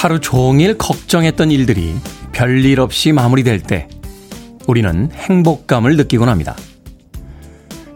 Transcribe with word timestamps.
하루 0.00 0.18
종일 0.18 0.78
걱정했던 0.78 1.50
일들이 1.50 1.94
별일 2.32 2.80
없이 2.80 3.12
마무리될 3.12 3.60
때 3.60 3.86
우리는 4.66 5.10
행복감을 5.12 5.98
느끼곤 5.98 6.30
합니다. 6.30 6.56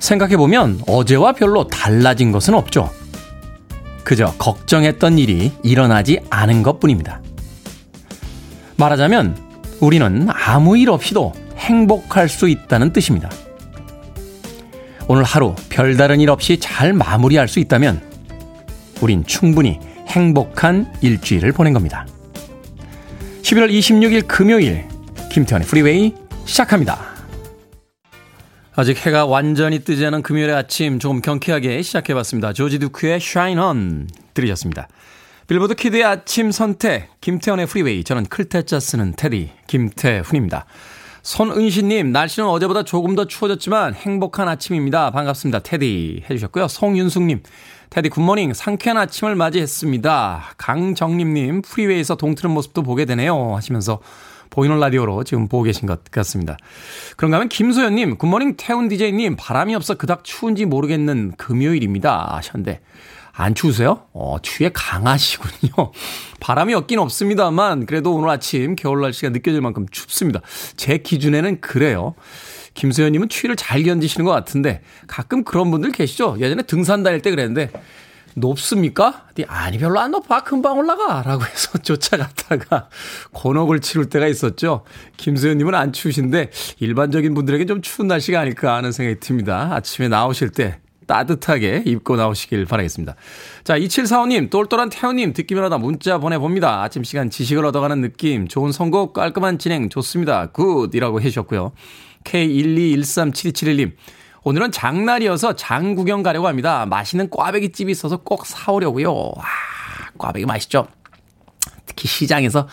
생각해보면 0.00 0.82
어제와 0.86 1.32
별로 1.32 1.66
달라진 1.66 2.30
것은 2.30 2.52
없죠. 2.52 2.90
그저 4.02 4.34
걱정했던 4.36 5.18
일이 5.18 5.50
일어나지 5.62 6.20
않은 6.28 6.62
것 6.62 6.78
뿐입니다. 6.78 7.22
말하자면 8.76 9.38
우리는 9.80 10.28
아무 10.28 10.76
일 10.76 10.90
없이도 10.90 11.32
행복할 11.56 12.28
수 12.28 12.50
있다는 12.50 12.92
뜻입니다. 12.92 13.30
오늘 15.08 15.22
하루 15.24 15.54
별다른 15.70 16.20
일 16.20 16.28
없이 16.28 16.60
잘 16.60 16.92
마무리할 16.92 17.48
수 17.48 17.60
있다면 17.60 18.02
우린 19.00 19.24
충분히 19.24 19.80
행복한 20.14 20.92
일주일을 21.02 21.50
보낸 21.50 21.72
겁니다. 21.72 22.06
11월 23.42 23.68
26일 23.68 24.28
금요일 24.28 24.86
김태훈의 25.32 25.66
프리웨이 25.66 26.14
시작합니다. 26.44 27.14
아직 28.76 29.04
해가 29.04 29.26
완전히 29.26 29.80
뜨지 29.80 30.06
않은 30.06 30.22
금요일의 30.22 30.54
아침 30.54 31.00
조금 31.00 31.20
경쾌하게 31.20 31.82
시작해봤습니다. 31.82 32.52
조지 32.52 32.78
두크의 32.78 33.16
Shine 33.16 33.60
On 33.60 34.08
들으셨습니다. 34.34 34.86
빌보드 35.48 35.74
키드의 35.74 36.04
아침 36.04 36.52
선택 36.52 37.08
김태훈의 37.20 37.66
프리웨이 37.66 38.04
저는 38.04 38.26
클 38.26 38.49
태자 38.49 38.78
쓰는 38.78 39.14
테디 39.16 39.50
김태훈입니다. 39.66 40.64
손은시님 41.24 42.12
날씨는 42.12 42.46
어제보다 42.46 42.82
조금 42.82 43.14
더 43.14 43.24
추워졌지만 43.24 43.94
행복한 43.94 44.46
아침입니다. 44.46 45.10
반갑습니다. 45.10 45.60
테디 45.60 46.22
해주셨고요. 46.28 46.68
송윤숙님 46.68 47.42
테디 47.88 48.10
Good 48.10 48.26
morning 48.26 48.52
상쾌한 48.52 48.98
아침을 48.98 49.34
맞이했습니다. 49.34 50.52
강정림님 50.58 51.62
프리웨이에서 51.62 52.16
동트는 52.16 52.52
모습도 52.52 52.82
보게 52.82 53.06
되네요 53.06 53.56
하시면서 53.56 54.00
보이는 54.50 54.78
라디오로 54.78 55.24
지금 55.24 55.48
보고 55.48 55.64
계신 55.64 55.88
것 55.88 56.04
같습니다. 56.10 56.58
그런가 57.16 57.38
하면 57.38 57.48
김소연님, 57.48 58.18
Good 58.18 58.31
morning 58.31 58.54
태훈 58.58 58.88
DJ님, 58.88 59.36
바람이 59.36 59.74
없어 59.74 59.94
그닥 59.94 60.22
추운지 60.22 60.66
모르겠는 60.66 61.32
금요일입니다. 61.38 62.36
하셨는데, 62.36 62.80
안 63.36 63.54
추우세요? 63.54 64.02
어, 64.12 64.36
추위에 64.40 64.70
강하시군요. 64.72 65.92
바람이 66.38 66.72
없긴 66.74 67.00
없습니다만, 67.00 67.86
그래도 67.86 68.14
오늘 68.14 68.28
아침 68.28 68.76
겨울 68.76 69.00
날씨가 69.00 69.30
느껴질 69.30 69.60
만큼 69.60 69.86
춥습니다. 69.90 70.40
제 70.76 70.98
기준에는 70.98 71.60
그래요. 71.60 72.14
김소연님은 72.74 73.28
추위를 73.28 73.56
잘 73.56 73.82
견디시는 73.82 74.24
것 74.24 74.30
같은데, 74.30 74.82
가끔 75.08 75.42
그런 75.42 75.70
분들 75.72 75.90
계시죠? 75.90 76.36
예전에 76.38 76.62
등산 76.62 77.02
다닐 77.02 77.22
때 77.22 77.30
그랬는데, 77.30 77.70
높습니까? 78.36 79.26
아니 79.46 79.78
별로 79.78 80.00
안 80.00 80.10
높아 80.10 80.42
금방 80.42 80.76
올라가 80.78 81.22
라고 81.22 81.44
해서 81.44 81.78
쫓아갔다가 81.82 82.88
곤혹을 83.32 83.80
치를 83.80 84.08
때가 84.08 84.26
있었죠. 84.26 84.84
김소연님은 85.16 85.74
안 85.74 85.92
추우신데 85.92 86.50
일반적인 86.80 87.32
분들에게 87.34 87.66
좀 87.66 87.80
추운 87.80 88.08
날씨가 88.08 88.40
아닐까 88.40 88.74
하는 88.74 88.90
생각이 88.90 89.20
듭니다. 89.20 89.70
아침에 89.72 90.08
나오실 90.08 90.50
때 90.50 90.80
따뜻하게 91.06 91.84
입고 91.86 92.16
나오시길 92.16 92.66
바라겠습니다. 92.66 93.14
자, 93.64 93.78
2745님, 93.78 94.50
똘똘한 94.50 94.90
태훈님, 94.90 95.32
듣기만 95.32 95.64
하다 95.64 95.78
문자 95.78 96.18
보내봅니다. 96.18 96.82
아침 96.82 97.04
시간 97.04 97.30
지식을 97.30 97.64
얻어가는 97.66 98.00
느낌, 98.00 98.48
좋은 98.48 98.72
선곡, 98.72 99.12
깔끔한 99.12 99.58
진행, 99.58 99.88
좋습니다. 99.88 100.46
Good! 100.46 100.94
이라고 100.94 101.20
해주셨고요. 101.20 101.72
K1213721님, 102.24 103.92
오늘은 104.42 104.72
장날이어서 104.72 105.56
장 105.56 105.94
구경 105.94 106.22
가려고 106.22 106.48
합니다. 106.48 106.84
맛있는 106.86 107.30
꽈배기 107.30 107.72
집이 107.72 107.90
있어서 107.92 108.18
꼭 108.18 108.46
사오려고요. 108.46 109.32
아, 109.38 110.10
꽈배기 110.18 110.46
맛있죠? 110.46 110.86
특히 111.86 112.08
시장에서 112.08 112.68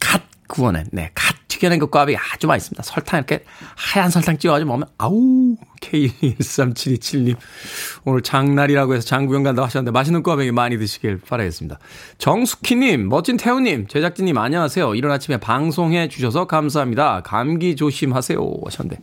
갓 0.00 0.31
구워낸, 0.52 0.86
네, 0.92 1.10
갓 1.14 1.34
튀겨낸 1.48 1.78
그 1.78 1.88
꽈배기 1.88 2.18
아주 2.34 2.46
맛있습니다. 2.46 2.82
설탕 2.82 3.18
이렇게 3.18 3.44
하얀 3.74 4.10
설탕 4.10 4.36
찍어가지고 4.36 4.68
먹으면, 4.68 4.88
아우, 4.98 5.56
K13727님. 5.80 7.36
오늘 8.04 8.20
장날이라고 8.20 8.94
해서 8.94 9.06
장구경 9.06 9.44
간다고 9.44 9.64
하셨는데 9.64 9.92
맛있는 9.92 10.22
꽈배기 10.22 10.52
많이 10.52 10.76
드시길 10.76 11.20
바라겠습니다. 11.26 11.78
정숙희님, 12.18 13.08
멋진 13.08 13.38
태우님, 13.38 13.86
제작진님 13.86 14.36
안녕하세요. 14.36 14.94
이런 14.94 15.10
아침에 15.10 15.38
방송해 15.38 16.08
주셔서 16.08 16.46
감사합니다. 16.46 17.22
감기 17.22 17.74
조심하세요. 17.74 18.38
하셨는데. 18.66 19.02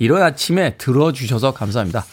이런 0.00 0.22
아침에 0.22 0.76
들어주셔서 0.78 1.52
감사합니다. 1.52 2.04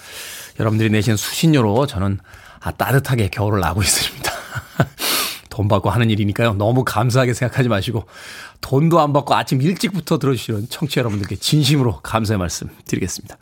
여러분들이 0.59 0.91
내신 0.91 1.15
수신료로 1.15 1.87
저는 1.87 2.19
아, 2.59 2.71
따뜻하게 2.71 3.29
겨울을 3.29 3.61
나고 3.61 3.81
있습니다. 3.81 4.31
돈 5.55 5.69
받고 5.69 5.89
하는 5.89 6.09
일이니까요. 6.09 6.55
너무 6.55 6.83
감사하게 6.83 7.33
생각하지 7.33 7.69
마시고 7.69 8.03
돈도 8.59 8.99
안 8.99 9.13
받고 9.13 9.35
아침 9.35 9.61
일찍부터 9.61 10.19
들어주시는 10.19 10.67
청취자 10.67 10.99
여러분들께 10.99 11.37
진심으로 11.37 12.01
감사의 12.03 12.37
말씀 12.37 12.67
드리겠습니다. 12.83 13.37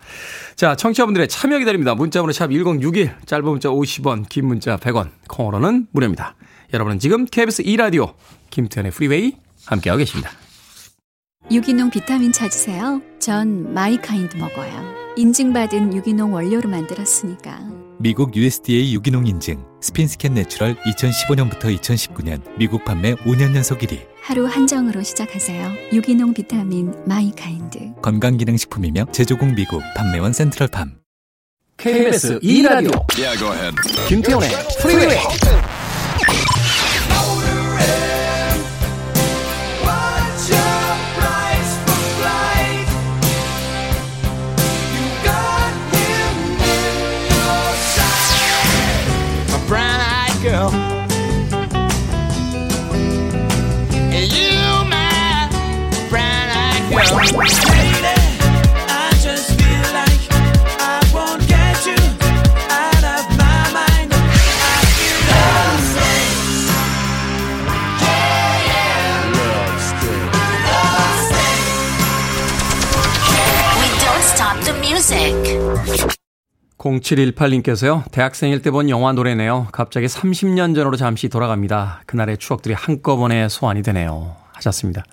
자, 0.55 0.75
청취자분들의 0.75 1.27
참여 1.27 1.57
기다립니다. 1.57 1.95
문자번호 1.95 2.31
샵 2.31 2.51
1061, 2.51 3.15
짧은 3.25 3.45
문자 3.45 3.69
50원, 3.69 4.29
긴 4.29 4.45
문자 4.45 4.77
100원, 4.77 5.09
콩으로는 5.27 5.87
무료입니다. 5.91 6.35
여러분은 6.71 6.99
지금 6.99 7.25
KBS 7.25 7.63
2라디오 7.63 8.13
김태현의 8.51 8.91
프리웨이 8.91 9.35
함께하고 9.65 9.97
계십니다. 9.97 10.29
유기농 11.51 11.89
비타민 11.89 12.31
찾으세요? 12.31 13.01
전 13.19 13.73
마이카인드 13.73 14.37
먹어요. 14.37 15.02
인증받은 15.15 15.93
유기농 15.95 16.33
원료로 16.33 16.69
만들었으니까. 16.69 17.59
미국 17.99 18.35
USDA 18.35 18.93
유기농 18.93 19.27
인증 19.27 19.63
스핀스캔 19.81 20.33
내추럴 20.33 20.75
2015년부터 20.75 21.77
2019년 21.77 22.41
미국 22.57 22.83
판매 22.83 23.13
5년 23.15 23.55
연속 23.55 23.79
1위. 23.79 23.99
하루 24.21 24.45
한정으로 24.45 25.03
시작하세요. 25.03 25.71
유기농 25.93 26.33
비타민 26.33 26.93
마이카인드. 27.05 27.93
건강기능식품이며 28.01 29.05
제조국 29.11 29.53
미국 29.53 29.81
판매원 29.95 30.33
센트럴팜. 30.33 30.97
KBS 31.77 32.39
2라디오 32.39 33.03
Yeah, 33.17 33.37
김태훈의 34.07 34.49
프리웨이 34.81 35.17
0718님께서요, 77.03 78.03
대학생일 78.11 78.61
때 78.61 78.71
본 78.71 78.89
영화 78.89 79.13
노래네요. 79.13 79.67
갑자기 79.71 80.07
30년 80.07 80.75
전으로 80.75 80.97
잠시 80.97 81.29
돌아갑니다. 81.29 82.01
그날의 82.05 82.37
추억들이 82.37 82.73
한꺼번에 82.73 83.47
소환이 83.49 83.83
되네요. 83.83 84.35
하셨습니다. 84.53 85.03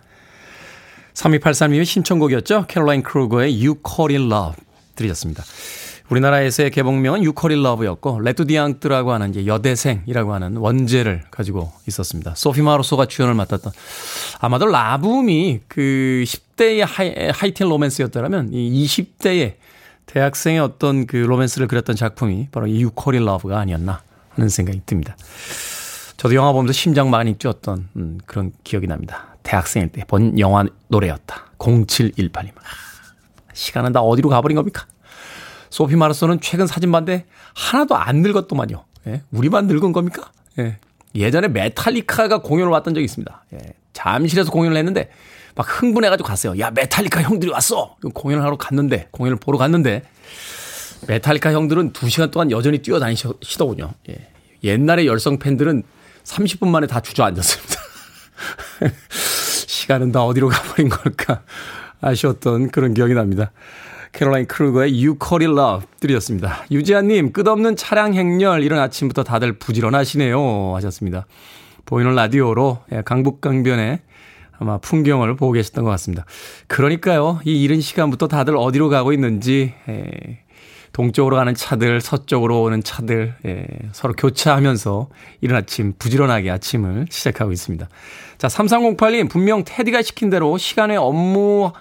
3283님의 1.20 1.84
신청곡이었죠. 1.84 2.66
캐롤라인 2.66 3.02
크루거의 3.02 3.52
You 3.54 3.76
Call 3.86 4.16
It 4.16 4.34
Love 4.34 4.56
들으셨습니다. 4.96 5.44
우리나라에서의 6.08 6.70
개봉명은 6.70 7.20
You 7.20 7.32
Call 7.38 7.56
It 7.56 7.60
Love였고, 7.60 8.20
L'Étudiante라고 8.20 9.12
하는 9.12 9.30
이제 9.30 9.46
여대생이라고 9.46 10.34
하는 10.34 10.56
원제를 10.56 11.22
가지고 11.30 11.72
있었습니다. 11.86 12.34
소피 12.34 12.62
마르소가 12.62 13.06
주연을 13.06 13.34
맡았던, 13.34 13.72
아마도 14.40 14.66
라붐이 14.66 15.60
그 15.68 16.24
10대의 16.26 16.84
하이, 16.84 17.14
하이틴 17.32 17.68
로맨스였다면, 17.68 18.52
이 18.52 18.84
20대의 18.84 19.54
대학생의 20.06 20.58
어떤 20.58 21.06
그 21.06 21.16
로맨스를 21.16 21.68
그렸던 21.68 21.94
작품이 21.94 22.48
바로 22.50 22.66
이 22.66 22.82
You 22.82 22.98
Call 22.98 23.20
It 23.20 23.30
Love가 23.30 23.60
아니었나 23.60 24.02
하는 24.30 24.48
생각이 24.48 24.82
듭니다. 24.84 25.16
저도 26.16 26.34
영화 26.34 26.52
보면서 26.52 26.72
심장 26.72 27.08
많이 27.10 27.34
뛰었던 27.34 27.88
음, 27.94 28.18
그런 28.26 28.50
기억이 28.64 28.88
납니다. 28.88 29.29
대학생일 29.42 29.88
때 29.90 30.04
본 30.06 30.38
영화 30.38 30.64
노래였다. 30.88 31.46
0718님. 31.58 32.50
아, 32.56 32.60
시간은 33.52 33.92
다 33.92 34.00
어디로 34.00 34.28
가버린 34.28 34.56
겁니까? 34.56 34.86
소피 35.70 35.96
마르소는 35.96 36.40
최근 36.40 36.66
사진 36.66 36.90
봤는데 36.90 37.26
하나도 37.54 37.94
안 37.96 38.22
늙었더만요. 38.22 38.84
예? 39.06 39.22
우리만 39.30 39.66
늙은 39.66 39.92
겁니까? 39.92 40.30
예. 40.58 40.78
예전에 41.14 41.48
메탈리카가 41.48 42.38
공연을 42.42 42.70
왔던 42.72 42.94
적이 42.94 43.04
있습니다. 43.04 43.44
예. 43.54 43.58
잠실에서 43.92 44.50
공연을 44.50 44.76
했는데 44.76 45.10
막 45.54 45.66
흥분해가지고 45.82 46.26
갔어요. 46.26 46.58
야, 46.60 46.70
메탈리카 46.70 47.22
형들이 47.22 47.50
왔어! 47.50 47.96
공연을 48.14 48.44
하러 48.44 48.56
갔는데, 48.56 49.08
공연을 49.10 49.36
보러 49.36 49.58
갔는데, 49.58 50.04
메탈리카 51.08 51.52
형들은 51.52 51.92
2시간 51.92 52.30
동안 52.30 52.50
여전히 52.52 52.78
뛰어다니시더군요. 52.78 53.92
예. 54.10 54.28
옛날에 54.62 55.06
열성 55.06 55.38
팬들은 55.38 55.82
30분 56.24 56.68
만에 56.68 56.86
다 56.86 57.00
주저앉았습니다. 57.00 57.79
시간은 59.66 60.12
다 60.12 60.24
어디로 60.24 60.48
가버린 60.48 60.88
걸까 60.88 61.42
아쉬웠던 62.00 62.70
그런 62.70 62.94
기억이 62.94 63.14
납니다. 63.14 63.52
캐롤라인 64.12 64.46
크루거의 64.46 64.92
You 64.92 65.16
Call 65.22 65.48
It 65.48 65.60
Love 65.60 65.86
드렸습니다. 66.00 66.64
유지아님 66.70 67.32
끝없는 67.32 67.76
차량 67.76 68.14
행렬 68.14 68.62
이런 68.64 68.80
아침부터 68.80 69.22
다들 69.22 69.52
부지런하시네요 69.54 70.74
하셨습니다. 70.76 71.26
보이는 71.84 72.14
라디오로 72.14 72.84
예, 72.92 73.02
강북강변에 73.02 74.02
아마 74.58 74.78
풍경을 74.78 75.36
보고 75.36 75.52
계셨던 75.52 75.84
것 75.84 75.90
같습니다. 75.90 76.26
그러니까요 76.66 77.40
이 77.44 77.62
이른 77.62 77.80
시간부터 77.80 78.28
다들 78.28 78.56
어디로 78.56 78.88
가고 78.88 79.12
있는지 79.12 79.74
예, 79.88 80.40
동쪽으로 80.92 81.36
가는 81.36 81.54
차들, 81.54 82.00
서쪽으로 82.00 82.62
오는 82.62 82.82
차들, 82.82 83.34
예, 83.46 83.66
서로 83.92 84.12
교차하면서 84.14 85.08
이른 85.40 85.56
아침 85.56 85.94
부지런하게 85.98 86.50
아침을 86.50 87.06
시작하고 87.10 87.52
있습니다. 87.52 87.88
자, 88.40 88.48
3308님, 88.48 89.28
분명 89.28 89.64
테디가 89.66 90.00
시킨 90.00 90.30
대로 90.30 90.56
시간에 90.56 90.96
업무 90.96 91.72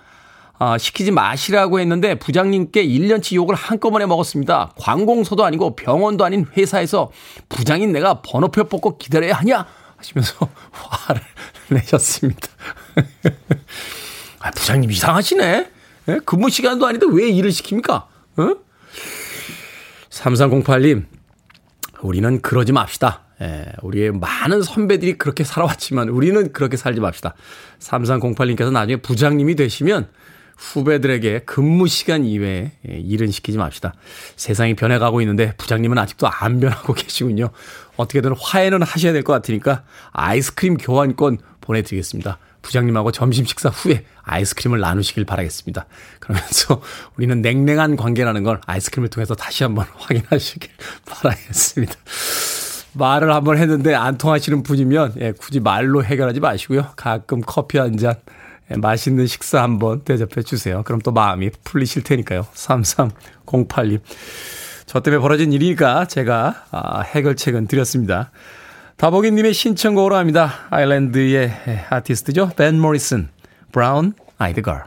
아, 0.57 0.77
시키지 0.77 1.09
마시라고 1.11 1.79
했는데 1.79 2.15
부장님께 2.15 2.85
1년치 2.85 3.35
욕을 3.35 3.55
한꺼번에 3.55 4.05
먹었습니다. 4.05 4.73
관공서도 4.77 5.45
아니고 5.45 5.77
병원도 5.77 6.25
아닌 6.25 6.45
회사에서 6.57 7.11
부장인 7.47 7.93
내가 7.93 8.21
번호표 8.21 8.65
뽑고 8.65 8.97
기다려야 8.97 9.35
하냐? 9.35 9.65
하시면서 9.95 10.49
화를 10.71 11.21
내셨습니다. 11.69 12.49
아, 14.39 14.51
부장님 14.51 14.91
이상하시네? 14.91 15.71
예? 16.09 16.19
근무 16.25 16.49
시간도 16.49 16.85
아닌데 16.85 17.05
왜 17.09 17.29
일을 17.29 17.51
시킵니까? 17.51 17.91
어? 17.91 18.55
3308님, 20.09 21.05
우리는 22.01 22.41
그러지 22.41 22.73
맙시다. 22.73 23.28
예, 23.41 23.65
우리의 23.81 24.11
많은 24.11 24.61
선배들이 24.61 25.17
그렇게 25.17 25.43
살아왔지만 25.43 26.09
우리는 26.09 26.51
그렇게 26.51 26.77
살지 26.77 26.99
맙시다. 26.99 27.35
3308님께서 27.79 28.71
나중에 28.71 28.97
부장님이 28.97 29.55
되시면 29.55 30.09
후배들에게 30.57 31.39
근무 31.45 31.87
시간 31.87 32.25
이외에 32.25 32.73
예, 32.89 32.97
일은 32.97 33.31
시키지 33.31 33.57
맙시다. 33.57 33.93
세상이 34.35 34.75
변해가고 34.75 35.21
있는데 35.21 35.53
부장님은 35.57 35.97
아직도 35.97 36.27
안 36.27 36.59
변하고 36.59 36.93
계시군요. 36.95 37.49
어떻게든 37.95 38.33
화해는 38.37 38.81
하셔야 38.83 39.13
될 39.13 39.23
것 39.23 39.33
같으니까 39.33 39.83
아이스크림 40.11 40.77
교환권 40.77 41.37
보내드리겠습니다. 41.61 42.39
부장님하고 42.61 43.13
점심 43.13 43.45
식사 43.45 43.69
후에 43.69 44.03
아이스크림을 44.23 44.81
나누시길 44.81 45.23
바라겠습니다. 45.25 45.85
그러면서 46.19 46.81
우리는 47.15 47.41
냉랭한 47.41 47.95
관계라는 47.95 48.43
걸 48.43 48.59
아이스크림을 48.65 49.09
통해서 49.09 49.33
다시 49.33 49.63
한번 49.63 49.85
확인하시길 49.95 50.69
바라겠습니다. 51.05 51.93
말을 52.93 53.33
한번 53.33 53.57
했는데 53.57 53.93
안 53.95 54.17
통하시는 54.17 54.63
분이면 54.63 55.15
예, 55.19 55.31
굳이 55.31 55.59
말로 55.59 56.03
해결하지 56.03 56.39
마시고요. 56.39 56.87
가끔 56.95 57.41
커피 57.45 57.77
한 57.77 57.97
잔, 57.97 58.15
예, 58.71 58.75
맛있는 58.75 59.27
식사 59.27 59.61
한번 59.61 60.01
대접해 60.01 60.41
주세요. 60.41 60.83
그럼 60.83 61.01
또 61.01 61.11
마음이 61.11 61.51
풀리실 61.63 62.03
테니까요. 62.03 62.45
3308님. 62.53 63.99
저 64.85 65.01
때문에 65.01 65.21
벌어진 65.21 65.53
일이니까 65.53 66.05
제가 66.05 66.65
아, 66.71 67.01
해결책은 67.01 67.67
드렸습니다. 67.67 68.31
다보기님의 68.97 69.53
신청곡으로 69.53 70.15
합니다. 70.15 70.51
아일랜드의 70.71 71.51
아티스트죠. 71.89 72.51
밴 72.57 72.79
모리슨, 72.79 73.29
Brown 73.71 74.13
Eyed 74.37 74.61
Girl. 74.61 74.83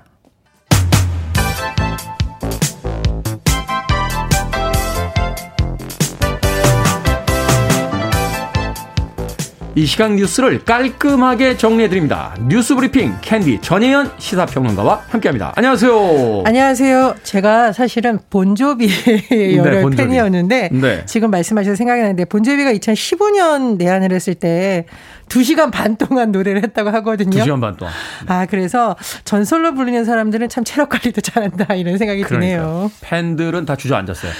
이 9.74 9.86
시간 9.86 10.16
뉴스를 10.16 10.64
깔끔하게 10.66 11.56
정리해드립니다. 11.56 12.34
뉴스 12.46 12.74
브리핑 12.74 13.14
캔디 13.22 13.60
전혜연 13.62 14.12
시사평론가와 14.18 15.04
함께합니다. 15.08 15.54
안녕하세요. 15.56 16.42
안녕하세요. 16.44 17.14
제가 17.22 17.72
사실은 17.72 18.18
본조비의 18.28 18.90
열혈 19.56 19.74
네, 19.76 19.80
본조비. 19.82 19.96
팬이었는데 20.08 20.68
네. 20.72 21.06
지금 21.06 21.30
말씀하셔서 21.30 21.74
생각이 21.76 22.02
나는데 22.02 22.26
본조비가 22.26 22.70
2015년 22.74 23.78
내한을 23.78 24.12
했을 24.12 24.34
때 24.34 24.84
2시간 25.28 25.70
반 25.70 25.96
동안 25.96 26.32
노래를 26.32 26.62
했다고 26.64 26.90
하거든요. 26.90 27.30
두 27.30 27.40
시간 27.42 27.58
반 27.62 27.74
동안. 27.76 27.94
아, 28.26 28.44
그래서 28.44 28.94
전설로 29.24 29.72
불리는 29.72 30.04
사람들은 30.04 30.50
참 30.50 30.64
체력 30.64 30.90
관리도 30.90 31.22
잘한다 31.22 31.74
이런 31.76 31.96
생각이 31.96 32.20
그러니까 32.24 32.40
드네요. 32.58 32.90
팬들은 33.00 33.64
다 33.64 33.76
주저앉았어요. 33.76 34.32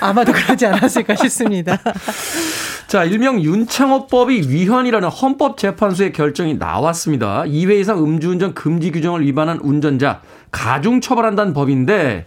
아마도 0.00 0.32
그러지 0.32 0.66
않았을까 0.66 1.14
싶습니다. 1.14 1.78
자, 2.92 3.04
일명 3.04 3.40
윤창호법이 3.40 4.50
위헌이라는 4.50 5.08
헌법재판소의 5.08 6.12
결정이 6.12 6.56
나왔습니다. 6.58 7.44
2회 7.44 7.80
이상 7.80 8.04
음주운전 8.04 8.52
금지 8.52 8.90
규정을 8.90 9.24
위반한 9.24 9.60
운전자 9.62 10.20
가중 10.50 11.00
처벌한다는 11.00 11.54
법인데 11.54 12.26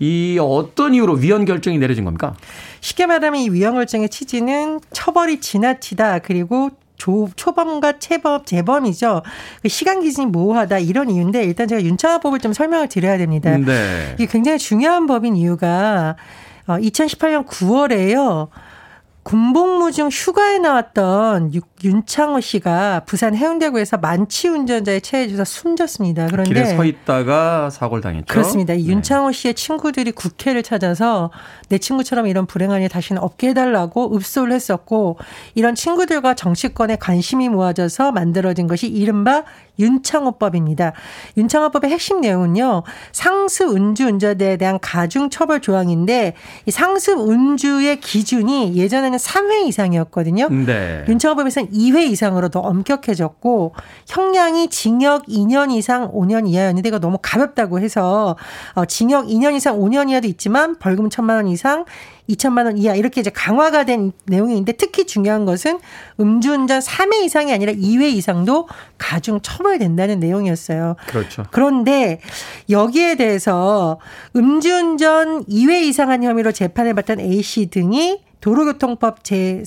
이 0.00 0.36
어떤 0.42 0.94
이유로 0.94 1.12
위헌 1.12 1.44
결정이 1.44 1.78
내려진 1.78 2.04
겁니까? 2.04 2.34
쉽게 2.80 3.06
말하면 3.06 3.40
이 3.40 3.50
위헌 3.50 3.74
결정의 3.74 4.08
취지는 4.08 4.80
처벌이 4.92 5.38
지나치다 5.38 6.18
그리고 6.24 6.70
조, 6.96 7.28
초범과 7.36 8.00
체범, 8.00 8.46
재범이죠. 8.46 9.22
그 9.62 9.68
시간 9.68 10.00
기준이 10.00 10.26
모호하다 10.26 10.80
이런 10.80 11.08
이유인데 11.08 11.44
일단 11.44 11.68
제가 11.68 11.84
윤창호법을 11.84 12.40
좀 12.40 12.52
설명을 12.52 12.88
드려야 12.88 13.16
됩니다. 13.16 13.56
네. 13.56 14.14
이게 14.14 14.26
굉장히 14.26 14.58
중요한 14.58 15.06
법인 15.06 15.36
이유가 15.36 16.16
어, 16.66 16.78
2018년 16.78 17.46
9월에요. 17.46 18.48
군복무 19.28 19.92
중 19.92 20.08
휴가에 20.08 20.58
나왔던 20.58 21.52
유- 21.54 21.60
윤창호 21.84 22.40
씨가 22.40 23.02
부산 23.04 23.34
해운대구에서 23.36 23.98
만취 23.98 24.48
운전자의 24.48 25.02
체에 25.02 25.28
져서 25.28 25.44
숨졌습니다. 25.44 26.28
그런데 26.28 26.48
길에 26.48 26.64
서 26.74 26.82
있다가 26.82 27.68
사고를 27.68 28.00
당했죠. 28.00 28.24
그렇습니다. 28.26 28.72
이 28.72 28.84
네. 28.84 28.90
윤창호 28.92 29.32
씨의 29.32 29.52
친구들이 29.52 30.12
국회를 30.12 30.62
찾아서 30.62 31.30
내 31.68 31.76
친구처럼 31.76 32.26
이런 32.26 32.46
불행한 32.46 32.80
일 32.80 32.88
다시는 32.88 33.20
없게 33.20 33.48
해달라고 33.50 34.16
읍소를 34.16 34.50
했었고 34.54 35.18
이런 35.54 35.74
친구들과 35.74 36.32
정치권에 36.32 36.96
관심이 36.96 37.50
모아져서 37.50 38.12
만들어진 38.12 38.66
것이 38.66 38.86
이른바 38.86 39.44
윤창호법입니다. 39.78 40.92
윤창호법의 41.36 41.90
핵심 41.90 42.20
내용은요. 42.20 42.82
상습 43.12 43.70
음주 43.70 44.06
운전자에 44.06 44.56
대한 44.56 44.78
가중 44.80 45.30
처벌 45.30 45.60
조항인데 45.60 46.34
이 46.66 46.70
상습 46.70 47.18
음주의 47.18 48.00
기준이 48.00 48.76
예전에는 48.76 49.18
3회 49.18 49.66
이상이었거든요. 49.66 50.48
네. 50.48 51.04
윤창호법에서는 51.08 51.70
2회 51.70 52.10
이상으로 52.10 52.48
더 52.48 52.60
엄격해졌고 52.60 53.74
형량이 54.08 54.68
징역 54.68 55.26
2년 55.26 55.72
이상 55.72 56.10
5년 56.12 56.48
이하였는데 56.48 56.88
이거 56.88 56.98
너무 56.98 57.18
가볍다고 57.20 57.80
해서 57.80 58.36
어, 58.74 58.84
징역 58.84 59.26
2년 59.26 59.54
이상 59.54 59.78
5년 59.78 60.10
이하도 60.10 60.26
있지만 60.28 60.78
벌금 60.78 61.08
1천만 61.08 61.36
원 61.36 61.48
이상 61.48 61.84
2천만 62.28 62.66
원 62.66 62.78
이하 62.78 62.94
이렇게 62.94 63.20
이제 63.20 63.30
강화가 63.30 63.84
된 63.84 64.12
내용인데 64.26 64.72
특히 64.72 65.06
중요한 65.06 65.44
것은 65.44 65.78
음주운전 66.20 66.80
3회 66.80 67.24
이상이 67.24 67.52
아니라 67.52 67.72
2회 67.72 68.12
이상도 68.12 68.68
가중 68.98 69.40
처벌된다는 69.40 70.20
내용이었어요. 70.20 70.96
그렇죠. 71.06 71.44
그런데 71.50 72.20
여기에 72.68 73.16
대해서 73.16 73.98
음주운전 74.36 75.46
2회 75.46 75.82
이상한 75.84 76.22
혐의로 76.22 76.52
재판을 76.52 76.94
받던 76.94 77.20
A씨 77.20 77.70
등이 77.70 78.20
도로교통법 78.40 79.24
제 79.24 79.62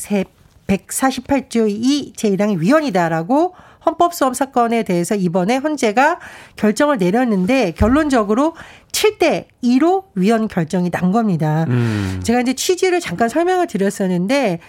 148조 0.68 1.70
2 1.70 2.14
제1항이 2.16 2.60
위헌이다라고 2.60 3.54
헌법소원 3.86 4.34
사건에 4.34 4.84
대해서 4.84 5.16
이번에 5.16 5.58
헌재가 5.58 6.20
결정을 6.56 6.98
내렸는데 6.98 7.72
결론적으로 7.72 8.56
7대 8.92 9.46
2로 9.64 10.04
위헌 10.16 10.48
결정이 10.48 10.92
난 10.92 11.12
겁니다. 11.12 11.66
음. 11.70 12.20
제가 12.24 12.42
이제 12.42 12.54
취지를 12.54 13.00
잠깐 13.00 13.30
설명을 13.30 13.68
드렸었는데 13.68 14.60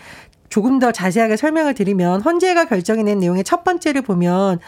조금 0.52 0.78
더 0.78 0.92
자세하게 0.92 1.38
설명을 1.38 1.72
드리면 1.72 2.20
헌재가 2.20 2.66
결정해낸 2.66 3.20
내용의 3.20 3.42
첫 3.42 3.64
번째를 3.64 4.02
보면 4.02 4.58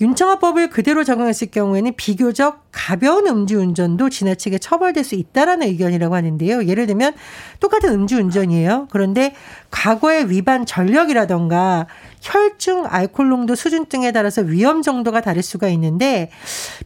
윤창호법을 0.00 0.68
그대로 0.68 1.04
적용했을 1.04 1.52
경우에는 1.52 1.94
비교적 1.94 2.64
가벼운 2.72 3.28
음주운전도 3.28 4.10
지나치게 4.10 4.58
처벌될 4.58 5.04
수 5.04 5.14
있다라는 5.14 5.68
의견이라고 5.68 6.16
하는데요. 6.16 6.66
예를 6.66 6.88
들면 6.88 7.14
똑같은 7.60 7.92
음주운전이에요. 7.92 8.88
그런데 8.90 9.32
과거의 9.70 10.28
위반 10.28 10.66
전력이라던가 10.66 11.86
혈중 12.22 12.86
알코올 12.88 13.28
농도 13.28 13.54
수준 13.54 13.86
등에 13.86 14.12
따라서 14.12 14.42
위험 14.42 14.82
정도가 14.82 15.20
다를 15.20 15.42
수가 15.42 15.68
있는데 15.68 16.30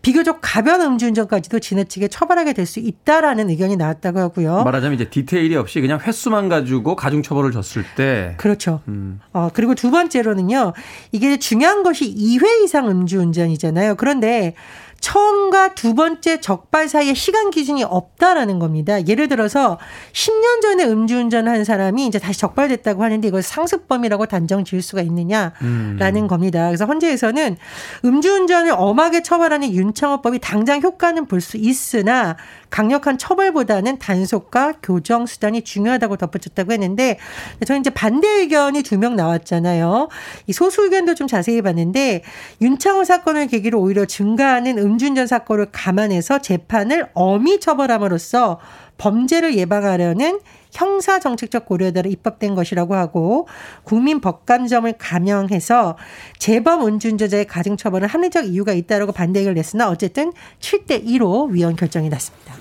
비교적 0.03 0.39
가벼운 0.43 0.81
음주운전까지도 0.81 1.61
지나치게 1.61 2.09
처벌하게 2.09 2.55
될 2.55 2.63
수 2.73 2.81
있다라는 2.81 3.51
의견이 3.51 3.77
나왔다고 3.77 4.19
하고요. 4.21 4.63
말하자면 4.65 4.95
이제 4.95 5.11
디테일이 5.11 5.57
없이 5.57 5.81
그냥 5.81 5.99
횟수만 6.01 6.49
가지고 6.49 6.97
가중 6.97 7.23
처벌을 7.23 7.53
줬을 7.53 7.85
때 7.97 8.35
그렇죠. 8.39 8.81
음. 8.89 9.21
어, 9.33 9.51
그리고 9.53 9.75
두 9.75 9.91
번째로는요, 9.91 10.73
이게 11.11 11.39
중요한 11.39 11.83
것이 11.83 12.15
2회 12.15 12.65
이상 12.65 12.89
음주운전이잖아요. 12.89 13.97
그런데 13.97 14.55
처음과 15.03 15.75
두 15.75 15.95
번째 15.95 16.41
적발 16.41 16.89
사이에 16.89 17.13
시간 17.13 17.51
기준이 17.51 17.83
없다라는 17.83 18.59
겁니다. 18.61 19.05
예를 19.07 19.27
들어서 19.29 19.79
10년 20.13 20.63
전에 20.63 20.85
음주운전 20.85 21.49
한 21.49 21.65
사람이 21.65 22.07
이제 22.07 22.19
다시 22.21 22.39
적발됐다고 22.39 23.03
하는데 23.03 23.27
이걸 23.27 23.43
상습범이라고 23.43 24.27
단정 24.27 24.65
지을 24.65 24.81
수가 24.81 25.03
있느냐라는 25.03 26.29
겁니다. 26.29 26.67
그래서 26.69 26.87
헌재에서는 26.87 27.57
음주운전을 28.05 28.73
엄하게 28.77 29.23
처벌하는 29.23 29.73
윤창호법이 29.73 30.39
당장 30.39 30.81
효과는 30.81 31.27
볼 31.27 31.43
수 31.43 31.57
있으나 31.57 32.37
강력한 32.73 33.19
처벌보다는 33.19 33.99
단속과 33.99 34.75
교정 34.83 35.27
수단이 35.27 35.63
중요하다고 35.63 36.17
덧붙였다고 36.17 36.73
했는데 36.73 37.19
저는 37.67 37.83
이제 37.83 37.91
반대 37.91 38.27
의견이 38.27 38.83
두 38.83 39.03
명 39.03 39.15
나왔잖아요. 39.17 40.09
이 40.47 40.53
소수 40.53 40.85
의견도 40.85 41.15
좀 41.15 41.27
자세히 41.27 41.61
봤는데 41.61 42.23
윤창호 42.61 43.05
사건을 43.05 43.49
계기로 43.49 43.81
오히려 43.81 44.05
증가하는 44.07 44.79
음주운전 44.79 45.27
사건을 45.27 45.67
감안해서 45.73 46.39
재판을 46.39 47.09
엄히 47.15 47.59
처벌함으로써 47.61 48.61
범죄를 49.03 49.57
예방하려는 49.57 50.39
형사 50.71 51.19
정책적 51.19 51.67
고려에 51.67 51.91
따라 51.91 52.09
입법된 52.09 52.55
것이라고 52.55 52.95
하고 52.95 53.49
국민 53.83 54.21
법감점을 54.21 54.95
감형해서 54.97 55.97
재범 56.39 56.87
음주운전자의 56.87 57.47
가중 57.47 57.77
처벌은 57.77 58.09
합리적 58.09 58.47
이유가 58.47 58.73
있다라고 58.73 59.11
반대 59.11 59.41
의견을 59.41 59.55
냈으나 59.57 59.91
어쨌든 59.91 60.33
7대 60.61 61.05
2로 61.05 61.51
위원 61.51 61.75
결정이 61.75 62.09
났습니다. 62.09 62.55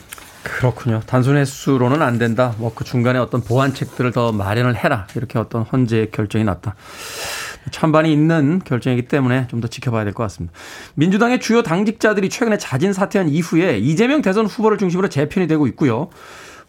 그렇군요. 0.43 1.01
단순 1.05 1.37
횟수로는 1.37 2.01
안 2.01 2.17
된다. 2.17 2.55
뭐 2.57 2.71
그 2.73 2.83
중간에 2.83 3.19
어떤 3.19 3.43
보완책들을 3.43 4.11
더 4.11 4.31
마련을 4.31 4.75
해라. 4.75 5.05
이렇게 5.15 5.37
어떤 5.37 5.61
헌재의 5.61 6.09
결정이 6.09 6.43
났다. 6.43 6.75
찬반이 7.69 8.11
있는 8.11 8.59
결정이기 8.63 9.03
때문에 9.07 9.47
좀 9.47 9.61
더 9.61 9.67
지켜봐야 9.67 10.03
될 10.03 10.13
것 10.13 10.23
같습니다. 10.23 10.53
민주당의 10.95 11.39
주요 11.39 11.61
당직자들이 11.61 12.29
최근에 12.29 12.57
자진 12.57 12.93
사퇴한 12.93 13.29
이후에 13.29 13.77
이재명 13.77 14.21
대선 14.21 14.47
후보를 14.47 14.77
중심으로 14.79 15.09
재편이 15.09 15.47
되고 15.47 15.67
있고요. 15.67 16.09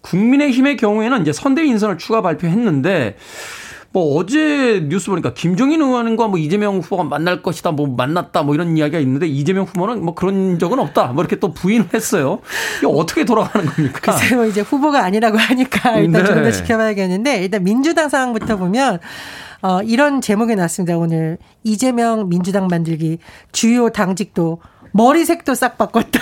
국민의힘의 0.02 0.76
경우에는 0.76 1.22
이제 1.22 1.32
선대위 1.32 1.68
인선을 1.70 1.96
추가 1.96 2.20
발표했는데 2.20 3.16
뭐 3.94 4.16
어제 4.16 4.86
뉴스 4.88 5.10
보니까 5.10 5.34
김종인 5.34 5.82
의원과 5.82 6.28
뭐 6.28 6.38
이재명 6.38 6.78
후보가 6.78 7.04
만날 7.04 7.42
것이다, 7.42 7.72
뭐 7.72 7.86
만났다, 7.86 8.42
뭐 8.42 8.54
이런 8.54 8.76
이야기가 8.76 8.98
있는데 9.00 9.26
이재명 9.26 9.64
후보는 9.64 10.02
뭐 10.02 10.14
그런 10.14 10.58
적은 10.58 10.78
없다, 10.78 11.08
뭐 11.08 11.22
이렇게 11.22 11.36
또 11.36 11.52
부인을 11.52 11.88
했어요. 11.92 12.40
이게 12.78 12.86
어떻게 12.86 13.24
돌아가는 13.24 13.66
겁니까? 13.66 14.12
글쎄요, 14.12 14.46
이제 14.46 14.62
후보가 14.62 15.04
아니라고 15.04 15.36
하니까 15.36 15.98
일단 15.98 16.22
네. 16.22 16.28
좀더 16.28 16.50
지켜봐야겠는데 16.50 17.44
일단 17.44 17.62
민주당 17.64 18.08
상황부터 18.08 18.56
보면 18.56 18.98
어, 19.62 19.80
이런 19.82 20.20
제목이 20.20 20.56
났습니다. 20.56 20.98
오늘 20.98 21.38
이재명 21.62 22.28
민주당 22.28 22.66
만들기 22.66 23.18
주요 23.52 23.90
당직도 23.90 24.60
머리색도 24.92 25.54
싹 25.54 25.78
바꿨다. 25.78 26.20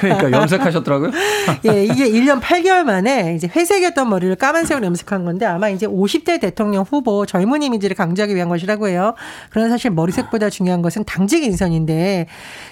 그러니까 0.00 0.30
염색하셨더라고요. 0.30 1.10
예, 1.66 1.84
이게 1.84 2.08
1년 2.08 2.40
8개월 2.40 2.84
만에 2.84 3.34
이제 3.34 3.48
회색이었던 3.48 4.08
머리를 4.08 4.34
까만색으로 4.36 4.86
염색한 4.86 5.24
건데 5.24 5.44
아마 5.44 5.68
이제 5.68 5.86
50대 5.86 6.40
대통령 6.40 6.84
후보 6.88 7.26
젊은 7.26 7.62
이미지를 7.62 7.96
강조하기 7.96 8.34
위한 8.34 8.48
것이라고 8.48 8.88
해요. 8.88 9.14
그러나 9.50 9.68
사실 9.68 9.90
머리색보다 9.90 10.50
중요한 10.50 10.82
것은 10.82 11.04
당직 11.04 11.42
인선인데 11.42 12.26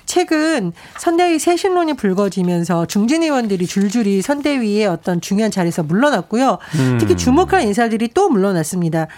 최근 0.06 0.72
선대위 0.98 1.38
쇄신론이 1.38 1.94
불거지면서 1.94 2.86
중진 2.86 3.22
의원들이 3.24 3.66
줄줄이 3.66 4.22
선대위의 4.22 4.86
어떤 4.86 5.20
중요한 5.20 5.50
자리에서 5.50 5.82
물러났고요. 5.82 6.58
특히 7.00 7.16
주목할 7.16 7.62
인사들이 7.62 8.08
또 8.14 8.28
물러났습니다. 8.28 9.08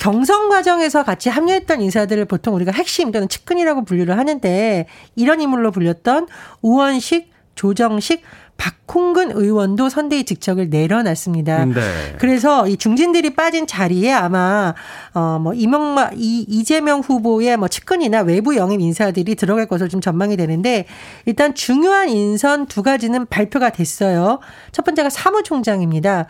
경선 0.00 0.48
과정에서 0.48 1.04
같이 1.04 1.28
합류했던 1.28 1.82
인사들을 1.82 2.24
보통 2.24 2.54
우리가 2.54 2.72
핵심 2.72 3.12
또는 3.12 3.28
측근이라고 3.28 3.84
분류를 3.84 4.16
하는데 4.16 4.86
이런 5.14 5.42
인물로 5.42 5.72
불렸던 5.72 6.26
우원식, 6.62 7.30
조정식, 7.54 8.22
박홍근 8.56 9.32
의원도 9.32 9.90
선대위 9.90 10.24
직책을 10.24 10.70
내려놨습니다. 10.70 11.66
네. 11.66 11.80
그래서 12.18 12.66
이 12.66 12.78
중진들이 12.78 13.34
빠진 13.34 13.66
자리에 13.66 14.10
아마 14.12 14.74
어뭐 15.12 15.52
이명박 15.52 16.12
이 16.14 16.46
이재명 16.48 17.00
후보의 17.00 17.58
뭐 17.58 17.68
측근이나 17.68 18.20
외부 18.22 18.56
영입 18.56 18.80
인사들이 18.80 19.34
들어갈 19.34 19.66
것으로 19.66 19.90
좀 19.90 20.00
전망이 20.00 20.36
되는데 20.38 20.86
일단 21.26 21.54
중요한 21.54 22.08
인선 22.08 22.66
두 22.66 22.82
가지는 22.82 23.26
발표가 23.26 23.68
됐어요. 23.68 24.40
첫 24.72 24.84
번째가 24.84 25.10
사무총장입니다. 25.10 26.26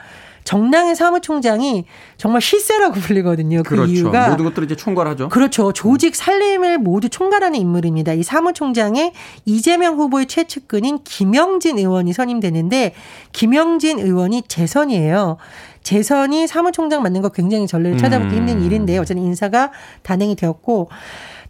정당의 0.51 0.97
사무총장이 0.97 1.85
정말 2.17 2.41
실세라고 2.41 2.95
불리거든요. 2.99 3.63
그 3.63 3.77
그렇죠. 3.77 3.93
이유가 3.93 4.31
모든 4.31 4.45
것들을 4.47 4.65
이제 4.65 4.75
총괄하죠. 4.75 5.29
그렇죠. 5.29 5.73
조직 5.73 6.17
살림을 6.17 6.79
모두 6.79 7.09
총괄하는 7.09 7.61
인물입니다. 7.61 8.15
이 8.15 8.25
사무총장에 8.25 9.13
이재명 9.45 9.97
후보의 9.97 10.27
최측근인 10.27 11.05
김영진 11.05 11.79
의원이 11.79 12.13
선임되는데 12.13 12.95
김영진 13.31 14.01
의원이 14.01 14.43
재선이에요. 14.49 15.37
재선이 15.85 16.49
사무총장 16.49 17.05
맡는 17.05 17.23
거 17.23 17.29
굉장히 17.29 17.69
전례를 17.69 17.97
찾아보기 17.97 18.35
음. 18.35 18.49
힘든 18.49 18.63
일인데 18.65 18.99
어쨌든 18.99 19.23
인사가 19.23 19.71
단행이 20.03 20.35
되었고 20.35 20.91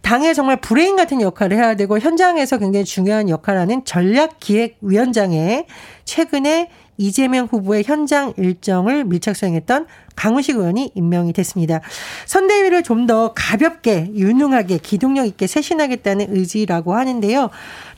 당의 0.03 0.35
정말 0.35 0.61
브레인 0.61 0.95
같은 0.95 1.21
역할을 1.21 1.57
해야 1.57 1.75
되고 1.75 1.97
현장에서 1.97 2.59
굉장히 2.59 2.85
중요한 2.85 3.29
역할을 3.29 3.59
하는 3.59 3.83
전략기획위원장에 3.83 5.65
최근에 6.05 6.69
이재명 7.01 7.47
후보의 7.51 7.83
현장 7.85 8.33
일정을 8.37 9.03
밀착 9.05 9.35
수행했던 9.35 9.87
강우식 10.15 10.57
의원이 10.57 10.91
임명이 10.95 11.33
됐습니다. 11.33 11.81
선대위를 12.25 12.83
좀 12.83 13.01
더 13.01 13.33
가볍게 13.33 14.11
유능하게 14.13 14.77
기동력 14.77 15.25
있게 15.25 15.47
쇄신하겠다는 15.47 16.27
의지라고 16.35 16.93
하는데요. 16.93 17.49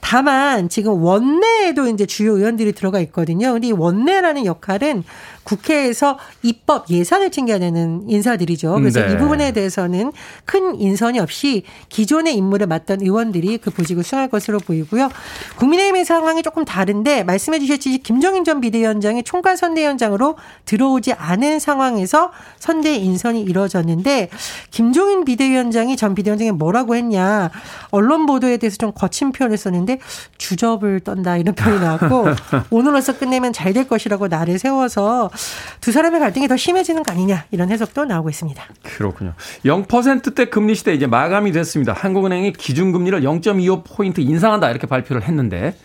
다만 0.04 0.68
지금 0.68 1.02
원내에도 1.02 1.88
이제 1.88 2.06
주요 2.06 2.36
의원들이 2.36 2.74
들어가 2.74 3.00
있거든요. 3.00 3.54
근데 3.54 3.70
이 3.70 3.72
원내라는 3.72 4.46
역할은 4.46 5.04
국회에서 5.44 6.18
입법 6.42 6.90
예산을 6.90 7.32
챙겨야 7.32 7.60
되는 7.60 8.04
인사들이죠. 8.08 8.76
그래서 8.76 9.06
네. 9.06 9.14
이 9.14 9.18
부분에 9.18 9.52
대해서는 9.54 10.12
큰 10.46 10.80
인선이 10.80 11.20
없이 11.20 11.64
기존의 11.90 12.36
임무를 12.36 12.68
맡던 12.68 13.02
의원들이 13.02 13.58
그 13.60 13.72
보직을 13.72 14.04
수행할 14.04 14.30
것으로 14.30 14.60
보이고요. 14.60 15.10
국민의힘의 15.58 16.06
상황이 16.06 16.44
조금 16.44 16.66
다른데 16.66 17.24
말씀해 17.24 17.60
주셨듯이 17.60 18.00
김정인 18.00 18.44
전 18.44 18.62
비대위원장이 18.62 19.24
총괄 19.24 19.58
선대위원장으로 19.58 20.38
들어오지 20.66 21.14
않은 21.14 21.60
상황에서 21.60 22.32
선대 22.60 22.96
인선이 22.96 23.42
이루어졌는데 23.42 24.30
김종인 24.72 25.26
비대위원장이 25.26 25.96
전 25.96 26.16
비대위원장이 26.16 26.52
뭐라고 26.52 26.96
했냐 26.96 27.52
언론 27.92 28.26
보도에 28.26 28.58
대해서 28.58 28.78
좀 28.78 28.92
거친 28.94 29.32
표현을 29.32 29.58
썼는데 29.58 29.93
주접을 30.38 31.02
떤다 31.02 31.38
이런 31.38 31.54
표현이 31.56 31.80
나왔고 31.82 32.28
오늘로서 32.72 33.18
끝내면 33.18 33.52
잘 33.52 33.74
될 33.74 33.88
것이라고 33.88 34.28
나를 34.28 34.60
세워서 34.60 35.32
두 35.82 35.92
사람의 35.92 36.20
갈등이 36.20 36.48
더 36.48 36.56
심해지는 36.56 37.02
거 37.02 37.12
아니냐 37.12 37.46
이런 37.50 37.72
해석도 37.72 38.06
나오고 38.06 38.30
있습니다. 38.30 38.64
그렇군요. 38.84 39.34
0%대 39.66 40.46
금리 40.46 40.76
시대 40.76 40.94
이제 40.94 41.08
마감이 41.08 41.52
됐습니다. 41.52 41.94
한국은행이 41.94 42.54
기준금리를 42.54 43.22
0.25포인트 43.22 44.20
인상한다 44.20 44.70
이렇게 44.70 44.86
발표를 44.86 45.24
했는데 45.24 45.76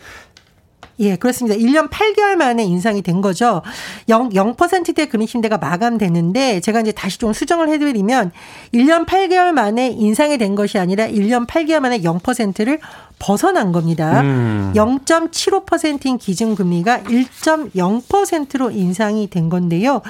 예, 1.00 1.16
그렇습니다. 1.16 1.56
1년 1.56 1.90
8개월 1.90 2.36
만에 2.36 2.64
인상이 2.64 3.02
된 3.02 3.20
거죠. 3.20 3.62
0, 4.08 4.30
0%대 4.30 5.06
금리신대가 5.06 5.58
마감되는데 5.58 6.60
제가 6.60 6.80
이제 6.80 6.92
다시 6.92 7.18
좀 7.18 7.32
수정을 7.32 7.68
해드리면 7.68 8.32
1년 8.74 9.06
8개월 9.06 9.52
만에 9.52 9.88
인상이 9.88 10.38
된 10.38 10.54
것이 10.54 10.78
아니라 10.78 11.06
1년 11.06 11.46
8개월 11.46 11.80
만에 11.80 12.00
0%를 12.00 12.80
벗어난 13.18 13.72
겁니다. 13.72 14.20
음. 14.20 14.72
0.75%인 14.74 16.18
기준금리가 16.18 17.00
1.0%로 17.00 18.70
인상이 18.70 19.28
된 19.28 19.48
건데요. 19.48 20.02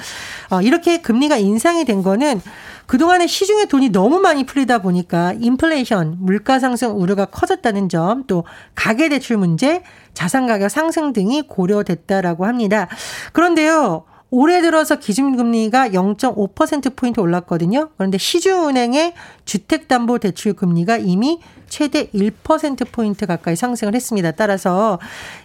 어, 0.49 0.61
이렇게 0.61 1.01
금리가 1.01 1.37
인상이 1.37 1.85
된 1.85 2.03
거는 2.03 2.41
그동안에 2.89 3.27
시중에 3.27 3.65
돈이 3.65 3.89
너무 3.89 4.19
많이 4.19 4.47
풀리다 4.47 4.79
보니까 4.79 5.33
인플레이션, 5.39 6.17
물가 6.21 6.57
상승 6.57 6.99
우려가 6.99 7.25
커졌다는 7.25 7.87
점, 7.87 8.23
또 8.25 8.45
가계 8.73 9.09
대출 9.09 9.37
문제, 9.37 9.83
자산 10.15 10.47
가격 10.47 10.71
상승 10.71 11.13
등이 11.13 11.43
고려됐다라고 11.43 12.47
합니다. 12.47 12.87
그런데요. 13.31 14.05
올해 14.31 14.61
들어서 14.61 14.95
기준금리가 14.95 15.89
0.5%포인트 15.89 17.19
올랐거든요. 17.19 17.89
그런데 17.95 18.17
시중은행의 18.17 19.13
주택담보대출 19.45 20.53
금리가 20.53 20.97
이미 20.97 21.41
최대 21.69 22.09
1%포인트 22.09 23.25
가까이 23.25 23.55
상승을 23.55 23.95
했습니다. 23.95 24.31
따라서 24.31 24.99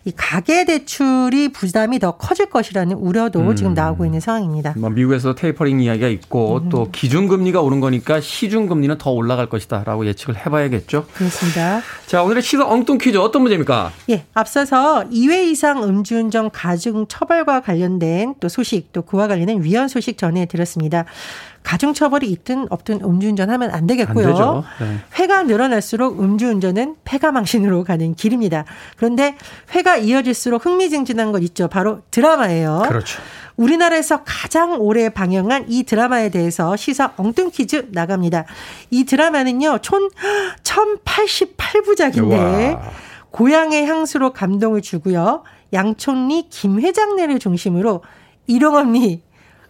이 0.04 0.12
가계대출이 0.16 1.50
부담이 1.52 1.98
더 1.98 2.12
커질 2.12 2.46
것이라는 2.46 2.96
우려도 2.96 3.40
음. 3.40 3.56
지금 3.56 3.74
나오고 3.74 4.04
있는 4.04 4.20
상황입니다. 4.20 4.74
뭐 4.76 4.90
미국에서 4.90 5.34
테이퍼링 5.34 5.80
이야기가 5.80 6.08
있고 6.08 6.58
음. 6.64 6.68
또 6.68 6.90
기준금리가 6.90 7.60
오른 7.60 7.80
거니까 7.80 8.20
시중금리는 8.20 8.98
더 8.98 9.10
올라갈 9.10 9.48
것이다 9.48 9.84
라고 9.84 10.06
예측을 10.06 10.36
해봐야겠죠. 10.44 11.06
그렇습니다. 11.14 11.80
자 12.06 12.22
오늘의 12.22 12.42
시사 12.42 12.66
엉뚱 12.66 12.98
퀴즈 12.98 13.18
어떤 13.18 13.42
문제입니까? 13.42 13.92
예, 14.10 14.24
앞서서 14.34 15.04
2회 15.10 15.46
이상 15.48 15.82
음주운전 15.82 16.50
가중 16.50 17.06
처벌과 17.08 17.60
관련된 17.60 18.34
또 18.40 18.48
소식, 18.48 18.92
또 18.92 19.02
그와 19.02 19.28
관련된 19.28 19.62
위헌 19.62 19.88
소식 19.88 20.18
전해드렸습니다. 20.18 21.04
가중 21.64 21.94
처벌이 21.94 22.30
있든 22.30 22.66
없든 22.70 23.00
음주운전 23.02 23.50
하면 23.50 23.70
안 23.70 23.86
되겠고요. 23.86 24.64
안. 24.78 24.86
네. 24.86 24.98
회가 25.18 25.44
늘어날수록 25.44 26.20
음주운전은 26.20 26.96
폐가망신으로 27.04 27.84
가는 27.84 28.14
길입니다. 28.14 28.66
그런데 28.96 29.36
회가 29.74 29.96
이어질수록 29.96 30.66
흥미진진한 30.66 31.32
것 31.32 31.42
있죠. 31.42 31.66
바로 31.66 32.02
드라마예요. 32.10 32.84
그렇죠. 32.86 33.20
우리나라에서 33.56 34.22
가장 34.24 34.80
오래 34.80 35.08
방영한 35.08 35.66
이 35.68 35.84
드라마에 35.84 36.28
대해서 36.28 36.76
시사 36.76 37.12
엉뚱 37.16 37.50
퀴즈 37.50 37.88
나갑니다. 37.92 38.44
이 38.90 39.04
드라마는요, 39.04 39.78
총 39.80 40.10
1088부작인데, 40.62 42.74
우와. 42.74 42.82
고향의 43.30 43.86
향수로 43.86 44.32
감동을 44.32 44.82
주고요. 44.82 45.44
양촌리 45.72 46.48
김회장네를 46.50 47.38
중심으로 47.38 48.02
일용언니, 48.46 49.22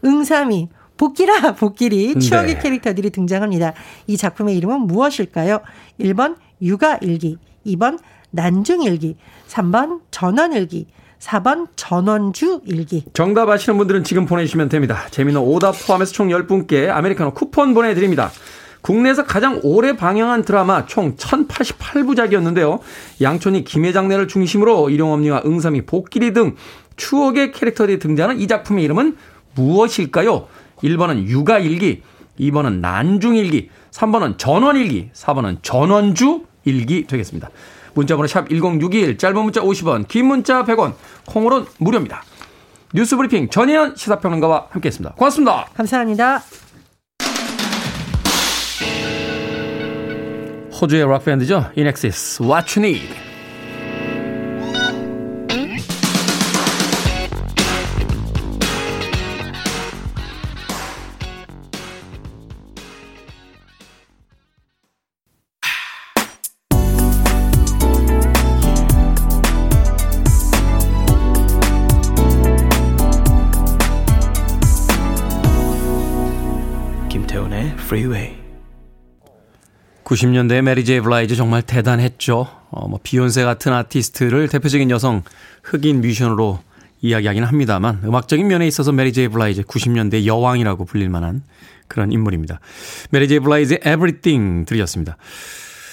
응삼이, 0.04 0.68
복기라 0.96 1.54
복길이 1.54 2.18
추억의 2.18 2.54
네. 2.54 2.60
캐릭터들이 2.60 3.10
등장합니다. 3.10 3.74
이 4.06 4.16
작품의 4.16 4.56
이름은 4.56 4.82
무엇일까요? 4.82 5.60
1번 6.00 6.36
육아일기, 6.62 7.38
2번 7.66 7.98
난중일기, 8.30 9.16
3번 9.48 10.00
전원일기, 10.10 10.86
4번 11.20 11.68
전원주 11.76 12.60
일기. 12.66 13.04
정답 13.14 13.48
아시는 13.48 13.78
분들은 13.78 14.04
지금 14.04 14.26
보내주시면 14.26 14.68
됩니다. 14.68 15.06
재미는 15.10 15.40
오답 15.40 15.74
포함해서 15.86 16.12
총 16.12 16.28
10분께 16.28 16.90
아메리카노 16.90 17.32
쿠폰 17.32 17.74
보내드립니다. 17.74 18.30
국내에서 18.82 19.24
가장 19.24 19.60
오래 19.62 19.96
방영한 19.96 20.42
드라마 20.42 20.84
총 20.84 21.16
1088부작이었는데요. 21.16 22.80
양촌이 23.22 23.64
김해장내를 23.64 24.28
중심으로 24.28 24.90
일용엄니와 24.90 25.42
응삼이 25.46 25.86
복길이 25.86 26.34
등 26.34 26.56
추억의 26.96 27.52
캐릭터들이 27.52 27.98
등장하는 27.98 28.40
이 28.42 28.46
작품의 28.46 28.84
이름은 28.84 29.16
무엇일까요? 29.54 30.46
1번은 30.84 31.26
육아일기, 31.26 32.02
2번은 32.38 32.80
난중일기, 32.80 33.70
3번은 33.90 34.38
전원일기, 34.38 35.10
4번은 35.12 35.58
전원주 35.62 36.44
일기 36.64 37.06
되겠습니다. 37.06 37.50
문자번호 37.94 38.26
샵 38.26 38.48
1061, 38.48 39.18
짧은 39.18 39.42
문자 39.42 39.60
50원, 39.60 40.08
긴 40.08 40.26
문자 40.26 40.64
100원, 40.64 40.94
콩으로 41.26 41.66
무료입니다. 41.78 42.22
뉴스 42.92 43.16
브리핑 43.16 43.50
전혜연 43.50 43.96
시사평론가와 43.96 44.68
함께했습니다. 44.70 45.14
고맙습니다. 45.16 45.66
감사합니다. 45.74 46.42
호주의 50.80 51.04
락밴드죠. 51.06 51.70
인엑시스, 51.76 52.42
What 52.42 52.78
You 52.78 52.88
Need. 52.88 53.33
Freeway. 77.94 78.34
90년대 80.02 80.62
메리 80.62 80.84
제이 80.84 81.00
블라이즈 81.00 81.36
정말 81.36 81.62
대단했죠. 81.62 82.48
어, 82.70 82.88
뭐 82.88 82.98
비욘세 83.00 83.44
같은 83.44 83.72
아티스트를 83.72 84.48
대표적인 84.48 84.90
여성 84.90 85.22
흑인 85.62 86.00
뮤지션으로 86.00 86.58
이야기하긴 87.02 87.44
합니다만 87.44 88.00
음악적인 88.04 88.48
면에 88.48 88.66
있어서 88.66 88.90
메리 88.90 89.12
제이 89.12 89.28
블라이즈 89.28 89.62
90년대 89.62 90.26
여왕이라고 90.26 90.84
불릴 90.86 91.08
만한 91.08 91.44
그런 91.86 92.10
인물입니다. 92.10 92.58
메리 93.10 93.28
제이 93.28 93.38
블라이즈의 93.38 93.78
Everything 93.86 94.66
들으셨습니다. 94.66 95.16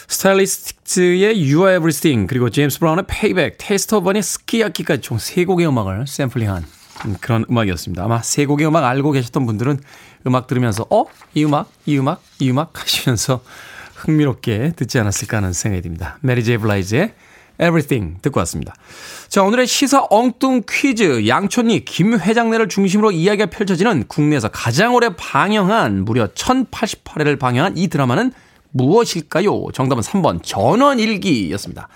스타일리스틱스의 0.07 1.35
You 1.35 1.67
Are 1.67 1.75
Everything 1.75 2.27
그리고 2.27 2.49
제임스 2.49 2.79
브라운의 2.79 3.05
Payback, 3.07 3.57
테이스트 3.59 3.93
오브 3.93 4.05
허니의 4.05 4.23
스키야키까지 4.23 5.01
총 5.03 5.31
세 5.31 5.45
곡의 5.45 5.67
음악을 5.67 6.07
샘플링한 6.07 6.65
그런 7.19 7.45
음악이었습니다. 7.49 8.03
아마 8.03 8.21
세 8.21 8.45
곡의 8.45 8.67
음악 8.67 8.85
알고 8.85 9.11
계셨던 9.11 9.45
분들은 9.45 9.79
음악 10.27 10.47
들으면서 10.47 10.85
어? 10.89 11.05
이 11.33 11.45
음악? 11.45 11.69
이 11.85 11.97
음악? 11.97 12.21
이 12.39 12.49
음악? 12.49 12.79
하시면서 12.79 13.41
흥미롭게 13.95 14.73
듣지 14.75 14.99
않았을까 14.99 15.37
하는 15.37 15.53
생각이 15.53 15.81
듭니다. 15.81 16.17
메리 16.21 16.43
제이 16.43 16.57
블라이즈의 16.57 17.13
Everything 17.61 18.19
듣고 18.21 18.39
왔습니다. 18.39 18.73
자, 19.29 19.43
오늘의 19.43 19.67
시사 19.67 20.07
엉뚱 20.09 20.63
퀴즈. 20.67 21.27
양촌리 21.27 21.85
김회장네를 21.85 22.67
중심으로 22.67 23.11
이야기가 23.11 23.51
펼쳐지는 23.51 24.05
국내에서 24.07 24.47
가장 24.47 24.95
오래 24.95 25.09
방영한 25.15 26.03
무려 26.03 26.27
1088회를 26.27 27.37
방영한 27.37 27.77
이 27.77 27.87
드라마는 27.87 28.33
무엇일까요? 28.71 29.67
정답은 29.73 30.01
3번 30.01 30.41
전원일기였습니다. 30.43 31.87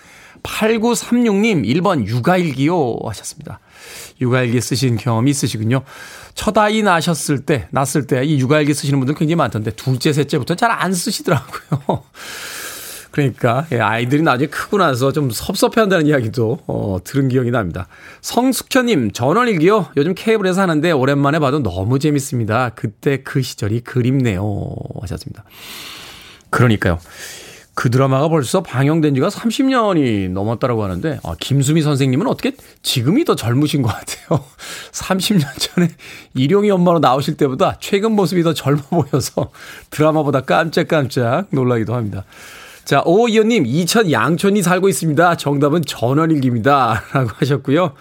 8936님 0.44 1.66
1번 1.66 2.06
육아일기요 2.06 2.98
하셨습니다. 3.04 3.60
육아일기 4.20 4.60
쓰신 4.60 4.98
경험이 4.98 5.32
있으시군요. 5.32 5.84
첫 6.34 6.58
아이 6.58 6.82
낳으셨을 6.84 7.46
때, 7.46 7.68
낳았을 7.72 8.08
때 8.08 8.26
이 8.26 8.40
육아일기 8.40 8.74
쓰시는 8.74 9.00
분들 9.00 9.16
굉장히 9.16 9.36
많던데 9.36 9.72
둘째, 9.72 10.12
셋째부터 10.12 10.56
잘안 10.56 10.94
쓰시더라고요. 10.94 12.04
그러니까 13.12 13.66
예, 13.72 13.80
아이들이 13.80 14.24
나중에 14.24 14.50
크고 14.50 14.78
나서 14.78 15.14
좀 15.14 15.30
섭섭해한다는 15.30 16.08
이야기도 16.08 16.60
어, 16.68 16.98
들은 17.02 17.30
기억이 17.30 17.50
납니다. 17.50 17.88
성숙현님 18.22 19.12
전원일기요. 19.12 19.92
요즘 19.96 20.14
케이블에서 20.16 20.62
하는데 20.62 20.92
오랜만에 20.92 21.40
봐도 21.40 21.64
너무 21.64 21.98
재밌습니다. 22.00 22.72
그때 22.76 23.24
그 23.24 23.42
시절이 23.42 23.82
그립네요 23.82 24.76
하셨습니다. 25.02 25.46
그러니까요. 26.50 27.00
그 27.76 27.90
드라마가 27.90 28.30
벌써 28.30 28.64
방영된 28.64 29.16
지가 29.16 29.28
30년이 29.28 30.32
넘었다라고 30.32 30.84
하는데, 30.84 31.20
아, 31.24 31.36
김수미 31.40 31.82
선생님은 31.82 32.26
어떻게 32.26 32.54
지금이 32.82 33.26
더 33.26 33.36
젊으신 33.36 33.82
것 33.82 33.90
같아요. 33.90 34.44
30년 34.92 35.46
전에 35.58 35.90
일용이 36.34 36.72
엄마로 36.72 37.00
나오실 37.00 37.36
때보다 37.36 37.78
최근 37.82 38.14
모습이 38.14 38.44
더 38.44 38.54
젊어 38.54 38.82
보여서 38.90 39.52
드라마보다 39.90 40.42
깜짝깜짝 40.42 41.48
놀라기도 41.52 41.94
합니다. 41.94 42.24
자, 42.86 43.02
오이연님, 43.04 43.66
이천 43.66 44.10
양촌이 44.10 44.62
살고 44.62 44.88
있습니다. 44.88 45.36
정답은 45.36 45.84
전원일기입니다. 45.86 47.04
라고 47.14 47.30
하셨고요. 47.36 47.92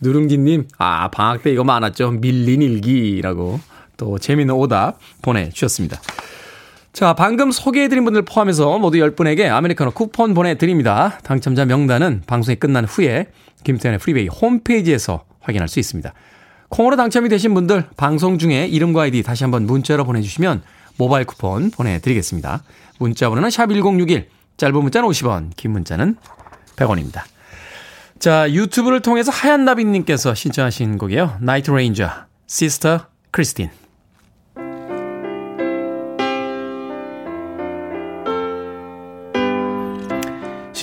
누룽지님, 0.00 0.68
아, 0.78 1.08
방학 1.08 1.42
때 1.42 1.50
이거 1.50 1.64
많았죠. 1.64 2.12
밀린 2.12 2.62
일기라고 2.62 3.58
또 3.96 4.18
재미있는 4.18 4.54
오답 4.54 4.98
보내주셨습니다. 5.22 6.00
자, 6.94 7.12
방금 7.12 7.50
소개해드린 7.50 8.04
분들 8.04 8.22
포함해서 8.22 8.78
모두 8.78 8.98
10분에게 8.98 9.50
아메리카노 9.50 9.90
쿠폰 9.90 10.32
보내드립니다. 10.32 11.18
당첨자 11.24 11.64
명단은 11.64 12.22
방송이 12.24 12.54
끝난 12.54 12.84
후에 12.84 13.26
김태훈의 13.64 13.98
프리웨이 13.98 14.28
홈페이지에서 14.28 15.24
확인할 15.40 15.66
수 15.66 15.80
있습니다. 15.80 16.14
콩으로 16.68 16.94
당첨이 16.94 17.28
되신 17.28 17.52
분들 17.52 17.86
방송 17.96 18.38
중에 18.38 18.68
이름과 18.68 19.02
아이디 19.02 19.24
다시 19.24 19.42
한번 19.42 19.66
문자로 19.66 20.04
보내주시면 20.04 20.62
모바일 20.96 21.24
쿠폰 21.24 21.72
보내드리겠습니다. 21.72 22.62
문자 23.00 23.28
번호는 23.28 23.48
샵1061, 23.48 24.26
짧은 24.56 24.80
문자는 24.80 25.08
50원, 25.08 25.50
긴 25.56 25.72
문자는 25.72 26.14
100원입니다. 26.76 27.22
자, 28.20 28.48
유튜브를 28.52 29.00
통해서 29.00 29.32
하얀 29.32 29.64
나비님께서 29.64 30.36
신청하신 30.36 30.98
곡이에요. 30.98 31.38
Night 31.40 31.72
Ranger, 31.72 32.08
시스터 32.46 33.06
크리스틴. 33.32 33.83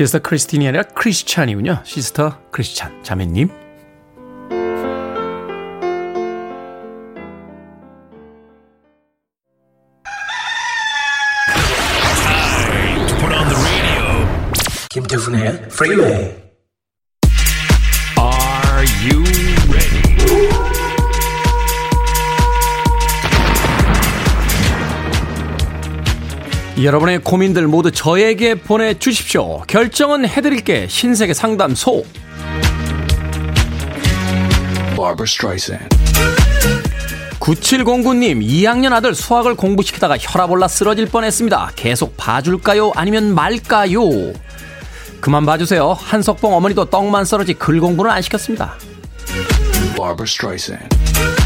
시스터 0.02 0.18
크리스틴이 0.18 0.68
아니라 0.68 0.82
크리스찬이군요. 0.82 1.84
시스터 1.84 2.50
크리스찬 2.50 3.04
자매님. 3.04 3.50
김태훈의 14.90 15.68
Freeway. 15.68 16.36
Are 18.18 18.86
you 19.06 19.31
여러분의 26.84 27.20
고민들 27.20 27.68
모두 27.68 27.92
저에게 27.92 28.56
보내주십시오. 28.56 29.62
결정은 29.68 30.28
해드릴게. 30.28 30.88
신세계 30.88 31.34
상담소. 31.34 32.04
Barbara 34.96 35.24
Streisand. 35.26 35.90
9709님, 37.40 38.42
2학년 38.44 38.94
아들 38.94 39.16
수학을 39.16 39.56
공부시키다가 39.56 40.16
혈압 40.20 40.52
올라 40.52 40.68
쓰러질 40.68 41.08
뻔했습니다. 41.08 41.72
계속 41.76 42.16
봐줄까요? 42.18 42.92
아니면 42.96 43.34
말까요? 43.34 44.02
그만 45.20 45.46
봐주세요. 45.46 45.94
한석봉 45.94 46.54
어머니도 46.54 46.86
떡만 46.86 47.26
썰어지 47.26 47.56
글 47.56 47.80
공부는 47.80 48.12
안 48.12 48.22
시켰습니다. 48.22 48.76
Barbara 49.96 50.26
Streisand. 50.26 51.41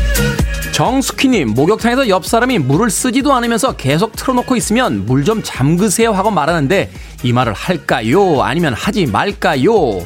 정숙희님, 0.80 1.54
목욕탕에서 1.54 2.10
옆 2.10 2.26
사람이 2.26 2.60
물을 2.60 2.90
쓰지도 2.90 3.32
않으면서 3.34 3.78
계속 3.78 4.14
틀어놓고 4.14 4.58
있으면 4.58 5.06
물 5.06 5.24
좀 5.24 5.42
잠그세요 5.42 6.12
하고 6.12 6.32
말하는데 6.32 6.92
이 7.24 7.32
말을 7.32 7.54
할까요? 7.54 8.42
아니면 8.44 8.74
하지 8.74 9.06
말까요? 9.06 10.06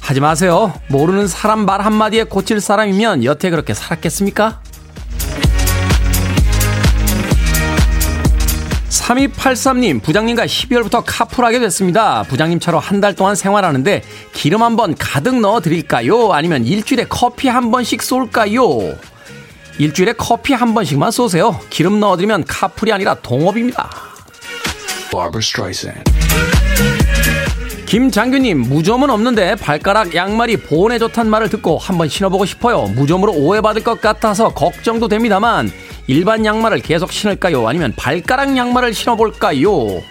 하지 0.00 0.18
마세요. 0.20 0.74
모르는 0.88 1.28
사람 1.28 1.64
말 1.64 1.82
한마디에 1.82 2.24
고칠 2.24 2.60
사람이면 2.60 3.22
여태 3.22 3.48
그렇게 3.48 3.74
살았겠습니까? 3.74 4.60
3283님, 8.90 10.02
부장님과 10.02 10.46
12월부터 10.46 11.04
카풀하게 11.06 11.60
됐습니다. 11.60 12.24
부장님 12.24 12.58
차로 12.58 12.80
한 12.80 13.00
달 13.00 13.14
동안 13.14 13.36
생활하는데 13.36 14.02
기름 14.32 14.64
한 14.64 14.74
번 14.74 14.96
가득 14.96 15.38
넣어 15.38 15.60
드릴까요? 15.60 16.32
아니면 16.32 16.64
일주일에 16.64 17.06
커피 17.08 17.46
한 17.46 17.70
번씩 17.70 18.02
쏠까요? 18.02 18.96
일주일에 19.78 20.14
커피 20.14 20.52
한 20.54 20.74
번씩만 20.74 21.10
쏘세요. 21.10 21.60
기름 21.70 22.00
넣어드리면 22.00 22.44
카풀이 22.44 22.92
아니라 22.92 23.14
동업입니다. 23.14 23.90
김장규님, 27.86 28.62
무좀은 28.62 29.10
없는데 29.10 29.54
발가락 29.54 30.14
양말이 30.14 30.56
보온에 30.56 30.98
좋단 30.98 31.30
말을 31.30 31.48
듣고 31.50 31.78
한번 31.78 32.08
신어보고 32.08 32.44
싶어요. 32.44 32.82
무좀으로 32.82 33.32
오해받을 33.32 33.84
것 33.84 34.00
같아서 34.00 34.48
걱정도 34.48 35.06
됩니다만, 35.06 35.70
일반 36.08 36.44
양말을 36.44 36.80
계속 36.80 37.12
신을까요? 37.12 37.66
아니면 37.68 37.92
발가락 37.96 38.56
양말을 38.56 38.92
신어볼까요? 38.92 40.02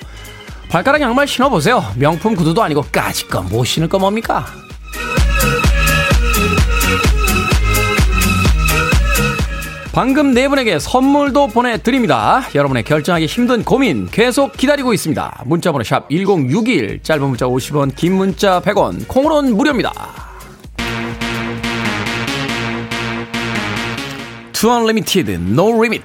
발가락 0.70 1.02
양말 1.02 1.28
신어보세요. 1.28 1.84
명품 1.98 2.36
구두도 2.36 2.64
아니고 2.64 2.86
까짓 2.92 3.28
거못 3.30 3.66
신을 3.68 3.90
거 3.90 4.00
뭡니까? 4.00 4.46
방금 9.96 10.34
네 10.34 10.50
분에게 10.50 10.78
선물도 10.78 11.48
보내드립니다. 11.48 12.46
여러분의 12.54 12.84
결정하기 12.84 13.28
힘든 13.28 13.64
고민 13.64 14.10
계속 14.12 14.52
기다리고 14.52 14.94
있습니다. 14.94 15.44
문자번호 15.46 15.86
샵 15.86 16.10
1061, 16.10 17.00
짧은 17.02 17.26
문자 17.26 17.46
50원, 17.46 17.96
긴 17.96 18.16
문자 18.16 18.60
100원, 18.60 19.08
콩으로는 19.08 19.56
무료입니다. 19.56 19.94
To 24.52 24.70
Unlimited, 24.70 25.32
No 25.32 25.70
Limit. 25.70 26.04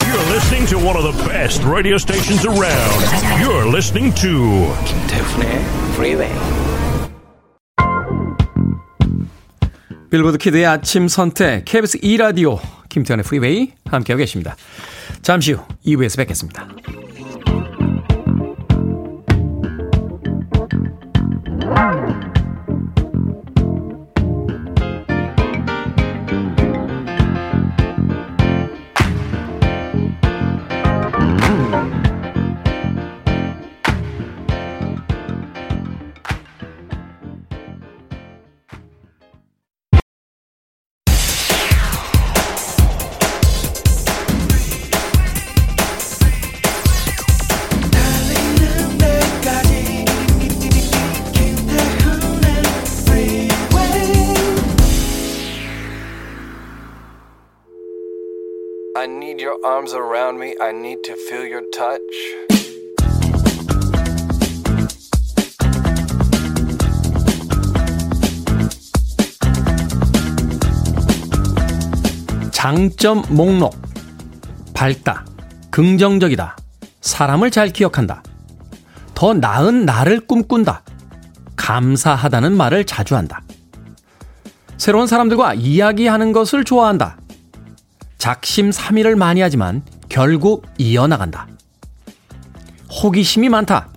You're 0.00 0.32
listening 0.32 0.66
to 0.70 0.78
one 0.78 0.96
of 0.96 1.04
the 1.04 1.28
best 1.28 1.62
radio 1.64 1.96
stations 1.98 2.46
around. 2.46 3.44
You're 3.44 3.68
listening 3.68 4.14
to 4.22 4.72
김태훈의 4.86 5.62
Freeway. 5.92 6.63
빌보드 10.14 10.38
키드의 10.38 10.64
아침 10.64 11.08
선택, 11.08 11.64
KBS 11.64 11.98
2라디오, 11.98 12.60
김태현의 12.88 13.24
프리웨이 13.24 13.72
함께하고 13.86 14.20
계십니다. 14.20 14.54
잠시 15.22 15.54
후 15.54 15.64
2부에서 15.84 16.18
뵙겠습니다. 16.18 16.68
Your 59.54 59.66
arms 59.66 59.94
around 59.94 60.38
me. 60.38 60.54
I 60.60 60.70
need 60.72 61.02
to 61.04 61.14
feel 61.28 61.46
your 61.46 61.64
touch. 61.70 62.00
장점 72.50 73.22
목록. 73.28 73.76
밝다. 74.72 75.24
긍정적이다. 75.70 76.56
사람을 77.00 77.50
잘 77.50 77.68
기억한다. 77.68 78.22
더 79.14 79.34
나은 79.34 79.84
나를 79.84 80.20
꿈꾼다. 80.20 80.82
감사하다는 81.56 82.56
말을 82.56 82.84
자주 82.84 83.16
한다. 83.16 83.42
새로운 84.76 85.06
사람들과 85.06 85.54
이야기하는 85.54 86.32
것을 86.32 86.64
좋아한다. 86.64 87.18
작심삼일을 88.18 89.16
많이 89.16 89.40
하지만 89.40 89.82
결국 90.08 90.66
이어나간다. 90.78 91.48
호기심이 92.90 93.48
많다. 93.48 93.88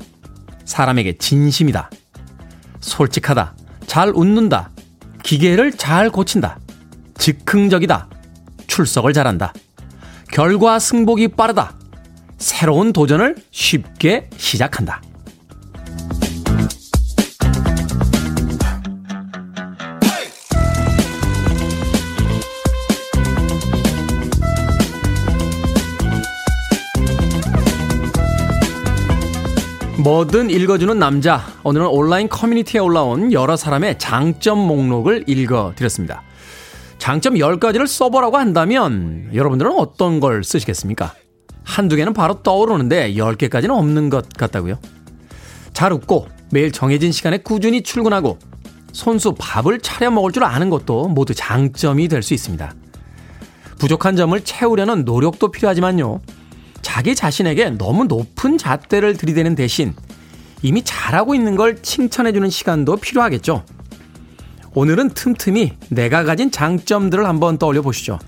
사람에게 0.66 1.18
진심이다. 1.18 1.90
솔직하다. 2.80 3.56
잘 3.86 4.12
웃는다. 4.14 4.72
기계를 5.24 5.74
잘 5.74 6.10
고친다. 6.10 6.60
즉흥적이다. 7.18 8.08
출석을 8.68 9.14
잘한다. 9.14 9.54
결과 10.32 10.80
승복이 10.80 11.30
빠르다. 11.30 11.74
새로운 12.38 12.94
도전을 12.94 13.36
쉽게 13.52 14.30
시작한다. 14.38 15.02
뭐든 30.00 30.52
읽어주는 30.52 31.00
남자. 31.00 31.42
오늘은 31.64 31.88
온라인 31.88 32.30
커뮤니티에 32.30 32.80
올라온 32.80 33.34
여러 33.34 33.56
사람의 33.56 33.98
장점 33.98 34.60
목록을 34.60 35.24
읽어드렸습니다. 35.28 36.22
장점 37.00 37.34
10가지를 37.34 37.88
써보라고 37.88 38.38
한다면 38.38 39.30
여러분들은 39.34 39.72
어떤 39.72 40.20
걸 40.20 40.44
쓰시겠습니까? 40.44 41.14
한두 41.64 41.96
개는 41.96 42.14
바로 42.14 42.44
떠오르는데 42.44 43.14
10개까지는 43.16 43.72
없는 43.72 44.10
것 44.10 44.30
같다고요. 44.30 44.78
잘 45.74 45.92
웃고 45.94 46.28
매일 46.52 46.72
정해진 46.72 47.12
시간에 47.12 47.40
꾸준히 47.40 47.82
출근하고 47.82 48.38
손수 48.94 49.34
밥을 49.38 49.80
차려 49.80 50.12
먹을 50.12 50.32
줄 50.32 50.44
아는 50.44 50.70
것도 50.70 51.08
모두 51.08 51.34
장점이 51.34 52.08
될 52.08 52.22
수 52.22 52.34
있습니다. 52.36 52.74
부족한 53.80 54.16
점을 54.16 54.40
채우려는 54.42 55.06
노력도 55.06 55.52
필요하지만요. 55.52 56.22
자기 56.82 57.16
자신에게 57.16 57.72
너무 57.72 58.06
높은 58.06 58.58
잣대를 58.58 59.18
들이대는 59.18 59.56
대신 59.56 59.94
이미 60.62 60.84
잘하고 60.84 61.36
있는 61.36 61.56
걸 61.56 61.82
칭찬해주는 61.82 62.50
시간도 62.50 62.98
필요하겠죠. 62.98 63.64
오늘은 64.74 65.10
틈틈이 65.10 65.74
내가 65.90 66.24
가진 66.24 66.52
장점들을 66.52 67.26
한번 67.26 67.58
떠올려 67.58 67.82
보시죠. 67.82 68.20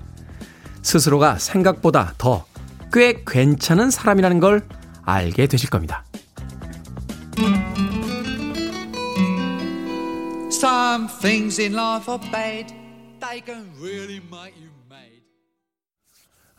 스스로가 0.82 1.38
생각보다 1.38 2.14
더 2.18 2.50
꽤 2.92 3.22
괜찮은 3.24 3.90
사람이라는 3.90 4.40
걸 4.40 4.66
알게 5.02 5.46
되실 5.46 5.70
겁니다. 5.70 6.04
Some 10.50 11.08
things 11.20 11.60
in 11.60 11.74
life 11.74 12.12
are 12.12 12.20
bad. 12.30 12.74
They 13.20 13.42
can 13.44 13.70
really 13.80 14.20
make 14.30 14.54
you. 14.60 14.69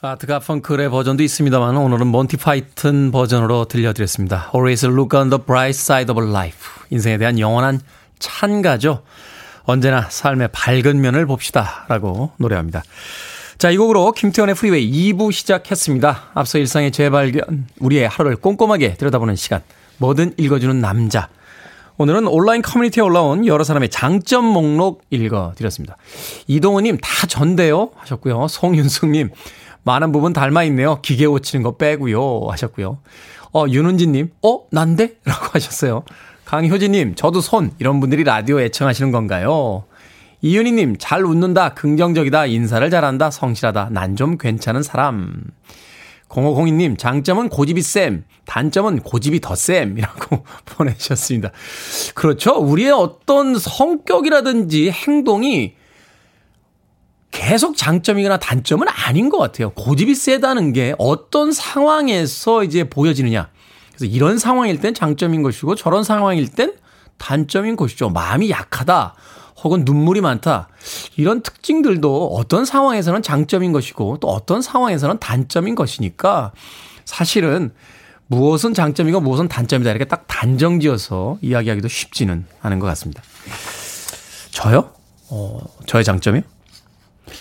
Art 0.03 0.25
Garfunkel의 0.25 0.89
버전도 0.89 1.21
있습니다만 1.21 1.77
오늘은 1.77 2.07
Monty 2.07 2.37
Python 2.37 3.11
버전으로 3.11 3.65
들려드렸습니다. 3.65 4.49
Always 4.51 4.87
look 4.87 5.15
on 5.15 5.29
the 5.29 5.39
bright 5.39 5.79
side 5.79 6.11
of 6.11 6.19
life. 6.19 6.71
인생에 6.89 7.19
대한 7.19 7.37
영원한 7.37 7.79
찬가죠. 8.17 9.03
언제나 9.61 10.07
삶의 10.09 10.49
밝은 10.53 10.99
면을 10.99 11.27
봅시다. 11.27 11.85
라고 11.87 12.31
노래합니다. 12.37 12.81
자, 13.59 13.69
이 13.69 13.77
곡으로 13.77 14.13
김태훈의 14.13 14.55
프리웨이 14.55 15.13
2부 15.13 15.31
시작했습니다. 15.31 16.31
앞서 16.33 16.57
일상의 16.57 16.91
재발견, 16.91 17.67
우리의 17.79 18.07
하루를 18.07 18.37
꼼꼼하게 18.37 18.95
들여다보는 18.95 19.35
시간, 19.35 19.61
뭐든 19.97 20.33
읽어주는 20.35 20.81
남자. 20.81 21.29
오늘은 21.97 22.25
온라인 22.25 22.63
커뮤니티에 22.63 23.03
올라온 23.03 23.45
여러 23.45 23.63
사람의 23.63 23.89
장점 23.89 24.45
목록 24.45 25.03
읽어드렸습니다. 25.11 25.97
이동우님, 26.47 26.97
다 27.03 27.27
전데요? 27.27 27.91
하셨고요. 27.97 28.47
송윤숙님, 28.47 29.29
많은 29.83 30.11
부분 30.11 30.33
닮아 30.33 30.63
있네요. 30.65 30.99
기계 31.01 31.27
고치는 31.27 31.63
거 31.63 31.77
빼고요. 31.77 32.47
하셨고요. 32.49 32.99
어, 33.53 33.65
윤은지님, 33.67 34.31
어? 34.43 34.59
난데? 34.71 35.15
라고 35.25 35.47
하셨어요. 35.51 36.03
강효진님, 36.45 37.15
저도 37.15 37.41
손. 37.41 37.71
이런 37.79 37.99
분들이 37.99 38.23
라디오 38.23 38.59
애청하시는 38.59 39.11
건가요? 39.11 39.85
이윤희님, 40.41 40.95
잘 40.99 41.23
웃는다, 41.23 41.75
긍정적이다, 41.75 42.47
인사를 42.47 42.89
잘한다, 42.89 43.29
성실하다, 43.31 43.89
난 43.91 44.15
좀 44.15 44.37
괜찮은 44.37 44.83
사람. 44.83 45.43
0502님, 46.29 46.97
장점은 46.97 47.49
고집이 47.49 47.81
쌤, 47.81 48.23
단점은 48.45 48.99
고집이 49.01 49.39
더 49.41 49.53
쌤이라고 49.55 50.45
보내주셨습니다. 50.65 51.51
그렇죠. 52.15 52.53
우리의 52.55 52.91
어떤 52.91 53.57
성격이라든지 53.57 54.91
행동이 54.91 55.75
계속 57.31 57.77
장점이거나 57.77 58.37
단점은 58.37 58.87
아닌 58.89 59.29
것 59.29 59.37
같아요. 59.37 59.71
고집이 59.71 60.15
세다는 60.15 60.73
게 60.73 60.93
어떤 60.97 61.51
상황에서 61.51 62.63
이제 62.63 62.83
보여지느냐. 62.83 63.49
그래서 63.89 64.05
이런 64.05 64.37
상황일 64.37 64.79
땐 64.79 64.93
장점인 64.93 65.41
것이고 65.41 65.75
저런 65.75 66.03
상황일 66.03 66.49
땐 66.49 66.73
단점인 67.17 67.75
것이죠. 67.75 68.09
마음이 68.09 68.49
약하다. 68.49 69.15
혹은 69.63 69.85
눈물이 69.85 70.21
많다. 70.21 70.69
이런 71.17 71.41
특징들도 71.41 72.27
어떤 72.33 72.65
상황에서는 72.65 73.21
장점인 73.21 73.71
것이고 73.71 74.17
또 74.19 74.27
어떤 74.27 74.61
상황에서는 74.61 75.19
단점인 75.19 75.75
것이니까 75.75 76.51
사실은 77.05 77.71
무엇은 78.27 78.73
장점이고 78.73 79.19
무엇은 79.19 79.47
단점이다. 79.47 79.91
이렇게 79.91 80.05
딱 80.05 80.25
단정 80.27 80.79
지어서 80.79 81.37
이야기하기도 81.41 81.87
쉽지는 81.87 82.45
않은 82.61 82.79
것 82.79 82.87
같습니다. 82.87 83.21
저요? 84.51 84.91
어, 85.29 85.59
저의 85.85 86.03
장점이요? 86.03 86.41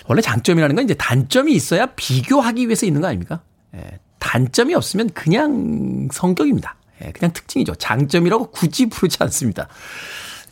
원래 0.07 0.21
장점이라는 0.21 0.75
건 0.75 0.85
이제 0.85 0.93
단점이 0.93 1.53
있어야 1.53 1.87
비교하기 1.95 2.67
위해서 2.67 2.85
있는 2.85 3.01
거 3.01 3.07
아닙니까? 3.07 3.41
예, 3.75 3.99
단점이 4.19 4.73
없으면 4.75 5.09
그냥 5.13 6.07
성격입니다. 6.11 6.75
예, 7.03 7.11
그냥 7.11 7.33
특징이죠. 7.33 7.75
장점이라고 7.75 8.51
굳이 8.51 8.87
부르지 8.87 9.17
않습니다. 9.21 9.67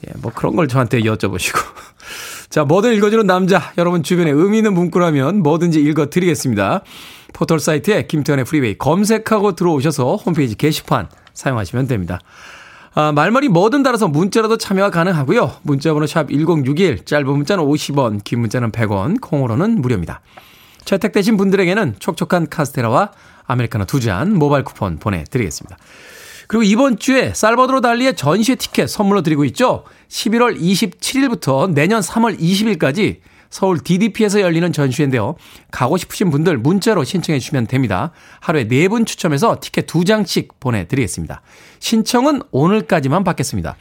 예, 0.08 0.14
뭐 0.20 0.32
그런 0.34 0.56
걸 0.56 0.68
저한테 0.68 1.02
여쭤보시고. 1.02 1.58
자, 2.50 2.64
뭐든 2.64 2.94
읽어주는 2.96 3.26
남자. 3.28 3.74
여러분 3.78 4.02
주변에 4.02 4.32
의미 4.32 4.58
있는 4.58 4.74
문구라면 4.74 5.44
뭐든지 5.44 5.80
읽어드리겠습니다. 5.82 6.84
포털 7.34 7.60
사이트에 7.60 8.08
김태훈의 8.08 8.46
프리웨이 8.46 8.78
검색하고 8.78 9.56
들어오셔서 9.56 10.16
홈페이지 10.16 10.56
게시판 10.56 11.10
사용하시면 11.34 11.88
됩니다. 11.88 12.20
아, 13.00 13.14
말머리 13.14 13.48
뭐든 13.48 13.82
달아서 13.82 14.10
문자라도 14.10 14.58
참여가 14.58 14.90
가능하고요. 14.90 15.54
문자번호 15.62 16.06
샵 16.06 16.28
1061, 16.30 17.06
짧은 17.06 17.26
문자는 17.32 17.64
50원, 17.64 18.22
긴 18.26 18.42
문자는 18.42 18.74
100원, 18.74 19.22
콩으로는 19.22 19.82
무료입니다. 19.82 20.20
채택되신 20.84 21.38
분들에게는 21.38 21.96
촉촉한 22.00 22.50
카스테라와 22.50 23.12
아메리카노 23.46 23.86
두 23.86 24.02
잔 24.02 24.34
모바일 24.34 24.66
쿠폰 24.66 25.00
보내드리겠습니다. 25.00 25.78
그리고 26.50 26.64
이번 26.64 27.00
주에 27.00 27.34
살바도르 27.34 27.80
달리의 27.80 28.18
전시회 28.18 28.56
티켓 28.56 28.88
선물로 28.90 29.22
드리고 29.22 29.46
있죠. 29.46 29.86
11월 30.10 30.60
27일부터 30.60 31.72
내년 31.72 32.02
3월 32.02 32.38
20일까지 32.38 33.20
서울 33.50 33.80
DDP에서 33.80 34.42
열리는 34.42 34.72
전시회인데요. 34.72 35.36
가고 35.72 35.98
싶으신 35.98 36.30
분들 36.30 36.58
문자로 36.58 37.04
신청해 37.04 37.40
주시면 37.40 37.68
됩니다. 37.68 38.12
하루에 38.40 38.68
4분 38.68 39.06
추첨해서 39.06 39.58
티켓 39.60 39.88
2장씩 39.88 40.60
보내드리겠습니다. 40.60 41.42
신청은 41.80 42.44
오늘까지만 42.52 43.24
받겠습니다. 43.24 43.76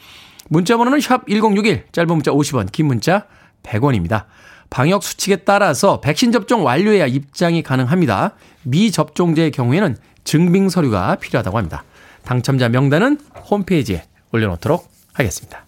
문자 0.49 0.77
번호는 0.77 1.01
샵 1.01 1.27
1061, 1.29 1.85
짧은 1.93 2.09
문자 2.09 2.31
50원, 2.31 2.73
긴 2.73 2.87
문자 2.87 3.27
100원입니다. 3.63 4.25
방역 4.71 5.03
수칙에 5.03 5.37
따라서 5.37 6.01
백신 6.01 6.33
접종 6.33 6.65
완료해야 6.65 7.07
입장이 7.07 7.63
가능합니다. 7.63 8.35
미접종자의 8.65 9.51
경우에는 9.51 9.97
증빙 10.25 10.69
서류가 10.69 11.17
필요하다고 11.17 11.57
합니다. 11.57 11.85
당첨자 12.25 12.69
명단은 12.69 13.19
홈페이지에 13.51 14.05
올려놓도록 14.33 14.89
하겠습니다. 15.15 15.68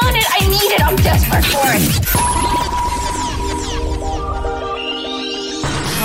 I 0.00 0.04
want 0.04 0.16
it. 0.16 0.26
I 0.30 0.46
need 0.48 0.72
it. 0.72 0.80
I'm 0.82 0.96
desperate 0.96 1.44
for 1.44 1.66
it. 1.74 1.82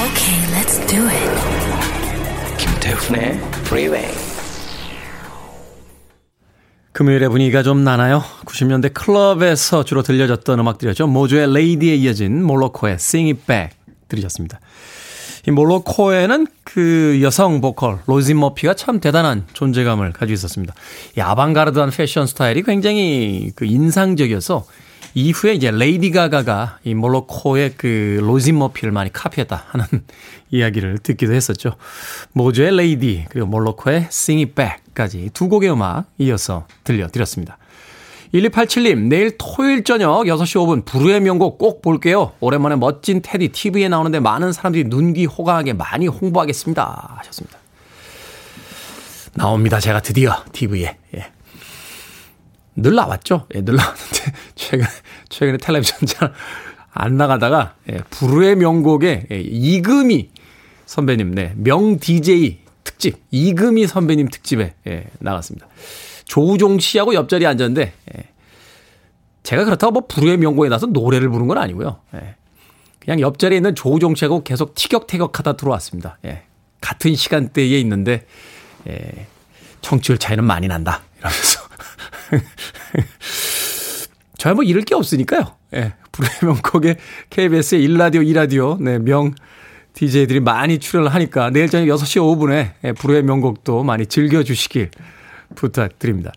Okay, 0.05 0.39
let's 0.51 0.79
do 0.87 1.07
it. 1.07 2.57
김태훈의 2.57 3.39
Freeway. 3.65 4.11
금요일의 6.91 7.29
분위기가 7.29 7.61
좀 7.63 7.83
나나요? 7.83 8.23
90년대 8.45 8.93
클럽에서 8.93 9.83
주로 9.83 10.01
들려졌던 10.01 10.59
음악들이었죠. 10.59 11.07
모조의 11.07 11.51
레이디에 11.53 11.95
이어진 11.95 12.43
몰로코의 12.43 12.95
Sing 12.95 13.31
It 13.31 13.45
Back 13.45 13.77
들으셨습니다. 14.07 14.59
이 15.47 15.51
몰로코에는 15.51 16.47
그 16.63 17.19
여성 17.21 17.61
보컬 17.61 17.99
로진 18.07 18.39
머피가 18.39 18.73
참 18.73 18.99
대단한 18.99 19.45
존재감을 19.53 20.11
가지고 20.11 20.33
있었습니다. 20.33 20.73
이 21.17 21.21
아방가르드한 21.21 21.91
패션 21.91 22.25
스타일이 22.25 22.63
굉장히 22.63 23.51
그 23.55 23.65
인상적이어서 23.65 24.65
이후에 25.13 25.53
이제 25.53 25.71
레이디 25.71 26.11
가가가 26.11 26.79
이 26.83 26.93
몰로코의 26.93 27.75
그 27.77 28.19
로진 28.21 28.57
머피를 28.57 28.91
많이 28.91 29.13
카피했다 29.13 29.65
하는 29.67 29.85
이야기를 30.51 30.99
듣기도 30.99 31.33
했었죠. 31.33 31.75
Modjo의 32.33 32.75
Lady 32.75 33.25
그리고 33.29 33.47
Moloko의 33.47 34.09
It 34.09 34.53
Back까지 34.55 35.29
두 35.33 35.47
곡의 35.47 35.71
음악 35.71 36.05
이어서 36.17 36.67
들려드렸습니다. 36.83 37.57
1287님, 38.33 39.07
내일 39.07 39.37
토요일 39.37 39.83
저녁 39.83 40.25
6시 40.25 40.57
5분 40.57 40.85
불후의 40.85 41.21
명곡 41.21 41.57
꼭 41.57 41.81
볼게요. 41.81 42.33
오랜만에 42.39 42.75
멋진 42.75 43.21
태디 43.21 43.49
TV에 43.49 43.87
나오는데 43.87 44.19
많은 44.19 44.51
사람들이 44.51 44.85
눈귀 44.85 45.25
호강하게 45.25 45.73
많이 45.73 46.07
홍보하겠습니다. 46.07 47.15
하셨습니다. 47.17 47.57
나옵니다. 49.33 49.79
제가 49.79 50.01
드디어 50.01 50.43
TV에. 50.51 50.97
예. 51.15 51.31
늘 52.75 52.95
나왔죠? 52.95 53.47
예, 53.55 53.61
늘 53.61 53.75
나왔는데, 53.75 54.33
최근, 54.55 54.85
최근에 55.29 55.57
텔레비전 55.57 55.99
잘 56.05 56.33
안 56.95 57.17
나가다가, 57.17 57.75
예, 57.91 57.97
불후의 58.09 58.55
명곡에 58.55 59.27
예, 59.29 59.41
이금희 59.41 60.31
선배님, 60.85 61.35
네, 61.35 61.53
명 61.57 61.99
DJ 61.99 62.59
특집, 62.85 63.17
이금희 63.31 63.85
선배님 63.85 64.29
특집에 64.29 64.73
예, 64.87 65.03
나갔습니다. 65.19 65.67
조우종 66.25 66.79
씨하고 66.79 67.13
옆자리에 67.13 67.47
앉았는데, 67.47 67.93
예. 68.15 68.23
제가 69.43 69.63
그렇다고 69.63 69.91
뭐 69.91 70.07
불후의 70.07 70.37
명곡에 70.37 70.69
나서 70.69 70.87
노래를 70.87 71.29
부른 71.29 71.47
건 71.47 71.57
아니고요. 71.57 71.99
예. 72.15 72.35
그냥 72.99 73.19
옆자리에 73.19 73.57
있는 73.57 73.75
조우종 73.75 74.15
씨하고 74.15 74.43
계속 74.43 74.73
티격태격하다 74.75 75.57
들어왔습니다. 75.57 76.17
예. 76.25 76.43
같은 76.81 77.15
시간대에 77.15 77.79
있는데, 77.79 78.25
예. 78.87 79.27
청취율 79.81 80.17
차이는 80.17 80.43
많이 80.43 80.67
난다. 80.67 81.03
이러면서. 81.19 81.61
저야 84.37 84.53
뭐 84.53 84.63
잃을 84.63 84.81
게 84.81 84.95
없으니까요. 84.95 85.55
예. 85.75 85.93
불후의 86.11 86.39
명곡에 86.41 86.95
KBS의 87.29 87.87
1라디오, 87.87 88.25
2라디오, 88.25 88.81
네, 88.81 88.99
명 88.99 89.33
DJ들이 89.93 90.39
많이 90.41 90.79
출연을 90.79 91.13
하니까 91.13 91.49
내일 91.49 91.69
저녁 91.69 91.95
6시 91.95 92.21
5분에 92.21 92.73
예, 92.83 92.91
불후의 92.93 93.23
명곡도 93.23 93.83
많이 93.83 94.05
즐겨주시길 94.05 94.91
부탁드립니다. 95.53 96.31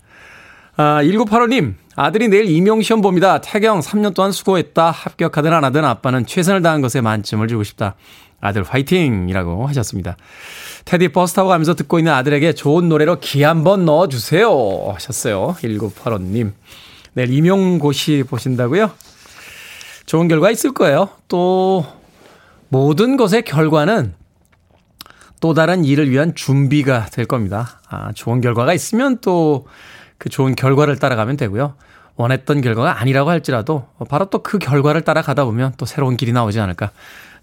아, 0.77 1.01
1985님, 1.03 1.75
아들이 1.97 2.29
내일 2.29 2.49
임용시험 2.49 3.01
봅니다. 3.01 3.40
태경 3.40 3.81
3년 3.81 4.14
동안 4.14 4.31
수고했다. 4.31 4.90
합격하든 4.90 5.53
안 5.53 5.64
하든 5.64 5.85
아빠는 5.85 6.27
최선을 6.27 6.62
다한 6.62 6.81
것에 6.81 7.01
만점을 7.01 7.47
주고 7.49 7.64
싶다. 7.64 7.97
아들 8.40 8.62
화이팅! 8.62 9.29
이라고 9.29 9.66
하셨습니다. 9.66 10.16
테디 10.85 11.09
버스 11.09 11.35
타고 11.35 11.49
가면서 11.49 11.75
듣고 11.75 11.99
있는 11.99 12.12
아들에게 12.12 12.53
좋은 12.53 12.88
노래로 12.88 13.18
기 13.18 13.42
한번 13.42 13.85
넣어주세요. 13.85 14.92
하셨어요. 14.94 15.57
1985님. 15.61 16.53
내일 17.14 17.33
임용고시 17.33 18.25
보신다고요? 18.29 18.92
좋은 20.07 20.29
결과 20.29 20.53
있을 20.53 20.73
거예요. 20.73 21.09
또, 21.27 21.85
모든 22.68 23.16
것의 23.16 23.42
결과는 23.42 24.14
또 25.40 25.55
다른 25.55 25.85
일을 25.85 26.11
위한 26.11 26.35
준비가 26.35 27.07
될 27.07 27.27
겁니다. 27.27 27.81
아, 27.88 28.12
좋은 28.12 28.40
결과가 28.40 28.72
있으면 28.74 29.18
또 29.18 29.64
그 30.18 30.29
좋은 30.29 30.55
결과를 30.55 30.98
따라가면 30.98 31.37
되고요. 31.37 31.74
원했던 32.16 32.61
결과가 32.61 33.01
아니라고 33.01 33.31
할지라도 33.31 33.87
바로 34.09 34.27
또 34.27 34.42
그 34.42 34.59
결과를 34.59 35.03
따라가다 35.03 35.44
보면 35.44 35.74
또 35.77 35.87
새로운 35.87 36.16
길이 36.16 36.33
나오지 36.33 36.59
않을까. 36.61 36.90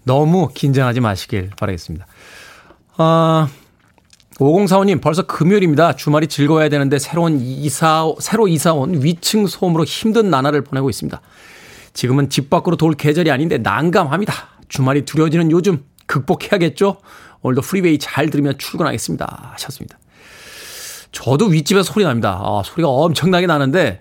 너무 0.04 0.50
긴장하지 0.54 1.00
마시길 1.00 1.50
바라겠습니다. 1.58 2.06
아, 2.98 3.48
5045님, 4.38 5.00
벌써 5.00 5.22
금요일입니다. 5.22 5.96
주말이 5.96 6.26
즐거워야 6.26 6.68
되는데 6.68 6.98
새로운 6.98 7.40
이사, 7.40 8.04
새로 8.18 8.46
이사 8.48 8.74
온 8.74 9.02
위층 9.02 9.46
소음으로 9.46 9.84
힘든 9.84 10.28
나날을 10.28 10.62
보내고 10.62 10.90
있습니다. 10.90 11.20
지금은 11.94 12.28
집 12.28 12.50
밖으로 12.50 12.76
돌 12.76 12.92
계절이 12.92 13.30
아닌데 13.30 13.56
난감합니다. 13.56 14.34
주말이 14.68 15.06
두려워지는 15.06 15.50
요즘 15.50 15.82
극복해야겠죠? 16.04 16.98
오늘도 17.42 17.62
프리웨이 17.62 17.98
잘 17.98 18.30
들으며 18.30 18.52
출근하겠습니다. 18.54 19.50
하셨습니다. 19.54 19.98
저도 21.12 21.46
윗집에서 21.46 21.92
소리 21.92 22.04
납니다. 22.04 22.40
아, 22.42 22.62
소리가 22.64 22.88
엄청나게 22.88 23.46
나는데, 23.46 24.00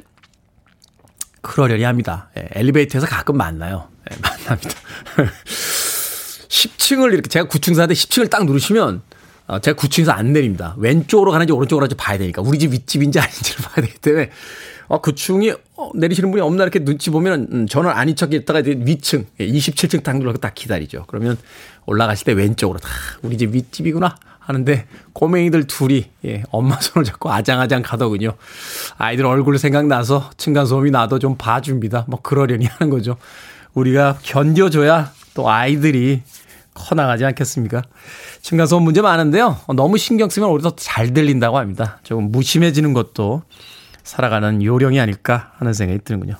그러려니 1.42 1.84
합니다. 1.84 2.30
예, 2.38 2.50
엘리베이터에서 2.52 3.08
가끔 3.08 3.38
만나요. 3.38 3.88
예, 4.12 4.18
만납니다. 4.22 4.74
10층을 6.50 7.14
이렇게, 7.14 7.30
제가 7.30 7.48
9층 7.48 7.76
사는데 7.76 7.94
10층을 7.94 8.30
딱 8.30 8.46
누르시면, 8.46 9.02
어, 9.48 9.60
제가 9.60 9.80
9층에서 9.80 10.10
안 10.10 10.34
내립니다. 10.34 10.76
왼쪽으로 10.78 11.32
가는지 11.32 11.54
오른쪽으로 11.54 11.86
가는지 11.86 11.96
봐야 11.96 12.18
되니까. 12.18 12.42
우리 12.42 12.58
집 12.58 12.72
윗집인지 12.72 13.20
아닌지를 13.20 13.64
봐야 13.64 13.86
되기 13.86 13.98
때문에, 14.00 14.32
어, 14.88 15.02
그 15.02 15.16
층이 15.16 15.52
어, 15.76 15.92
내리시는 15.96 16.32
분이 16.32 16.42
없나 16.42 16.64
이렇게 16.64 16.80
눈치 16.80 17.10
보면 17.10 17.48
음, 17.52 17.68
전원 17.68 17.96
아닌 17.96 18.16
척 18.16 18.34
있다가 18.34 18.60
이제 18.60 18.78
위층, 18.80 19.26
예, 19.40 19.48
27층 19.48 20.04
딱 20.04 20.18
눌러서 20.18 20.38
딱 20.38 20.54
기다리죠. 20.56 21.06
그러면 21.08 21.38
올라가실 21.86 22.26
때 22.26 22.34
왼쪽으로 22.34 22.80
다 22.80 22.90
우리 23.22 23.38
집 23.38 23.54
윗집이구나 23.54 24.16
하는데 24.40 24.86
꼬맹이들 25.14 25.66
둘이 25.66 26.06
예, 26.26 26.44
엄마 26.52 26.80
손을 26.80 27.04
잡고 27.04 27.32
아장아장 27.32 27.82
가더군요. 27.82 28.34
아이들 28.98 29.26
얼굴 29.26 29.58
생각나서 29.58 30.30
층간소음이 30.38 30.92
나도 30.92 31.20
좀 31.20 31.36
봐줍니다. 31.38 32.06
뭐 32.08 32.22
그러려니 32.22 32.66
하는 32.66 32.90
거죠. 32.92 33.18
우리가 33.74 34.20
견뎌줘야 34.24 35.12
또 35.34 35.50
아이들이 35.50 36.22
커나가지 36.76 37.26
않겠습니까? 37.26 37.82
층간소음 38.42 38.84
문제 38.84 39.02
많은데요. 39.02 39.58
어, 39.66 39.74
너무 39.74 39.98
신경 39.98 40.30
쓰면 40.30 40.50
오히려 40.50 40.70
더 40.70 40.76
잘 40.78 41.14
들린다고 41.14 41.58
합니다. 41.58 42.00
조금 42.04 42.32
무심해지는 42.32 42.94
것도 42.94 43.44
살아가는 44.06 44.64
요령이 44.64 45.00
아닐까 45.00 45.52
하는 45.58 45.74
생각이 45.74 46.00
드는군요. 46.06 46.36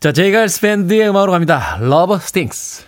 자, 0.00 0.10
제이갈스 0.10 0.62
밴드의 0.62 1.08
음악으로 1.08 1.30
갑니다. 1.30 1.78
Love 1.80 2.16
Stinks. 2.16 2.86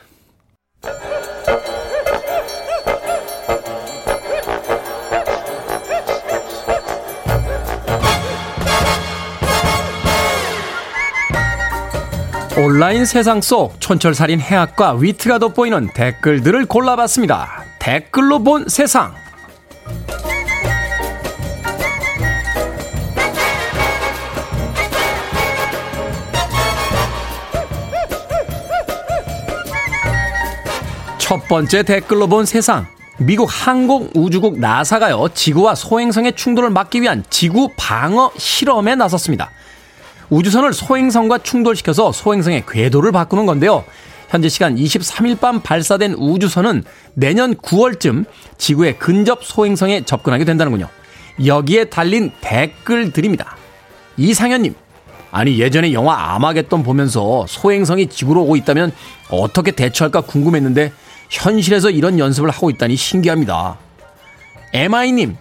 온라인 12.57 13.05
세상 13.05 13.41
속 13.41 13.81
촌철살인 13.81 14.41
해학과 14.41 14.95
위트가 14.95 15.39
돋보이는 15.39 15.93
댓글들을 15.93 16.67
골라봤습니다. 16.67 17.65
댓글로 17.79 18.43
본 18.43 18.69
세상. 18.69 19.24
첫 31.25 31.49
번째 31.49 31.85
댓글로 31.85 32.27
본 32.27 32.45
세상. 32.45 32.87
미국 33.17 33.49
항공우주국 33.51 34.59
나사가요, 34.59 35.31
지구와 35.33 35.75
소행성의 35.75 36.35
충돌을 36.35 36.69
막기 36.69 37.01
위한 37.01 37.25
지구 37.31 37.71
방어 37.79 38.31
실험에 38.37 38.95
나섰습니다. 38.95 39.51
우주선을 40.29 40.75
소행성과 40.75 41.39
충돌시켜서 41.39 42.13
소행성의 42.13 42.65
궤도를 42.69 43.11
바꾸는 43.11 43.47
건데요. 43.47 43.85
현재 44.29 44.51
시간 44.51 44.77
23일 44.77 45.41
밤 45.41 45.63
발사된 45.63 46.13
우주선은 46.19 46.85
내년 47.15 47.55
9월쯤 47.55 48.27
지구의 48.59 48.99
근접 48.99 49.45
소행성에 49.45 50.05
접근하게 50.05 50.45
된다는군요. 50.45 50.91
여기에 51.47 51.87
달린 51.87 52.33
댓글들입니다. 52.43 53.57
이상현님, 54.19 54.75
아니 55.31 55.59
예전에 55.59 55.95
영화 55.95 56.35
아마겟돈 56.35 56.83
보면서 56.83 57.47
소행성이 57.49 58.09
지구로 58.09 58.43
오고 58.43 58.57
있다면 58.57 58.93
어떻게 59.31 59.71
대처할까 59.71 60.21
궁금했는데 60.21 60.93
현실에서 61.45 61.91
이런 61.91 62.19
연습을 62.19 62.51
하고 62.51 62.71
있다니 62.71 62.97
신기합니다. 62.97 63.77
MI님, 64.73 65.37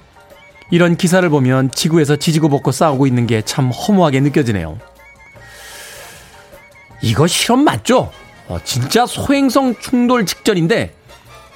이런 0.72 0.98
기사를 0.98 1.28
보면 1.30 1.72
지구에서 1.72 2.16
지지고 2.16 2.50
볶고 2.50 2.72
싸우고 2.72 3.06
있는 3.08 3.28
게 3.28 3.42
참 3.44 3.70
허무하게 3.70 4.20
느껴지네요. 4.22 4.80
이거 7.02 7.28
실험 7.28 7.64
맞죠? 7.64 8.12
어, 8.48 8.58
진짜 8.64 9.06
소행성 9.06 9.76
충돌 9.80 10.26
직전인데 10.26 10.96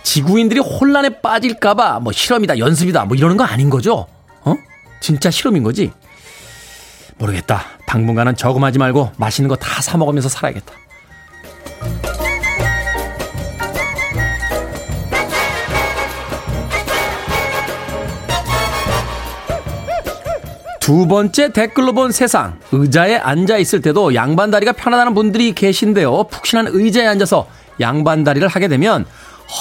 지구인들이 0.04 0.60
혼란에 0.60 1.10
빠질까봐 1.22 2.00
뭐 2.02 2.12
실험이다, 2.14 2.60
연습이다, 2.60 3.06
뭐 3.06 3.16
이러는 3.18 3.38
거 3.38 3.44
아닌 3.44 3.70
거죠? 3.70 4.08
어? 4.42 4.56
진짜 5.02 5.32
실험인 5.32 5.64
거지? 5.64 5.92
모르겠다. 7.18 7.66
당분간은 7.88 8.36
저금하지 8.36 8.78
말고 8.78 9.12
맛있는 9.18 9.48
거 9.50 9.56
다 9.56 9.82
사 9.82 9.98
먹으면서 9.98 10.30
살아야겠다. 10.30 10.74
두 20.88 21.06
번째 21.06 21.52
댓글로 21.52 21.92
본 21.92 22.14
세상. 22.14 22.58
의자에 22.72 23.18
앉아 23.18 23.58
있을 23.58 23.82
때도 23.82 24.16
양반 24.16 24.52
다리가 24.52 24.72
편하다는 24.72 25.16
분들이 25.16 25.52
계신데요. 25.52 26.28
푹신한 26.32 26.68
의자에 26.70 27.06
앉아서 27.08 27.46
양반 27.82 28.24
다리를 28.24 28.48
하게 28.48 28.70
되면 28.70 29.06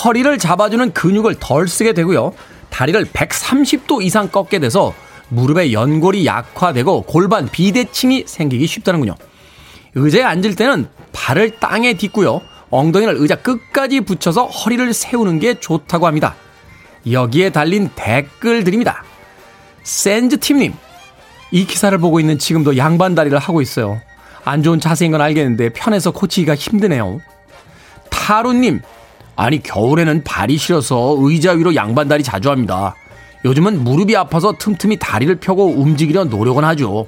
허리를 0.04 0.38
잡아주는 0.38 0.92
근육을 0.92 1.34
덜 1.40 1.66
쓰게 1.66 1.94
되고요. 1.94 2.32
다리를 2.70 3.06
130도 3.06 4.04
이상 4.04 4.28
꺾게 4.28 4.60
돼서 4.60 4.94
무릎의 5.30 5.72
연골이 5.72 6.24
약화되고 6.26 7.02
골반 7.02 7.48
비대칭이 7.48 8.22
생기기 8.28 8.68
쉽다는군요. 8.68 9.16
의자에 9.96 10.22
앉을 10.22 10.54
때는 10.54 10.86
발을 11.12 11.56
땅에 11.58 11.94
딛고요. 11.94 12.40
엉덩이를 12.70 13.16
의자 13.16 13.34
끝까지 13.34 14.02
붙여서 14.02 14.46
허리를 14.46 14.92
세우는 14.92 15.40
게 15.40 15.54
좋다고 15.54 16.06
합니다. 16.06 16.36
여기에 17.10 17.50
달린 17.50 17.90
댓글들입니다. 17.96 19.02
센즈팀님, 19.82 20.74
이 21.50 21.66
기사를 21.66 21.96
보고 21.98 22.20
있는 22.20 22.38
지금도 22.38 22.76
양반다리를 22.76 23.38
하고 23.38 23.60
있어요. 23.60 24.00
안 24.44 24.62
좋은 24.62 24.80
자세인 24.80 25.12
건 25.12 25.20
알겠는데 25.20 25.70
편해서 25.70 26.10
고치기가 26.10 26.54
힘드네요. 26.54 27.20
타루님, 28.10 28.80
아니 29.36 29.62
겨울에는 29.62 30.24
발이 30.24 30.56
시려서 30.56 31.16
의자 31.18 31.52
위로 31.52 31.74
양반다리 31.74 32.22
자주 32.22 32.50
합니다. 32.50 32.94
요즘은 33.44 33.84
무릎이 33.84 34.16
아파서 34.16 34.54
틈틈이 34.58 34.98
다리를 34.98 35.34
펴고 35.36 35.66
움직이려 35.66 36.24
노력은 36.24 36.64
하죠. 36.64 37.06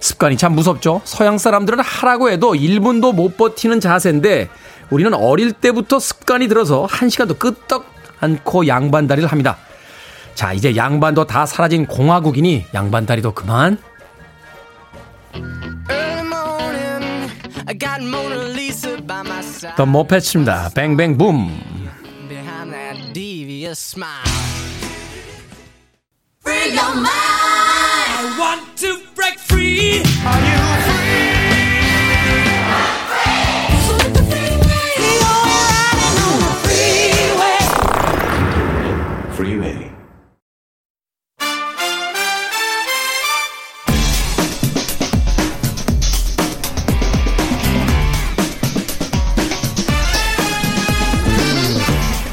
습관이 0.00 0.36
참 0.36 0.54
무섭죠. 0.54 1.00
서양 1.04 1.38
사람들은 1.38 1.80
하라고 1.80 2.30
해도 2.30 2.52
1분도 2.52 3.14
못 3.14 3.36
버티는 3.36 3.80
자세인데 3.80 4.48
우리는 4.90 5.14
어릴 5.14 5.52
때부터 5.52 5.98
습관이 5.98 6.46
들어서 6.46 6.86
한 6.88 7.08
시간도 7.08 7.34
끄떡 7.36 7.86
않고 8.20 8.66
양반다리를 8.66 9.30
합니다. 9.30 9.56
자, 10.34 10.52
이제 10.52 10.74
양반도 10.76 11.26
다 11.26 11.46
사라진 11.46 11.86
공화국이니 11.86 12.66
양반 12.74 13.06
다리도 13.06 13.32
그만. 13.34 13.78
By 19.06 19.20
my 19.20 19.40
side. 19.40 19.76
더 19.76 19.84
모패치입니다. 19.86 20.70
뱅뱅 20.74 21.18
붐. 21.18 21.50
Free 26.42 26.76
your 26.76 26.94
mind. 26.94 27.08
I 27.08 28.36
want 28.38 28.76
to 28.76 28.98
break 29.14 29.38
free. 29.38 30.02
Are 30.24 30.40
you 30.40 30.64
Freeway. 30.84 31.33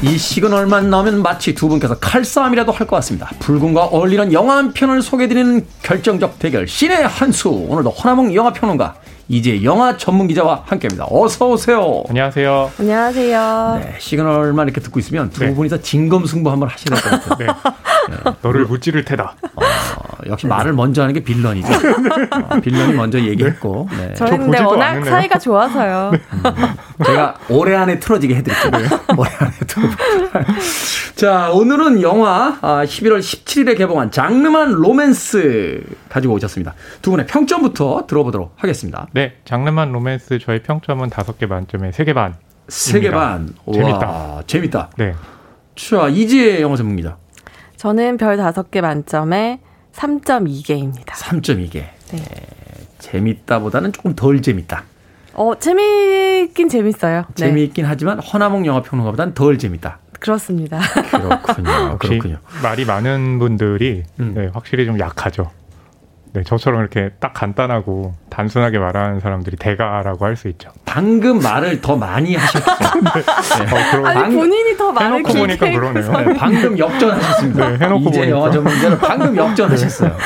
이 0.02 0.18
시그널만 0.18 0.90
나오면 0.90 1.22
마치 1.22 1.54
두 1.54 1.68
분께서 1.68 1.96
칼싸움이라도 1.98 2.72
할 2.72 2.86
것 2.86 2.96
같습니다. 2.96 3.30
붉은과 3.38 3.84
어울리는 3.84 4.32
영화 4.32 4.56
한 4.56 4.72
편을 4.72 5.00
소개해드리는 5.00 5.64
결정적 5.82 6.40
대결 6.40 6.66
신의 6.66 7.06
한수 7.06 7.48
오늘도 7.50 7.90
허나몽 7.90 8.34
영화평론가 8.34 8.94
이제 9.28 9.62
영화 9.62 9.96
전문 9.96 10.26
기자와 10.26 10.64
함께합니다. 10.66 11.06
어서 11.08 11.48
오세요. 11.50 12.02
안녕하세요. 12.08 12.72
안녕하세요. 12.80 13.80
네, 13.84 13.94
시그널만 14.00 14.66
이렇게 14.66 14.80
듣고 14.80 14.98
있으면 14.98 15.30
두 15.30 15.44
네. 15.44 15.54
분이서 15.54 15.80
진검승부 15.80 16.50
한번 16.50 16.68
될것 16.68 17.00
같아요. 17.28 17.36
네. 17.38 17.46
너를 18.42 18.64
무찌를 18.66 19.04
테다. 19.04 19.36
어, 19.54 19.62
역시 20.26 20.46
말을 20.46 20.72
먼저 20.72 21.02
하는 21.02 21.14
게 21.14 21.20
빌런이죠. 21.20 21.68
어, 22.48 22.60
빌런이 22.60 22.92
먼저 22.94 23.18
얘기했고 23.20 23.88
네. 23.90 24.14
저 24.16 24.26
저희는 24.26 24.50
근데 24.50 24.62
워낙 24.62 24.86
않는데요. 24.88 25.10
사이가 25.12 25.38
좋아서요. 25.38 26.12
제가 27.04 27.34
올해 27.48 27.74
안에 27.76 27.98
틀어지게 27.98 28.34
해드릴게요. 28.36 28.88
올해 29.16 29.30
안에 29.38 29.52
틀어. 29.66 29.88
자, 31.14 31.50
오늘은 31.52 32.02
영화 32.02 32.58
아, 32.60 32.84
11월 32.84 33.20
17일에 33.20 33.76
개봉한 33.78 34.10
장르만 34.10 34.72
로맨스 34.72 35.82
가지고 36.08 36.34
오셨습니다. 36.34 36.74
두 37.00 37.10
분의 37.10 37.26
평점부터 37.26 38.06
들어보도록 38.06 38.54
하겠습니다. 38.56 39.06
네, 39.12 39.34
장르만 39.44 39.92
로맨스 39.92 40.38
저의 40.40 40.62
평점은 40.62 41.10
다섯 41.10 41.38
개 41.38 41.46
만점에 41.46 41.92
세개 41.92 42.14
반. 42.14 42.34
세개 42.68 43.10
반. 43.10 43.54
재밌다. 43.72 44.06
와, 44.06 44.42
재밌다. 44.46 44.90
네. 44.96 45.14
자, 45.76 46.08
이지혜 46.08 46.60
영화 46.60 46.76
전문기자. 46.76 47.16
저는 47.82 48.16
별 48.16 48.36
다섯 48.36 48.70
개 48.70 48.80
만점에 48.80 49.58
3.2개입니다. 49.92 51.06
3.2개. 51.06 51.82
네. 52.12 52.24
재밌다보다는 53.00 53.90
조금 53.92 54.14
덜 54.14 54.40
재밌다. 54.40 54.84
어, 55.32 55.58
재밌긴 55.58 56.68
재밌어요. 56.68 57.24
네. 57.34 57.34
재미있긴 57.34 57.84
하지만 57.84 58.20
허나몽 58.20 58.66
영화 58.66 58.82
평론가보다는 58.82 59.34
덜 59.34 59.58
재밌다. 59.58 59.98
그렇습니다. 60.20 60.78
그렇군요. 61.10 61.98
그렇군요. 61.98 62.36
말이 62.62 62.84
많은 62.84 63.40
분들이 63.40 64.04
음. 64.20 64.34
네, 64.36 64.48
확실히 64.54 64.86
좀 64.86 65.00
약하죠. 65.00 65.50
네, 66.34 66.42
저처럼 66.44 66.80
이렇게 66.80 67.10
딱 67.20 67.34
간단하고 67.34 68.14
단순하게 68.30 68.78
말하는 68.78 69.20
사람들이 69.20 69.56
대가라고 69.58 70.24
할 70.24 70.34
수 70.34 70.48
있죠. 70.48 70.70
방금 70.86 71.40
말을 71.40 71.82
더 71.82 71.94
많이 71.94 72.34
하셨어요. 72.36 72.64
어, 73.66 73.90
그럼 73.90 74.06
아니 74.06 74.34
본인이 74.34 74.74
더 74.78 74.90
말을 74.92 75.16
해놓고 75.18 75.34
보니까 75.34 75.70
그러네요. 75.70 76.10
네, 76.10 76.34
방금 76.38 76.78
역전하셨습니다. 76.78 77.68
네, 77.68 77.84
해놓고 77.84 78.08
이제 78.08 78.18
보니까. 78.20 78.30
영화 78.30 78.50
전문가는 78.50 78.98
방금 78.98 79.36
역전하셨어요. 79.36 80.16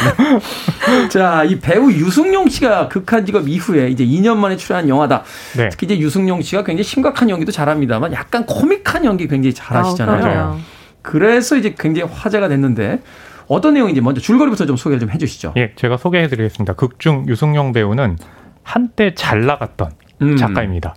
네. 0.89 1.09
자, 1.09 1.43
이 1.43 1.59
배우 1.59 1.91
유승용 1.91 2.49
씨가 2.49 2.87
극한 2.89 3.27
직업 3.27 3.49
이후에 3.49 3.89
이제 3.89 4.05
2년 4.07 4.37
만에 4.37 4.57
출연한 4.57 4.89
영화다. 4.89 5.25
네. 5.57 5.69
특히 5.71 5.87
이제 5.87 5.99
유승용 5.99 6.41
씨가 6.41 6.63
굉장히 6.63 6.85
심각한 6.85 7.29
연기도 7.29 7.51
잘합니다만 7.51 8.13
약간 8.13 8.47
코믹한 8.47 9.05
연기 9.05 9.27
굉장히 9.27 9.53
잘하시잖아요. 9.55 10.39
아. 10.41 10.57
그래서 11.03 11.57
이제 11.57 11.75
굉장히 11.77 12.09
화제가 12.13 12.47
됐는데 12.49 13.01
어떤 13.49 13.75
내용인지 13.75 14.01
먼저 14.01 14.21
줄거리부터 14.21 14.67
좀 14.67 14.77
소개를 14.77 15.01
좀 15.01 15.11
해주시죠. 15.11 15.55
예, 15.57 15.73
제가 15.77 15.97
소개해드리겠습니다. 15.97 16.75
극중 16.75 17.27
유승용 17.29 17.73
배우는 17.73 18.17
한때 18.63 19.15
잘 19.15 19.47
나갔던 19.47 19.91
음. 20.23 20.37
작가입니다. 20.37 20.95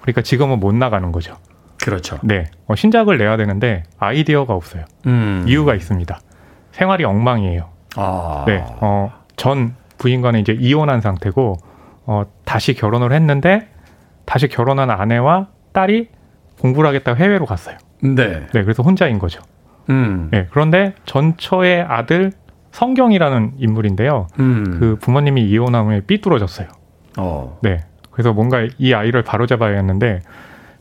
그러니까 0.00 0.22
지금은 0.22 0.60
못 0.60 0.74
나가는 0.74 1.10
거죠. 1.12 1.36
그렇죠. 1.82 2.18
네, 2.22 2.46
어, 2.66 2.74
신작을 2.74 3.18
내야 3.18 3.36
되는데 3.36 3.84
아이디어가 3.98 4.54
없어요. 4.54 4.84
음. 5.06 5.44
이유가 5.46 5.74
있습니다. 5.74 6.18
생활이 6.72 7.04
엉망이에요. 7.04 7.68
아. 7.96 8.44
네, 8.46 8.64
어, 8.80 9.12
전 9.36 9.74
부인과는 9.98 10.40
이제 10.40 10.56
이혼한 10.58 11.00
상태고 11.00 11.56
어, 12.06 12.22
다시 12.44 12.74
결혼을 12.74 13.12
했는데 13.12 13.68
다시 14.24 14.48
결혼한 14.48 14.90
아내와 14.90 15.48
딸이 15.72 16.08
공부를 16.60 16.88
하겠다고 16.88 17.18
해외로 17.18 17.46
갔어요. 17.46 17.76
네. 18.02 18.46
네, 18.52 18.62
그래서 18.62 18.82
혼자인 18.82 19.18
거죠. 19.18 19.40
음. 19.90 20.28
네, 20.30 20.46
그런데 20.50 20.94
전처의 21.04 21.82
아들 21.82 22.32
성경이라는 22.72 23.52
인물인데요. 23.58 24.26
음. 24.40 24.76
그 24.80 24.96
부모님이 25.00 25.48
이혼한 25.48 25.86
후에 25.86 26.00
삐뚤어졌어요. 26.00 26.68
어. 27.18 27.58
네, 27.62 27.84
그래서 28.10 28.32
뭔가 28.32 28.66
이 28.78 28.92
아이를 28.92 29.22
바로잡아야겠는데 29.22 30.20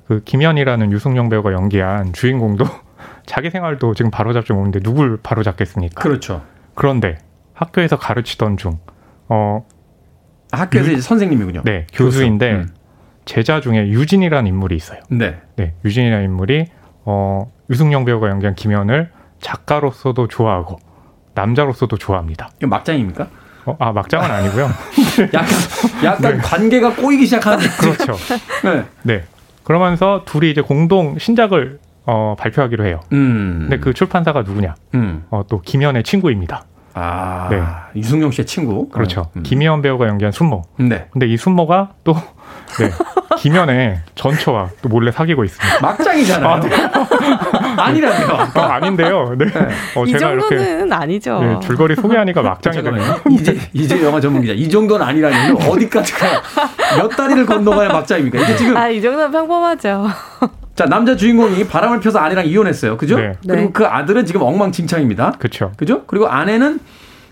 그 0.08 0.22
김현이라는 0.24 0.91
유승용 0.91 1.30
배우가 1.30 1.54
연기한 1.54 2.14
주인공도 2.14 2.66
자기 3.26 3.49
생활도 3.49 3.93
지금 3.93 4.12
바로잡지 4.12 4.54
못하는데 4.54 4.80
누굴 4.80 5.20
바로잡겠습니까? 5.22 6.01
그렇죠. 6.01 6.43
그런데 6.76 7.18
학교에서 7.54 7.97
가르치던 7.97 8.58
중, 8.58 8.80
어, 9.30 9.66
학교에서 10.51 10.91
이제 10.91 11.01
선생님이군요. 11.01 11.62
네, 11.64 11.88
교수인데 11.93 12.51
음. 12.54 12.70
제자 13.26 13.62
중에 13.62 13.88
유진이라는 13.88 14.47
인물이 14.47 14.76
있어요. 14.76 14.99
네. 15.10 15.38
네, 15.56 15.74
유진이라는 15.86 16.26
인물이 16.26 16.66
어, 17.06 17.51
유승용 17.74 18.05
배우가 18.05 18.30
연기한 18.30 18.53
김현을 18.53 19.09
작가로서도 19.41 20.28
좋아하고 20.28 20.78
남자로서도 21.34 21.97
좋아합니다. 21.97 22.49
이거 22.59 22.67
막장입니까? 22.67 23.28
어, 23.65 23.76
아 23.80 23.91
막장은 23.91 24.30
아니고요. 24.30 24.69
약간 25.34 25.47
약간 26.03 26.38
관계가 26.38 26.93
꼬이기 26.95 27.26
시작하는 27.26 27.57
네. 27.57 27.69
그렇죠. 27.82 28.13
네. 28.63 28.86
네. 29.01 29.24
그러면서 29.63 30.21
둘이 30.26 30.51
이제 30.51 30.61
공동 30.61 31.17
신작을 31.17 31.80
어, 32.05 32.36
발표하기로 32.38 32.86
해요. 32.86 32.99
음. 33.13 33.59
근데 33.61 33.80
그 33.80 33.93
출판사가 33.93 34.43
누구냐? 34.43 34.76
음. 34.93 35.26
어, 35.32 35.43
또 35.49 35.61
김현의 35.61 36.03
친구입니다. 36.03 36.65
아. 36.93 37.47
네. 37.49 37.63
유승용 37.95 38.30
씨의 38.30 38.45
친구. 38.45 38.88
그렇죠. 38.89 39.32
음. 39.36 39.41
김희연 39.41 39.82
배우가 39.82 40.07
연기한 40.07 40.32
순모. 40.32 40.61
네. 40.78 41.07
근데 41.11 41.26
이 41.28 41.38
순모가 41.38 41.93
또 42.03 42.13
네, 42.13 42.91
김현의 43.38 44.01
전처와 44.15 44.69
또 44.82 44.89
몰래 44.89 45.11
사귀고 45.11 45.43
있습니다. 45.43 45.80
막장이잖아요. 45.82 46.49
아, 46.49 46.59
네. 46.59 46.69
아니라고요. 47.84 48.38
어, 48.56 48.60
아닌데요. 48.62 49.36
네. 49.38 49.46
어, 49.96 50.04
이 50.06 50.12
제가 50.12 50.32
이렇게 50.32 50.58
정도는 50.58 50.94
아니죠. 50.94 51.40
네, 51.42 51.60
줄거리 51.62 51.96
소개하니까 51.96 52.42
막장이 52.42 52.82
되네요. 52.84 53.02
잠깐만요. 53.04 53.36
이제 53.40 53.58
이제 53.74 54.04
영화 54.04 54.20
전문 54.20 54.42
기자. 54.42 54.54
이 54.54 54.70
정도는 54.70 55.06
아니라니 55.06 55.58
어디까지 55.68 56.14
가요? 56.14 56.40
몇 56.98 57.08
다리를 57.10 57.46
건너가야 57.46 57.90
막장입니까? 57.90 58.40
이게 58.40 58.56
지금 58.56 58.78
아, 58.78 58.88
이 58.90 59.02
정도는 59.02 59.32
평범하죠. 59.32 60.08
자 60.76 60.86
남자 60.86 61.16
주인공이 61.16 61.68
바람을 61.68 62.00
펴서 62.00 62.20
아내랑 62.20 62.48
이혼했어요. 62.48 62.98
그죠? 62.98 63.18
네. 63.20 63.34
그리고 63.48 63.62
네. 63.68 63.70
그 63.74 63.86
아들은 63.86 64.26
지금 64.26 64.42
엉망진창입니다. 64.42 65.34
그렇죠. 65.38 65.72
그죠? 65.78 66.04
그리고 66.08 66.28
아내는 66.28 66.80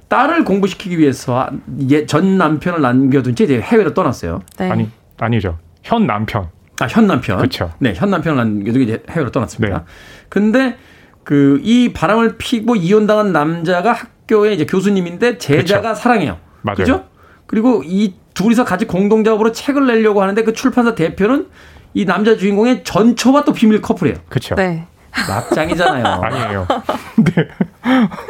딸을 0.09 0.43
공부시키기 0.43 0.99
위해서 0.99 1.49
예- 1.89 2.05
전 2.05 2.37
남편을 2.37 2.81
남겨둔 2.81 3.33
채 3.35 3.45
이제 3.45 3.59
해외로 3.61 3.93
떠났어요. 3.93 4.41
네. 4.59 4.69
아니 4.69 4.89
아니죠. 5.19 5.57
현 5.83 6.05
남편. 6.05 6.49
아, 6.81 6.87
현 6.89 7.07
남편. 7.07 7.39
그쵸. 7.41 7.71
네, 7.79 7.93
현 7.95 8.09
남편을 8.09 8.37
남겨두고 8.37 8.83
이제 8.83 9.03
해외로 9.09 9.31
떠났습니다. 9.31 9.77
네. 9.79 9.83
근데 10.29 10.77
그 11.23 11.59
이 11.63 11.93
바람을 11.93 12.35
피고 12.37 12.75
이혼당한 12.75 13.31
남자가 13.31 13.93
학교의 13.93 14.55
이제 14.55 14.65
교수님인데 14.65 15.37
제자가 15.37 15.93
사랑해요. 15.93 16.37
맞아요. 16.61 16.75
그죠? 16.77 17.03
그리고 17.45 17.83
이 17.85 18.15
둘이서 18.33 18.63
같이 18.65 18.85
공동 18.85 19.23
작업으로 19.23 19.51
책을 19.51 19.85
내려고 19.85 20.21
하는데 20.21 20.41
그 20.43 20.53
출판사 20.53 20.95
대표는 20.95 21.47
이 21.93 22.05
남자 22.05 22.37
주인공의 22.37 22.83
전처와 22.83 23.43
또 23.43 23.53
비밀 23.53 23.81
커플이에요. 23.81 24.17
그렇죠. 24.29 24.55
네. 24.55 24.87
막장이잖아요. 25.27 26.05
아니에요. 26.23 26.67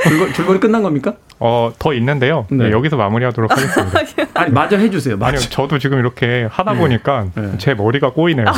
줄거리, 0.04 0.34
줄거리 0.34 0.60
끝난 0.60 0.82
겁니까? 0.84 1.14
어, 1.40 1.72
더 1.80 1.94
있는데요. 1.94 2.46
네. 2.50 2.66
네, 2.66 2.72
여기서 2.72 2.98
마무리하도록 2.98 3.52
하겠습니다. 3.52 4.00
아니, 4.36 4.52
마저 4.52 4.78
해주세요. 4.78 5.18
마저. 5.18 5.38
아니요, 5.38 5.50
저도 5.50 5.80
지금 5.80 6.00
이렇게 6.00 6.48
하다 6.50 6.74
보니까 6.74 7.26
네. 7.36 7.58
제 7.58 7.74
머리가 7.74 8.12
꼬이네요. 8.14 8.46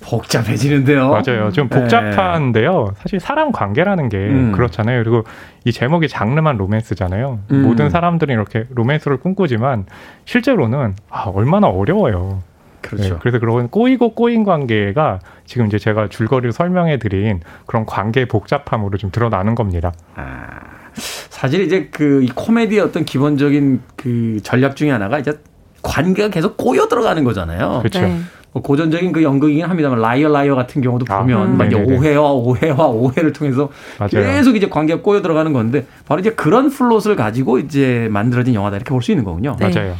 복잡해지는데요. 0.00 1.10
맞아요. 1.10 1.52
좀 1.52 1.68
복잡한데요. 1.68 2.94
사실 2.96 3.20
사람 3.20 3.52
관계라는 3.52 4.08
게 4.08 4.16
음. 4.16 4.52
그렇잖아요. 4.52 5.02
그리고 5.02 5.24
이 5.66 5.72
제목이 5.72 6.08
장르만 6.08 6.56
로맨스잖아요. 6.56 7.40
음. 7.50 7.62
모든 7.62 7.90
사람들이 7.90 8.32
이렇게 8.32 8.64
로맨스를 8.70 9.18
꿈꾸지만 9.18 9.84
실제로는 10.24 10.96
아, 11.10 11.24
얼마나 11.34 11.66
어려워요. 11.68 12.42
그렇죠. 12.88 13.14
네, 13.14 13.18
그래서 13.20 13.38
그런 13.38 13.68
꼬이고 13.68 14.14
꼬인 14.14 14.44
관계가 14.44 15.20
지금 15.46 15.66
이제 15.66 15.78
제가 15.78 16.08
줄거리를 16.08 16.52
설명해 16.52 16.98
드린 16.98 17.40
그런 17.66 17.84
관계의 17.86 18.26
복잡함으로 18.26 18.96
좀 18.98 19.10
드러나는 19.10 19.54
겁니다. 19.54 19.92
아, 20.16 20.46
사실 20.94 21.60
이제 21.62 21.88
그 21.92 22.22
이 22.22 22.28
코미디의 22.34 22.80
어떤 22.80 23.04
기본적인 23.04 23.80
그 23.96 24.40
전략 24.42 24.74
중에 24.76 24.90
하나가 24.90 25.18
이제 25.18 25.38
관계가 25.82 26.28
계속 26.30 26.56
꼬여 26.56 26.88
들어가는 26.88 27.22
거잖아요. 27.24 27.78
그렇죠. 27.80 28.00
네. 28.00 28.18
뭐 28.52 28.62
고전적인 28.62 29.12
그 29.12 29.22
연극이긴 29.22 29.66
합니다만 29.66 30.00
Liar 30.00 30.28
Liar 30.30 30.54
같은 30.54 30.80
경우도 30.80 31.04
아, 31.12 31.20
보면 31.20 31.52
음. 31.52 31.58
막. 31.58 31.68
오해와 31.72 32.32
오해와 32.32 32.86
오해를 32.86 33.32
통해서 33.34 33.68
맞아요. 33.98 34.26
계속 34.26 34.56
이제 34.56 34.68
관계가 34.68 35.02
꼬여 35.02 35.20
들어가는 35.20 35.52
건데 35.52 35.86
바로 36.06 36.20
이제 36.20 36.30
그런 36.30 36.70
플롯을 36.70 37.14
가지고 37.14 37.58
이제 37.58 38.08
만들어진 38.10 38.54
영화다 38.54 38.76
이렇게 38.76 38.88
볼 38.90 39.02
수 39.02 39.12
있는 39.12 39.24
거군요. 39.24 39.54
네. 39.60 39.70
맞아요. 39.72 39.94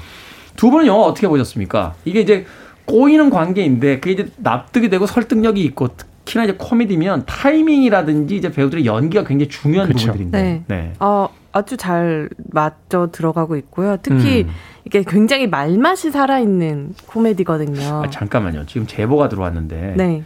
두 0.57 0.71
분은 0.71 0.87
영화 0.87 1.03
어떻게 1.05 1.29
보셨습니까? 1.29 1.95
이게 2.05 2.21
이제 2.21 2.47
꼬이는 2.89 3.31
관계인데 3.31 4.01
그게 4.01 4.13
이제 4.13 4.29
납득이 4.39 4.89
되고 4.89 5.07
설득력이 5.07 5.63
있고 5.65 5.89
특히나 6.25 6.45
이제 6.45 6.55
코미디면 6.59 7.25
타이밍이라든지 7.27 8.37
이제 8.37 8.51
배우들의 8.51 8.87
연기가 8.87 9.25
굉장히 9.25 9.49
중요한 9.49 9.89
그쵸. 9.89 10.13
부분들인데. 10.13 10.43
네. 10.43 10.65
네. 10.67 10.93
어, 10.99 11.29
아주 11.53 11.77
잘 11.77 12.31
맞춰 12.51 13.11
들어가고 13.13 13.57
있고요. 13.57 13.99
특히 14.03 14.45
음. 14.45 14.53
이게 14.85 15.05
굉장히 15.07 15.47
말맛이 15.47 16.11
살아있는 16.11 16.95
코미디거든요. 17.07 18.05
아, 18.05 18.11
잠깐만요. 18.11 18.65
지금 18.67 18.87
제보가 18.87 19.29
들어왔는데 19.29 19.95
네. 19.97 20.23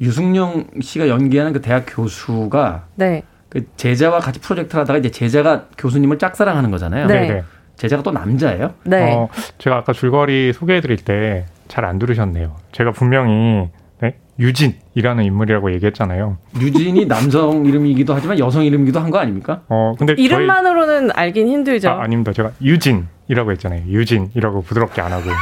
유승용 0.00 0.66
씨가 0.80 1.08
연기하는 1.08 1.52
그 1.52 1.60
대학 1.60 1.84
교수가 1.86 2.86
네. 2.96 3.22
그 3.48 3.66
제자와 3.76 4.18
같이 4.18 4.40
프로젝트를 4.40 4.80
하다가 4.82 4.98
이제 4.98 5.10
제자가 5.10 5.66
교수님을 5.78 6.18
짝사랑하는 6.18 6.70
거잖아요. 6.70 7.06
네. 7.06 7.20
네네. 7.20 7.42
제자가 7.76 8.02
또 8.02 8.10
남자예요? 8.10 8.74
네. 8.84 9.14
어, 9.14 9.28
제가 9.58 9.76
아까 9.76 9.92
줄거리 9.92 10.52
소개해 10.52 10.80
드릴 10.80 10.96
때 10.98 11.46
잘 11.70 11.84
안 11.84 11.98
들으셨네요. 11.98 12.56
제가 12.72 12.92
분명히 12.92 13.68
네? 14.00 14.16
유진이라는 14.38 15.24
인물이라고 15.24 15.72
얘기했잖아요. 15.74 16.38
유진이 16.60 17.06
남성 17.06 17.66
이름이기도 17.66 18.14
하지만 18.14 18.38
여성 18.38 18.64
이름이기도 18.64 18.98
한 18.98 19.10
거 19.10 19.18
아닙니까? 19.18 19.62
어, 19.68 19.94
근데 19.98 20.14
저희- 20.16 20.24
이름만으로는 20.24 21.10
알긴 21.14 21.48
힘들죠. 21.48 21.90
아, 21.90 22.02
아닙니다. 22.02 22.32
제가 22.32 22.50
유진이라고 22.62 23.52
했잖아요. 23.52 23.82
유진이라고 23.86 24.62
부드럽게 24.62 25.00
안 25.00 25.12
하고. 25.12 25.30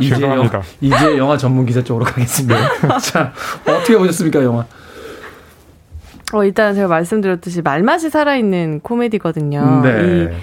이제 0.00 0.14
죄송합니다. 0.14 0.58
영- 0.58 0.62
이제 0.80 1.18
영화 1.18 1.36
전문 1.36 1.66
기자 1.66 1.82
쪽으로 1.82 2.04
가겠습니다. 2.04 2.56
자, 3.00 3.32
어떻게 3.66 3.96
보셨습니까, 3.96 4.42
영화? 4.44 4.64
어, 6.32 6.44
일단 6.44 6.74
제가 6.74 6.88
말씀드렸듯이 6.88 7.62
말맛이 7.62 8.10
살아있는 8.10 8.80
코미디거든요. 8.80 9.82
이 9.84 9.88
네. 9.88 10.36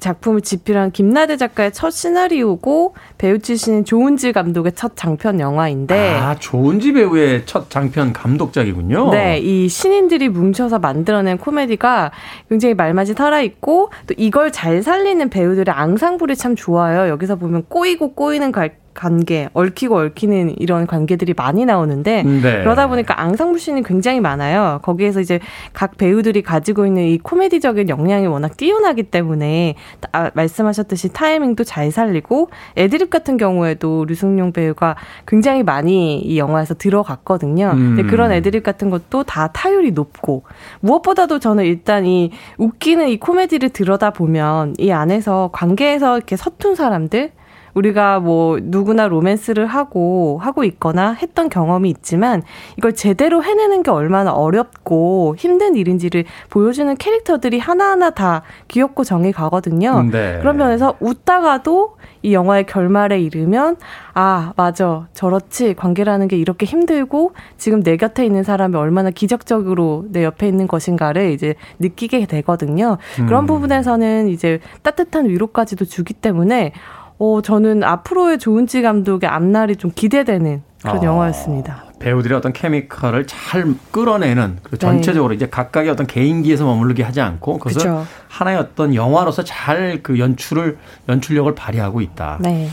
작품을 0.00 0.40
집필한 0.40 0.90
김나대 0.92 1.36
작가의 1.36 1.72
첫 1.72 1.90
시나리오고 1.90 2.94
배우 3.18 3.38
출신인 3.38 3.84
조은지 3.84 4.32
감독의 4.32 4.72
첫 4.74 4.96
장편 4.96 5.40
영화인데 5.40 6.16
아, 6.18 6.34
조은지 6.38 6.92
배우의 6.92 7.44
첫 7.46 7.70
장편 7.70 8.12
감독작이군요. 8.12 9.10
네, 9.10 9.38
이 9.38 9.68
신인들이 9.68 10.28
뭉쳐서 10.28 10.78
만들어낸 10.78 11.38
코미디가 11.38 12.10
굉장히 12.48 12.74
말맛이 12.74 13.14
살아 13.14 13.40
있고 13.42 13.90
또 14.06 14.14
이걸 14.16 14.50
잘 14.52 14.82
살리는 14.82 15.28
배우들의 15.30 15.72
앙상블이 15.74 16.36
참 16.36 16.56
좋아요. 16.56 17.08
여기서 17.10 17.36
보면 17.36 17.64
꼬이고 17.68 18.14
꼬이는 18.14 18.52
갈- 18.52 18.74
관계, 19.00 19.48
얽히고 19.54 19.96
얽히는 19.96 20.56
이런 20.58 20.86
관계들이 20.86 21.32
많이 21.34 21.64
나오는데 21.64 22.22
네. 22.22 22.60
그러다 22.60 22.86
보니까 22.86 23.18
앙상블 23.18 23.58
씬이 23.58 23.82
굉장히 23.82 24.20
많아요. 24.20 24.78
거기에서 24.82 25.22
이제 25.22 25.40
각 25.72 25.96
배우들이 25.96 26.42
가지고 26.42 26.84
있는 26.84 27.04
이 27.04 27.16
코미디적인 27.16 27.88
역량이 27.88 28.26
워낙 28.26 28.58
뛰어나기 28.58 29.04
때문에 29.04 29.76
아, 30.12 30.30
말씀하셨듯이 30.34 31.14
타이밍도 31.14 31.64
잘 31.64 31.90
살리고 31.90 32.50
애드립 32.76 33.08
같은 33.08 33.38
경우에도 33.38 34.04
류승룡 34.04 34.52
배우가 34.52 34.96
굉장히 35.26 35.62
많이 35.62 36.18
이 36.18 36.38
영화에서 36.38 36.74
들어갔거든요. 36.74 37.70
음. 37.72 37.96
근데 37.96 38.02
그런 38.02 38.32
애드립 38.32 38.62
같은 38.62 38.90
것도 38.90 39.24
다 39.24 39.46
타율이 39.46 39.92
높고 39.92 40.42
무엇보다도 40.80 41.38
저는 41.38 41.64
일단 41.64 42.04
이 42.04 42.32
웃기는 42.58 43.08
이 43.08 43.18
코미디를 43.18 43.70
들여다 43.70 44.10
보면 44.10 44.74
이 44.76 44.92
안에서 44.92 45.48
관계에서 45.54 46.18
이렇게 46.18 46.36
서툰 46.36 46.74
사람들 46.74 47.32
우리가 47.80 48.20
뭐 48.20 48.58
누구나 48.60 49.08
로맨스를 49.08 49.66
하고 49.66 50.38
하고 50.42 50.64
있거나 50.64 51.12
했던 51.12 51.48
경험이 51.48 51.90
있지만 51.90 52.42
이걸 52.76 52.94
제대로 52.94 53.42
해내는 53.42 53.82
게 53.82 53.90
얼마나 53.90 54.32
어렵고 54.32 55.34
힘든 55.38 55.76
일인지를 55.76 56.24
보여주는 56.50 56.94
캐릭터들이 56.96 57.58
하나하나 57.58 58.10
다 58.10 58.42
귀엽고 58.68 59.04
정이 59.04 59.32
가거든요. 59.32 60.02
네. 60.02 60.38
그런 60.40 60.56
면에서 60.56 60.96
웃다가도 61.00 61.96
이 62.22 62.34
영화의 62.34 62.66
결말에 62.66 63.18
이르면 63.18 63.76
아 64.12 64.52
맞아 64.56 65.08
저렇지 65.14 65.74
관계라는 65.74 66.28
게 66.28 66.36
이렇게 66.36 66.66
힘들고 66.66 67.32
지금 67.56 67.82
내 67.82 67.96
곁에 67.96 68.26
있는 68.26 68.42
사람이 68.42 68.76
얼마나 68.76 69.10
기적적으로 69.10 70.04
내 70.10 70.22
옆에 70.24 70.46
있는 70.46 70.68
것인가를 70.68 71.30
이제 71.30 71.54
느끼게 71.78 72.26
되거든요. 72.26 72.98
그런 73.26 73.44
음. 73.44 73.46
부분에서는 73.46 74.28
이제 74.28 74.60
따뜻한 74.82 75.28
위로까지도 75.30 75.86
주기 75.86 76.12
때문에 76.12 76.72
어 77.20 77.42
저는 77.42 77.84
앞으로의 77.84 78.38
조은지 78.38 78.80
감독의 78.80 79.28
앞날이 79.28 79.76
좀 79.76 79.92
기대되는 79.94 80.62
그런 80.80 80.98
아. 80.98 81.02
영화였습니다. 81.02 81.84
배우들의 81.98 82.38
어떤 82.38 82.54
케미컬을 82.54 83.26
잘 83.26 83.74
끌어내는 83.90 84.56
그리고 84.62 84.78
네. 84.78 84.78
전체적으로 84.78 85.34
이제 85.34 85.46
각각의 85.46 85.90
어떤 85.90 86.06
개인기에서 86.06 86.64
머무르게 86.64 87.02
하지 87.02 87.20
않고 87.20 87.58
그것을 87.58 87.78
그쵸. 87.78 88.06
하나의 88.28 88.56
어떤 88.56 88.94
영화로서 88.94 89.44
잘 89.44 90.00
그 90.02 90.18
연출을 90.18 90.78
연출력을 91.10 91.54
발휘하고 91.54 92.00
있다. 92.00 92.38
네. 92.40 92.68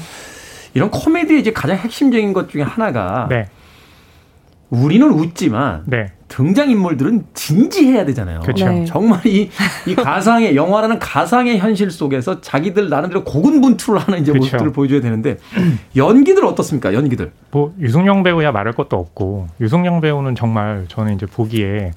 이런 0.74 0.92
코미디의 0.92 1.42
이제 1.42 1.52
가장 1.52 1.76
핵심적인 1.76 2.32
것 2.32 2.48
중에 2.50 2.62
하나가 2.62 3.28
네. 3.30 3.50
우리는 4.70 5.10
웃지만 5.12 5.84
네. 5.88 6.14
등장 6.28 6.70
인물들은 6.70 7.26
진지해야 7.34 8.06
되잖아요. 8.06 8.42
그쵸. 8.42 8.68
네. 8.68 8.86
정말 8.86 9.26
이, 9.26 9.50
이 9.86 9.96
가상의 9.96 10.56
영화라는 10.56 11.00
가상의 11.00 11.58
현실 11.58 11.90
속에서 11.90 12.42
자기들 12.42 12.90
나름대로 12.90 13.24
고군분투를 13.24 14.00
하는 14.00 14.20
이제 14.20 14.32
그쵸. 14.34 14.44
모습들을 14.44 14.72
보여줘야 14.74 15.02
되는데 15.02 15.38
연기들 15.96 16.46
어떻습니까? 16.46 16.94
연기들. 16.94 17.32
뭐 17.52 17.74
유승용 17.80 18.24
배우야 18.24 18.52
말할 18.52 18.74
것도 18.74 18.98
없고 18.98 19.48
유승용 19.62 20.02
배우는 20.02 20.36
정말 20.36 20.86
저는 20.90 21.16
이제 21.16 21.26
보기에 21.26 21.92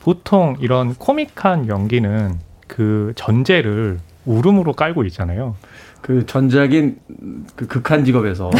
보통 0.00 0.56
이런 0.60 0.94
코믹한 0.94 1.68
연기는 1.68 2.38
그 2.66 3.12
전제를 3.16 3.98
울음으로 4.26 4.72
깔고 4.72 5.04
있잖아요. 5.04 5.56
그 6.00 6.26
전작인 6.26 6.98
그 7.56 7.66
극한 7.66 8.04
직업에서 8.04 8.50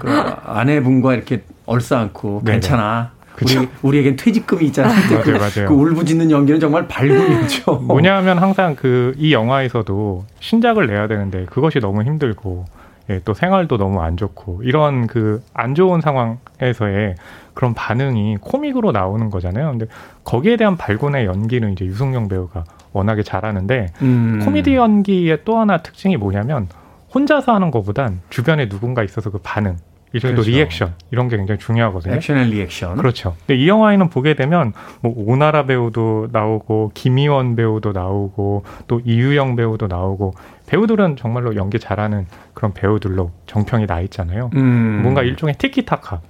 그 0.00 0.10
아내분과 0.44 1.14
이렇게 1.14 1.42
얼싸안고 1.64 2.42
네네. 2.44 2.56
괜찮아. 2.56 3.15
그쵸. 3.36 3.60
우리 3.60 3.68
우리에겐 3.82 4.16
퇴직금이 4.16 4.64
있잖아. 4.66 4.88
맞아요, 4.88 5.22
그, 5.22 5.30
맞아요. 5.30 5.68
그 5.68 5.74
울부짖는 5.74 6.30
연기는 6.30 6.58
정말 6.58 6.88
발군이죠. 6.88 7.76
뭐냐면 7.76 8.38
항상 8.38 8.74
그 8.74 9.14
이 9.18 9.32
영화에서도 9.32 10.24
신작을 10.40 10.86
내야 10.86 11.06
되는데 11.06 11.44
그것이 11.46 11.78
너무 11.80 12.02
힘들고 12.02 12.64
예, 13.10 13.20
또 13.24 13.34
생활도 13.34 13.76
너무 13.78 14.00
안 14.00 14.16
좋고 14.16 14.62
이런 14.64 15.06
그 15.06 15.40
안 15.54 15.74
좋은 15.74 16.00
상황에서의 16.00 17.14
그런 17.54 17.72
반응이 17.74 18.38
코믹으로 18.40 18.90
나오는 18.92 19.30
거잖아요. 19.30 19.70
근데 19.70 19.86
거기에 20.24 20.56
대한 20.56 20.76
발군의 20.76 21.26
연기는 21.26 21.70
이제 21.72 21.84
류승룡 21.84 22.28
배우가 22.28 22.64
워낙에 22.92 23.22
잘하는데 23.22 23.92
음. 24.02 24.40
코미디 24.44 24.74
연기의 24.74 25.40
또 25.44 25.58
하나 25.58 25.78
특징이 25.78 26.16
뭐냐면 26.16 26.66
혼자서 27.14 27.54
하는 27.54 27.70
것보단 27.70 28.20
주변에 28.30 28.68
누군가 28.68 29.02
있어서 29.04 29.30
그 29.30 29.38
반응 29.42 29.76
일종의 30.12 30.36
또 30.36 30.42
그렇죠. 30.42 30.50
리액션 30.50 30.94
이런 31.10 31.28
게 31.28 31.36
굉장히 31.36 31.58
중요하거든요. 31.58 32.14
action 32.14 32.38
and 32.38 32.50
reaction. 32.50 32.96
그렇죠. 32.96 33.36
근데 33.46 33.56
이 33.56 33.68
영화에는 33.68 34.08
보게 34.08 34.34
되면 34.34 34.72
뭐 35.00 35.12
오나라 35.16 35.66
배우도 35.66 36.28
나오고 36.32 36.92
김희원 36.94 37.56
배우도 37.56 37.92
나오고 37.92 38.64
또 38.86 39.00
이유영 39.04 39.56
배우도 39.56 39.88
나오고 39.88 40.34
배우들은 40.66 41.16
정말로 41.16 41.54
연기 41.56 41.78
잘하는 41.78 42.26
그런 42.54 42.72
배우들로 42.72 43.30
정평이 43.46 43.86
나 43.86 44.00
있잖아요. 44.00 44.50
음. 44.54 45.00
뭔가 45.02 45.22
일종의 45.22 45.56
티키타카. 45.56 46.20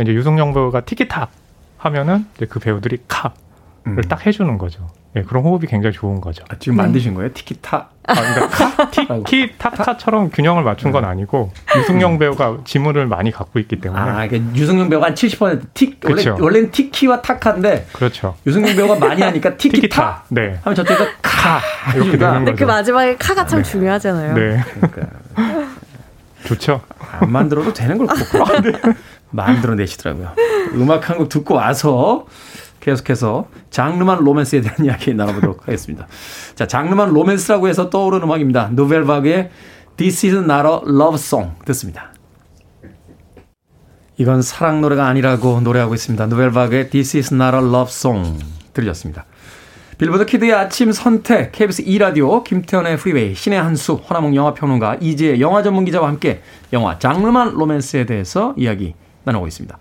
이제 0.00 0.12
유승용 0.12 0.54
배우가 0.54 0.82
티키탁 0.82 1.30
하면은 1.78 2.24
이제 2.36 2.46
그 2.46 2.60
배우들이 2.60 2.98
카를 3.08 3.32
음. 3.86 4.00
딱 4.08 4.24
해주는 4.26 4.58
거죠. 4.58 4.86
예, 5.18 5.22
그런 5.22 5.42
호흡이 5.42 5.66
굉장히 5.66 5.94
좋은 5.94 6.20
거죠. 6.20 6.44
지금 6.60 6.76
만드신 6.76 7.14
거예요? 7.14 7.32
티키타. 7.32 7.88
아, 8.06 8.14
그러니까 8.14 9.28
티키타카처럼 9.28 10.30
균형을 10.30 10.62
맞춘 10.62 10.92
건 10.92 11.04
아니고 11.04 11.50
유승용 11.76 12.18
배우가 12.18 12.58
지문을 12.64 13.06
많이 13.06 13.30
갖고 13.30 13.58
있기 13.58 13.80
때문에 13.80 14.00
아, 14.00 14.24
이게 14.24 14.40
유승용 14.54 14.88
배우가 14.88 15.06
한 15.08 15.14
70% 15.14 15.60
틱, 15.74 16.00
원래, 16.04 16.14
그쵸. 16.16 16.36
원래는 16.40 16.70
티키와 16.70 17.20
타카인데 17.20 17.88
그렇죠. 17.92 18.34
유승용 18.46 18.74
배우가 18.76 18.94
많이 18.98 19.20
하니까 19.22 19.56
티키타. 19.58 20.24
네. 20.28 20.58
하면 20.62 20.74
저쪽에서 20.74 21.04
카. 21.20 21.60
이렇게 21.94 22.16
되는 22.16 22.32
근데 22.34 22.52
그 22.52 22.58
거죠. 22.60 22.66
마지막에 22.66 23.16
카가 23.16 23.46
참 23.46 23.62
중요하잖아요. 23.62 24.34
네. 24.34 24.64
그러니까. 24.80 25.02
좋죠. 26.46 26.80
안 27.20 27.30
만들어도 27.30 27.74
되는 27.74 27.98
걸꼭 27.98 28.16
만들어내시더라고요. 29.30 30.32
음악 30.74 31.10
한 31.10 31.18
곡 31.18 31.28
듣고 31.28 31.54
와서 31.56 32.26
계속해서 32.80 33.48
장르만 33.70 34.24
로맨스에 34.24 34.60
대한 34.60 34.76
이야기 34.86 35.14
나눠보도록 35.14 35.66
하겠습니다. 35.66 36.06
자, 36.54 36.66
장르만 36.66 37.12
로맨스라고 37.12 37.68
해서 37.68 37.90
떠오르는 37.90 38.24
음악입니다. 38.24 38.70
노벨바그의 38.72 39.50
This 39.96 40.26
is 40.26 40.36
not 40.36 40.66
a 40.66 40.94
love 40.94 41.14
song 41.14 41.52
듣습니다. 41.64 42.12
이건 44.16 44.42
사랑 44.42 44.80
노래가 44.80 45.06
아니라고 45.06 45.60
노래하고 45.60 45.94
있습니다. 45.94 46.26
Nouvelle 46.26 46.60
Vague의 46.60 46.90
This 46.90 47.16
is 47.16 47.34
not 47.34 47.56
a 47.56 47.62
love 47.62 47.88
song 47.88 48.38
들으셨습니다. 48.72 49.26
빌보드 49.98 50.26
키드의 50.26 50.52
아침 50.54 50.92
선택, 50.92 51.50
KBS 51.50 51.84
2라디오, 51.84 52.44
김태훈의 52.44 52.98
프리웨이, 52.98 53.34
신의 53.34 53.60
한수, 53.60 53.94
허남웅 53.94 54.36
영화평론가, 54.36 54.98
이지혜 55.00 55.40
영화 55.40 55.64
전문 55.64 55.84
기자와 55.84 56.06
함께 56.06 56.40
영화 56.72 57.00
장르만 57.00 57.54
로맨스에 57.54 58.06
대해서 58.06 58.54
이야기 58.56 58.94
나누고 59.24 59.48
있습니다. 59.48 59.76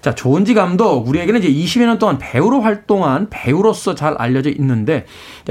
자, 0.00 0.14
조은지 0.14 0.54
감독, 0.54 1.08
우리에게는 1.08 1.42
이제 1.42 1.50
20여 1.50 1.86
년 1.86 1.98
동안 1.98 2.18
배우로 2.18 2.60
활동한 2.60 3.28
배우로서 3.30 3.94
잘 3.94 4.14
알려져 4.14 4.50
있는데, 4.50 5.06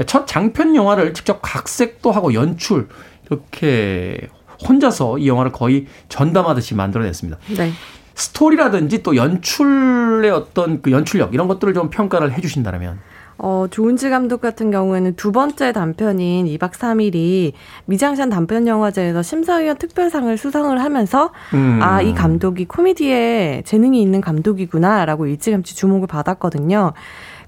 첫 0.06 0.26
장편 0.26 0.74
영화를 0.74 1.14
직접 1.14 1.40
각색도 1.42 2.10
하고 2.10 2.34
연출, 2.34 2.88
이렇게 3.30 4.28
혼자서 4.66 5.18
이 5.18 5.28
영화를 5.28 5.52
거의 5.52 5.86
전담하듯이 6.08 6.74
만들어냈습니다. 6.74 7.38
네. 7.56 7.72
스토리라든지 8.14 9.02
또 9.02 9.14
연출의 9.14 10.30
어떤 10.30 10.82
그 10.82 10.90
연출력, 10.90 11.34
이런 11.34 11.46
것들을 11.46 11.74
좀 11.74 11.90
평가를 11.90 12.32
해 12.32 12.40
주신다면. 12.40 12.98
어, 13.38 13.66
조은지 13.70 14.10
감독 14.10 14.40
같은 14.40 14.70
경우에는 14.70 15.14
두 15.14 15.30
번째 15.30 15.72
단편인 15.72 16.46
2박 16.46 16.72
3일이 16.72 17.52
미장센 17.86 18.30
단편 18.30 18.66
영화제에서 18.66 19.22
심사위원 19.22 19.76
특별상을 19.76 20.36
수상을 20.36 20.76
하면서 20.82 21.30
음. 21.54 21.78
아, 21.80 22.02
이 22.02 22.14
감독이 22.14 22.64
코미디에 22.64 23.62
재능이 23.64 24.02
있는 24.02 24.20
감독이구나라고 24.20 25.26
일찌감치 25.26 25.76
주목을 25.76 26.08
받았거든요. 26.08 26.92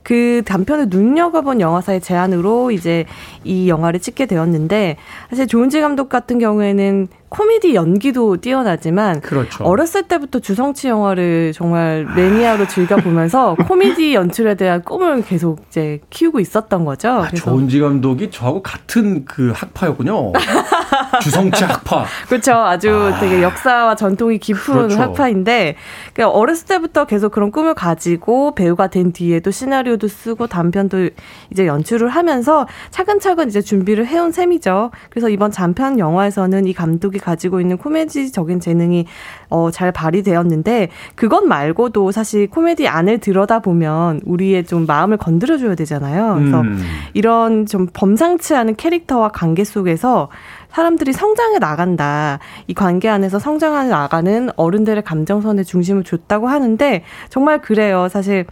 그 0.02 0.42
단편을 0.46 0.86
눈여겨본 0.88 1.60
영화사의 1.60 2.00
제안으로 2.00 2.70
이제 2.70 3.04
이 3.44 3.68
영화를 3.68 4.00
찍게 4.00 4.26
되었는데 4.26 4.96
사실 5.28 5.46
조은지 5.46 5.80
감독 5.80 6.08
같은 6.08 6.38
경우에는 6.38 7.08
코미디 7.30 7.76
연기도 7.76 8.36
뛰어나지만 8.36 9.20
그렇죠. 9.20 9.64
어렸을 9.64 10.02
때부터 10.02 10.40
주성치 10.40 10.88
영화를 10.88 11.52
정말 11.54 12.04
매니아로 12.16 12.66
즐겨 12.66 12.96
보면서 12.96 13.54
코미디 13.66 14.14
연출에 14.14 14.56
대한 14.56 14.82
꿈을 14.82 15.22
계속 15.22 15.64
이제 15.68 16.00
키우고 16.10 16.40
있었던 16.40 16.84
거죠. 16.84 17.08
아, 17.08 17.28
조은지 17.30 17.78
감독이 17.78 18.30
저하고 18.30 18.62
같은 18.62 19.24
그 19.24 19.52
학파였군요. 19.54 20.32
주성치 21.22 21.64
학파. 21.64 22.04
그렇죠. 22.28 22.54
아주 22.54 23.12
되게 23.20 23.42
역사와 23.42 23.94
전통이 23.94 24.38
깊은 24.38 24.74
그렇죠. 24.74 25.00
학파인데 25.00 25.76
그러니까 26.12 26.36
어렸을 26.36 26.66
때부터 26.66 27.04
계속 27.04 27.30
그런 27.30 27.50
꿈을 27.52 27.74
가지고 27.74 28.54
배우가 28.54 28.88
된 28.88 29.12
뒤에도 29.12 29.50
시나리오도 29.50 30.08
쓰고 30.08 30.46
단편도 30.48 31.10
이제 31.50 31.66
연출을 31.66 32.08
하면서 32.08 32.66
차근차근 32.90 33.48
이제 33.48 33.60
준비를 33.60 34.06
해온 34.06 34.32
셈이죠. 34.32 34.90
그래서 35.10 35.28
이번 35.28 35.50
단편 35.52 35.98
영화에서는 35.98 36.66
이 36.66 36.72
감독이 36.72 37.19
가지고 37.20 37.60
있는 37.60 37.76
코미디적인 37.76 38.60
재능이 38.60 39.06
어, 39.48 39.70
잘 39.70 39.92
발휘되었는데 39.92 40.88
그것 41.14 41.44
말고도 41.44 42.12
사실 42.12 42.48
코미디 42.48 42.88
안을 42.88 43.18
들여다 43.18 43.60
보면 43.60 44.20
우리의 44.24 44.64
좀 44.64 44.86
마음을 44.86 45.16
건드려줘야 45.16 45.74
되잖아요. 45.74 46.34
그래서 46.36 46.60
음. 46.60 46.78
이런 47.14 47.66
좀 47.66 47.86
범상치 47.92 48.54
않은 48.54 48.76
캐릭터와 48.76 49.28
관계 49.28 49.64
속에서 49.64 50.28
사람들이 50.70 51.12
성장해 51.12 51.58
나간다. 51.58 52.38
이 52.66 52.74
관계 52.74 53.08
안에서 53.08 53.38
성장해 53.38 53.88
나가는 53.88 54.48
어른들의 54.56 55.02
감정선의 55.02 55.64
중심을 55.64 56.04
줬다고 56.04 56.48
하는데 56.48 57.02
정말 57.28 57.60
그래요. 57.60 58.08
사실 58.08 58.46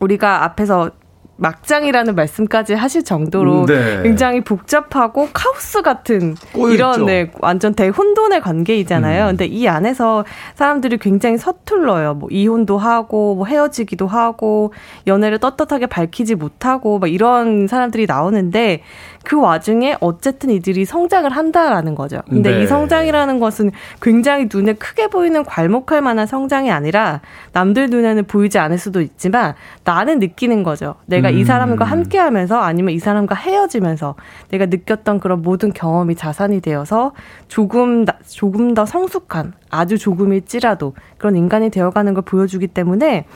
우리가 0.00 0.44
앞에서 0.44 0.90
막장이라는 1.36 2.14
말씀까지 2.14 2.74
하실 2.74 3.04
정도로 3.04 3.60
음, 3.62 3.66
네. 3.66 4.02
굉장히 4.02 4.40
복잡하고 4.40 5.28
카오스 5.32 5.82
같은. 5.82 6.34
이런 6.54 7.06
네, 7.06 7.30
완전 7.40 7.74
대혼돈의 7.74 8.40
관계이잖아요. 8.40 9.24
음. 9.24 9.28
근데 9.30 9.46
이 9.46 9.68
안에서 9.68 10.24
사람들이 10.54 10.98
굉장히 10.98 11.36
서툴러요. 11.38 12.14
뭐 12.14 12.28
이혼도 12.30 12.78
하고 12.78 13.34
뭐 13.34 13.46
헤어지기도 13.46 14.06
하고 14.06 14.72
연애를 15.06 15.38
떳떳하게 15.38 15.86
밝히지 15.86 16.34
못하고 16.34 16.98
막 16.98 17.08
이런 17.08 17.66
사람들이 17.66 18.06
나오는데 18.06 18.82
그 19.26 19.40
와중에 19.40 19.96
어쨌든 19.98 20.50
이들이 20.50 20.84
성장을 20.84 21.28
한다라는 21.28 21.96
거죠. 21.96 22.20
근데 22.28 22.52
네. 22.52 22.62
이 22.62 22.66
성장이라는 22.68 23.40
것은 23.40 23.72
굉장히 24.00 24.48
눈에 24.54 24.74
크게 24.74 25.08
보이는 25.08 25.42
괄목할 25.44 26.00
만한 26.00 26.28
성장이 26.28 26.70
아니라 26.70 27.22
남들 27.52 27.90
눈에는 27.90 28.26
보이지 28.26 28.60
않을 28.60 28.78
수도 28.78 29.00
있지만 29.00 29.56
나는 29.82 30.20
느끼는 30.20 30.62
거죠. 30.62 30.94
내가 31.06 31.30
이 31.30 31.40
음. 31.40 31.44
사람과 31.44 31.84
함께 31.84 32.18
하면서 32.18 32.60
아니면 32.60 32.94
이 32.94 33.00
사람과 33.00 33.34
헤어지면서 33.34 34.14
내가 34.50 34.66
느꼈던 34.66 35.18
그런 35.18 35.42
모든 35.42 35.72
경험이 35.72 36.14
자산이 36.14 36.60
되어서 36.60 37.10
조금, 37.48 38.04
나- 38.04 38.14
조금 38.28 38.74
더 38.74 38.86
성숙한 38.86 39.54
아주 39.70 39.98
조금일지라도 39.98 40.94
그런 41.18 41.34
인간이 41.34 41.70
되어가는 41.70 42.14
걸 42.14 42.22
보여주기 42.22 42.68
때문에 42.68 43.26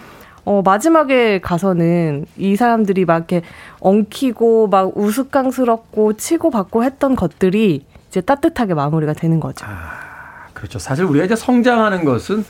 어, 0.51 0.63
마지막에 0.63 1.39
가서는 1.41 2.27
이 2.37 2.57
사람들이 2.57 3.05
막 3.05 3.19
이렇게 3.19 3.43
엉키고 3.79 4.67
막 4.67 4.97
우스꽝스럽고 4.97 6.15
치고받고 6.15 6.83
했던 6.83 7.15
것들이 7.15 7.85
이제 8.09 8.21
따뜻하게 8.21 8.75
마무리가 8.75 9.13
되는 9.13 9.39
거죠. 9.39 9.65
그렇죠. 10.53 10.81
사실 10.81 11.05
우리가 11.05 11.25
이제 11.25 11.37
성장하는 11.37 12.05
것은 12.05 12.45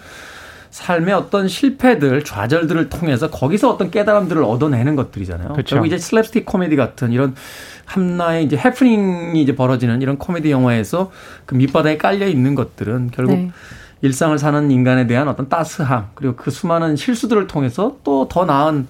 삶의 0.70 1.12
어떤 1.12 1.46
실패들, 1.46 2.24
좌절들을 2.24 2.88
통해서 2.88 3.28
거기서 3.28 3.68
어떤 3.68 3.90
깨달음들을 3.90 4.42
얻어내는 4.44 4.96
것들이잖아요. 4.96 5.48
그렇죠. 5.48 5.76
결국 5.76 5.88
이제 5.88 5.96
슬랩스틱 5.96 6.46
코미디 6.46 6.76
같은 6.76 7.12
이런 7.12 7.34
한나의 7.84 8.46
이제 8.46 8.57
해프닝이 8.57 9.42
이제 9.42 9.55
벌어지는 9.55 10.01
이런 10.01 10.16
코미디 10.16 10.51
영화에서 10.51 11.12
그 11.44 11.55
밑바닥에 11.55 11.98
깔려 11.98 12.26
있는 12.28 12.55
것들은 12.55 13.11
결국 13.12 13.34
네. 13.34 13.51
일상을 14.03 14.38
사는 14.38 14.70
인간에 14.70 15.07
대한 15.07 15.28
어떤 15.28 15.48
따스함 15.48 16.09
그리고 16.14 16.36
그 16.36 16.51
수많은 16.51 16.96
실수들을 16.96 17.46
통해서 17.46 17.96
또 18.05 18.26
더 18.28 18.44
나은 18.44 18.86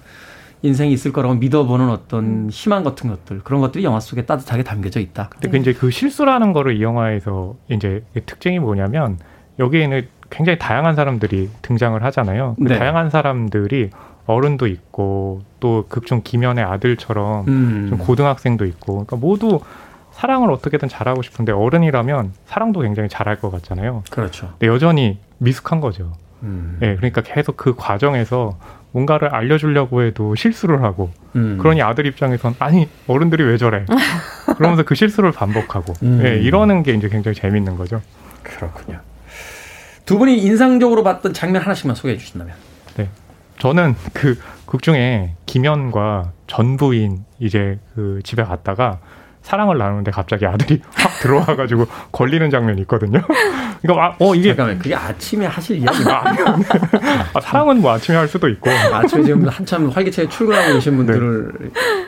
인생이 0.63 0.93
있을 0.93 1.11
거라고 1.11 1.33
믿어보는 1.35 1.89
어떤 1.89 2.49
희망 2.51 2.83
같은 2.83 3.09
것들 3.09 3.41
그런 3.43 3.61
것들이 3.61 3.83
영화 3.83 3.99
속에 3.99 4.25
따뜻하게 4.25 4.63
담겨져 4.63 4.99
있다. 4.99 5.29
근데 5.31 5.49
그 5.49 5.57
이제 5.57 5.73
그 5.73 5.89
실수라는 5.89 6.53
거를 6.53 6.77
이 6.77 6.83
영화에서 6.83 7.55
이제 7.69 8.03
특징이 8.25 8.59
뭐냐면 8.59 9.17
여기에는 9.57 10.07
굉장히 10.29 10.59
다양한 10.59 10.95
사람들이 10.95 11.49
등장을 11.61 12.01
하잖아요. 12.03 12.55
그 12.57 12.67
네. 12.67 12.77
다양한 12.77 13.09
사람들이 13.09 13.89
어른도 14.27 14.67
있고 14.67 15.41
또 15.59 15.85
극중 15.89 16.21
김연의 16.23 16.63
아들처럼 16.63 17.47
음. 17.47 17.87
좀 17.89 17.97
고등학생도 17.97 18.65
있고 18.65 19.05
그러니까 19.05 19.15
모두 19.15 19.59
사랑을 20.21 20.51
어떻게든 20.51 20.87
잘하고 20.87 21.23
싶은데 21.23 21.51
어른이라면 21.51 22.33
사랑도 22.45 22.81
굉장히 22.81 23.09
잘할 23.09 23.39
것 23.39 23.49
같잖아요. 23.49 24.03
그렇죠. 24.11 24.49
근데 24.59 24.67
여전히 24.67 25.17
미숙한 25.39 25.81
거죠. 25.81 26.13
음. 26.43 26.77
예, 26.83 26.95
그러니까 26.95 27.21
계속 27.21 27.57
그 27.57 27.73
과정에서 27.75 28.55
뭔가를 28.91 29.33
알려주려고 29.33 30.03
해도 30.03 30.35
실수를 30.35 30.83
하고 30.83 31.09
음. 31.35 31.57
그러니 31.57 31.81
아들 31.81 32.05
입장에선 32.05 32.53
아니 32.59 32.87
어른들이 33.07 33.43
왜 33.43 33.57
저래 33.57 33.83
그러면서 34.57 34.83
그 34.83 34.93
실수를 34.93 35.31
반복하고 35.31 35.93
음. 36.03 36.21
예, 36.23 36.37
이러는 36.37 36.83
게 36.83 36.93
이제 36.93 37.09
굉장히 37.09 37.33
재밌는 37.33 37.75
거죠. 37.75 37.99
그렇군요. 38.43 38.99
두 40.05 40.19
분이 40.19 40.37
인상적으로 40.37 41.03
봤던 41.03 41.33
장면 41.33 41.63
하나씩만 41.63 41.95
소개해 41.95 42.19
주신다면. 42.19 42.53
네. 42.95 43.09
저는 43.57 43.95
그 44.13 44.37
극 44.71 44.81
중에 44.81 45.35
김연과 45.47 46.31
전 46.47 46.77
부인 46.77 47.25
이제 47.39 47.77
그 47.93 48.21
집에 48.23 48.41
갔다가 48.41 48.99
사랑을 49.41 49.77
나누는데 49.77 50.11
갑자기 50.11 50.45
아들이 50.45 50.81
확 50.93 51.11
들어와가지고 51.19 51.85
걸리는 52.11 52.49
장면이 52.49 52.81
있거든요. 52.81 53.21
그러니까 53.81 54.05
아, 54.05 54.15
어 54.19 54.35
이게 54.35 54.49
잠깐만 54.49 54.77
그게 54.77 54.95
아침에 54.95 55.45
하실 55.45 55.77
이야기가 55.77 56.23
아, 57.33 57.39
사랑은 57.41 57.81
뭐 57.81 57.91
아침에 57.91 58.17
할 58.17 58.27
수도 58.27 58.47
있고 58.49 58.69
아침에 58.69 59.23
지금 59.23 59.47
한참 59.47 59.89
활기차게 59.89 60.29
출근하고 60.29 60.73
계신 60.73 60.95
분들을 60.97 61.51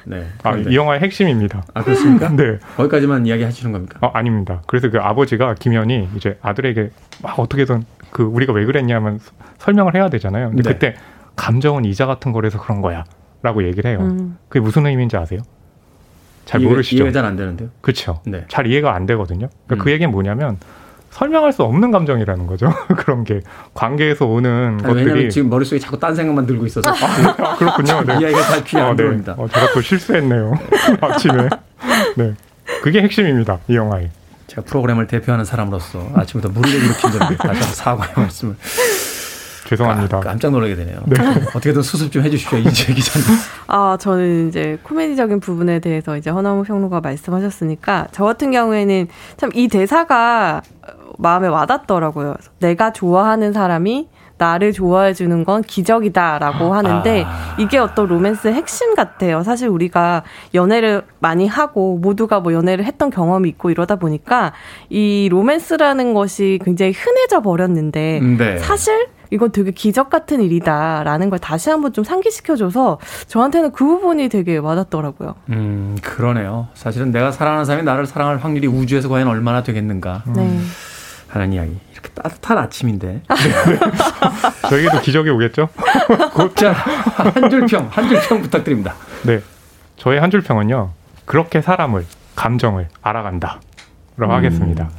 네. 0.06 0.28
아, 0.44 0.52
그런데. 0.52 0.72
이 0.72 0.76
영화의 0.76 1.02
핵심입니다. 1.02 1.64
아 1.74 1.84
그렇습니까? 1.84 2.30
네. 2.30 2.60
거기까지만 2.78 3.26
이야기 3.26 3.44
하시는 3.44 3.72
겁니까? 3.72 4.00
어, 4.02 4.12
아닙니다. 4.14 4.62
그래서 4.68 4.90
그 4.90 5.00
아버지가 5.00 5.56
김현이 5.56 6.10
이제 6.16 6.38
아들에게 6.42 6.92
막 7.24 7.40
어떻게든 7.40 7.84
그 8.12 8.24
우리가 8.24 8.54
왜 8.54 8.66
그랬냐면 8.66 9.20
설명을 9.58 9.96
해야 9.96 10.10
되잖아요. 10.10 10.50
근데 10.50 10.64
네. 10.64 10.74
그때 10.74 10.96
감정은 11.36 11.86
이자 11.86 12.06
같은 12.06 12.32
거라서 12.32 12.60
그런 12.62 12.82
거야. 12.82 13.04
라고 13.42 13.64
얘기를 13.66 13.92
해요. 13.92 14.00
음. 14.02 14.38
그게 14.48 14.62
무슨 14.62 14.86
의미인지 14.86 15.18
아세요? 15.18 15.42
잘 16.46 16.62
이해가- 16.62 16.68
모르시죠? 16.70 17.04
이해가 17.04 17.12
잘 17.14 17.26
안 17.26 17.36
되는데요. 17.36 17.70
그렇죠. 17.82 18.22
네. 18.26 18.46
잘 18.50 18.68
이해가 18.68 18.94
안 18.96 19.06
되거든요. 19.06 19.50
그러니까 19.68 19.76
음. 19.76 19.86
그 19.86 19.92
얘기는 19.92 20.12
뭐냐면 20.12 20.58
설명할 21.12 21.54
수 21.54 21.64
없는 21.64 21.92
감정이라는 21.92 22.48
거죠. 22.48 22.74
그런 22.98 23.24
게 23.24 23.42
관계에서 23.74 24.26
오는 24.26 24.80
아니, 24.84 24.94
왜냐면 24.96 25.06
것들이 25.14 25.30
지금 25.30 25.50
머릿속에 25.50 25.80
자꾸 25.80 26.00
딴 26.00 26.16
생각만 26.16 26.46
들고 26.48 26.66
있어서 26.66 26.90
아, 26.90 27.56
그렇군요. 27.58 28.02
네. 28.04 28.14
이야기가 28.20 28.42
잘 28.42 28.64
귀에 28.64 28.82
안 28.82 28.88
어, 28.88 28.90
네. 28.92 28.96
들어옵니다. 28.98 29.36
어, 29.38 29.48
제가 29.48 29.74
또 29.74 29.82
실수했네요. 29.82 30.54
아침에. 31.02 31.50
네. 32.18 32.34
그게 32.82 33.02
핵심입니다. 33.02 33.60
이 33.68 33.76
영화의. 33.76 34.10
제가 34.48 34.64
프로그램을 34.64 35.08
대표하는 35.08 35.46
사람으로서 35.46 36.12
아침부터 36.16 36.52
무리를 36.54 36.80
일으킨 36.84 37.12
점에 37.12 37.36
다시 37.38 37.48
한번 37.48 37.62
사과의 37.62 38.12
말씀을 38.16 38.56
죄송합니다. 39.78 40.20
깜짝 40.20 40.52
놀라게 40.52 40.76
되네요. 40.76 40.98
네. 41.06 41.16
어떻게든 41.50 41.82
수습 41.82 42.12
좀 42.12 42.24
해주십시오 42.24 42.60
이재 42.60 42.94
기자님. 42.94 43.28
아, 43.68 43.98
저는 44.00 44.50
이제 44.50 44.78
코미디적인 44.84 45.40
부분에 45.40 45.80
대해서 45.80 46.18
이제 46.18 46.30
허나무 46.30 46.64
평론가 46.64 47.02
말씀하셨으니까 47.02 48.08
저 48.12 48.24
같은 48.26 48.52
경우에는 48.52 49.08
참 49.38 49.50
이 49.56 49.68
대사가 49.68 50.62
마음에 51.20 51.48
와닿더라고요. 51.48 52.36
내가 52.60 52.92
좋아하는 52.92 53.54
사람이 53.54 54.10
나를 54.40 54.74
좋아해 54.74 55.14
주는 55.14 55.46
건 55.46 55.62
기적이다라고 55.62 56.74
하는데 56.74 57.24
이게 57.60 57.78
어떤 57.78 58.08
로맨스의 58.08 58.56
핵심 58.56 58.96
같아요. 58.96 59.44
사실 59.44 59.68
우리가 59.70 60.24
연애를 60.56 61.04
많이 61.20 61.48
하고 61.48 61.98
모두가 62.00 62.40
뭐 62.40 62.52
연애를 62.52 62.84
했던 62.84 63.12
경험이 63.12 63.50
있고 63.50 63.70
이러다 63.70 63.98
보니까 63.98 64.54
이 64.90 65.30
로맨스라는 65.30 66.16
것이 66.16 66.60
굉장히 66.66 66.94
흔해져 66.94 67.42
버렸는데 67.42 68.20
네. 68.38 68.58
사실 68.58 69.08
이건 69.34 69.52
되게 69.52 69.72
기적 69.72 70.10
같은 70.12 70.42
일이다라는 70.42 71.32
걸 71.32 71.40
다시 71.40 71.72
한번 71.72 71.92
좀 71.92 72.04
상기시켜줘서 72.04 73.00
저한테는 73.28 73.72
그 73.72 73.84
부분이 73.84 74.30
되게 74.30 74.58
와닿더라고요. 74.58 75.34
음 75.50 75.98
그러네요. 76.04 76.68
사실은 76.76 77.12
내가 77.12 77.32
사랑하는 77.32 77.66
사람이 77.66 77.84
나를 77.84 78.06
사랑할 78.06 78.38
확률이 78.38 78.68
우주에서 78.68 79.10
과연 79.10 79.28
얼마나 79.28 79.64
되겠는가 79.64 80.24
네. 80.36 80.60
하는 81.30 81.52
이야기. 81.52 81.80
이렇게 81.92 82.10
따뜻한 82.10 82.60
아침인데. 82.60 83.24
저에게도 84.70 85.02
기적이 85.02 85.32
오겠죠? 85.32 85.70
자, 86.56 86.72
한 86.74 87.50
줄 87.50 87.66
평, 87.66 87.88
한 87.90 88.08
줄평 88.08 88.42
부탁드립니다. 88.44 88.94
네. 89.24 89.42
저의 89.98 90.20
한 90.20 90.30
줄 90.30 90.42
평은요. 90.42 90.92
그렇게 91.26 91.62
사람을, 91.62 92.06
감정을 92.36 92.88
알아간다. 93.02 93.62
라고 94.18 94.34
음. 94.34 94.38
하겠습니다. 94.38 94.90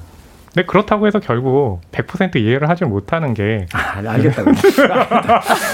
근데 0.54 0.66
그렇다고 0.66 1.06
해서 1.08 1.18
결국 1.18 1.80
100% 1.90 2.36
이해를 2.36 2.68
하지 2.68 2.84
못하는 2.84 3.34
게. 3.34 3.66
아, 3.72 4.00
알겠다고. 4.08 4.52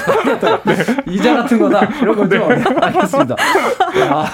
알겠다고. 0.09 0.70
이자 1.07 1.37
같은 1.37 1.59
거다. 1.59 1.85
이런 2.01 2.16
거죠. 2.16 2.49
네, 2.49 2.64
알겠습니다. 2.81 3.37
아, 4.11 4.26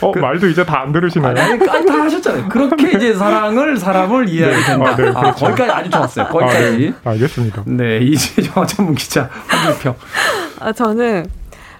어, 0.00 0.12
말도 0.16 0.46
이제 0.46 0.64
다 0.64 0.80
안 0.80 0.92
들으시나요? 0.92 1.36
아니, 1.36 1.68
아니, 1.68 1.86
다 1.86 2.04
하셨잖아요. 2.04 2.48
그렇게 2.48 2.92
이제 2.92 3.14
사랑을, 3.14 3.76
사람을 3.76 4.28
이해하게 4.28 4.62
된다. 4.64 4.90
아, 4.92 4.96
네, 4.96 5.08
아, 5.08 5.20
그렇죠. 5.20 5.44
거기까지 5.46 5.70
아주 5.72 5.90
좋았어요. 5.90 6.24
아, 6.24 6.28
거기까지. 6.28 6.78
네. 6.78 6.94
알겠습니다. 7.10 7.62
네, 7.66 7.98
이제 7.98 8.42
영화 8.54 8.64
전문 8.66 8.94
기자 8.94 9.28
한줄 9.48 9.78
평. 9.82 9.94
아, 10.60 10.72
저는 10.72 11.26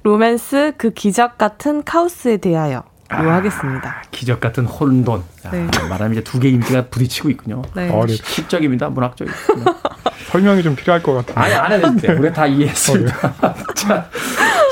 로맨스 0.02 0.72
그 0.78 0.90
기적 0.90 1.38
같은 1.38 1.82
카오스에 1.84 2.38
대하여 2.38 2.82
로 3.18 3.30
하겠습니다. 3.30 4.02
기적 4.12 4.40
같은 4.40 4.64
혼돈. 4.64 5.22
아, 5.44 5.50
네. 5.50 5.66
말하면 5.88 6.12
이제 6.12 6.22
두 6.22 6.38
개의 6.38 6.54
임기가 6.54 6.86
부딪히고 6.86 7.28
있군요. 7.30 7.62
네. 7.74 7.90
어, 7.90 8.06
네. 8.06 8.14
시적입니다. 8.14 8.88
문학적이고. 8.88 9.36
설명이 10.30 10.62
좀 10.62 10.76
필요할 10.76 11.02
것 11.02 11.14
같아요. 11.14 11.44
아니, 11.44 11.54
안 11.54 11.72
해도 11.72 11.96
돼요. 11.96 12.16
우리가 12.18 12.32
다 12.32 12.46
이해했습니다. 12.46 13.34
자, 13.74 14.06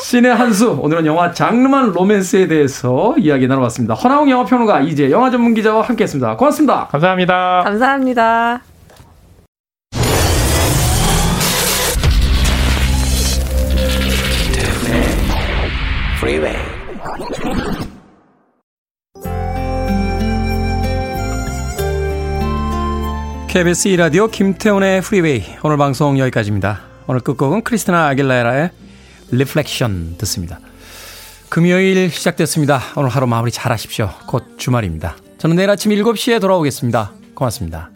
신의 0.04 0.34
한수. 0.34 0.78
오늘은 0.80 1.04
영화 1.06 1.32
장르만 1.32 1.92
로맨스에 1.92 2.46
대해서 2.46 3.14
이야기 3.18 3.48
나눠봤습니다. 3.48 3.94
허나웅 3.94 4.30
영화평론가 4.30 4.82
이제 4.82 5.10
영화 5.10 5.30
전문 5.30 5.54
기자와 5.54 5.82
함께 5.82 6.04
했습니다. 6.04 6.36
고맙습니다. 6.36 6.86
감사합니다. 6.86 7.62
감사합니다. 7.64 8.62
KBS 23.58 23.88
2라디오 23.88 24.30
김태훈의 24.30 25.02
프리웨이 25.02 25.42
오늘 25.64 25.76
방송 25.78 26.16
여기까지입니다. 26.16 26.80
오늘 27.08 27.20
끝곡은 27.20 27.64
크리스티나 27.64 28.06
아길레라의 28.06 28.70
Reflection 29.32 30.16
듣습니다. 30.18 30.60
금요일 31.48 32.08
시작됐습니다. 32.08 32.80
오늘 32.94 33.08
하루 33.08 33.26
마무리 33.26 33.50
잘 33.50 33.72
하십시오. 33.72 34.10
곧 34.28 34.44
주말입니다. 34.58 35.16
저는 35.38 35.56
내일 35.56 35.70
아침 35.70 35.90
7시에 35.90 36.40
돌아오겠습니다. 36.40 37.10
고맙습니다. 37.34 37.90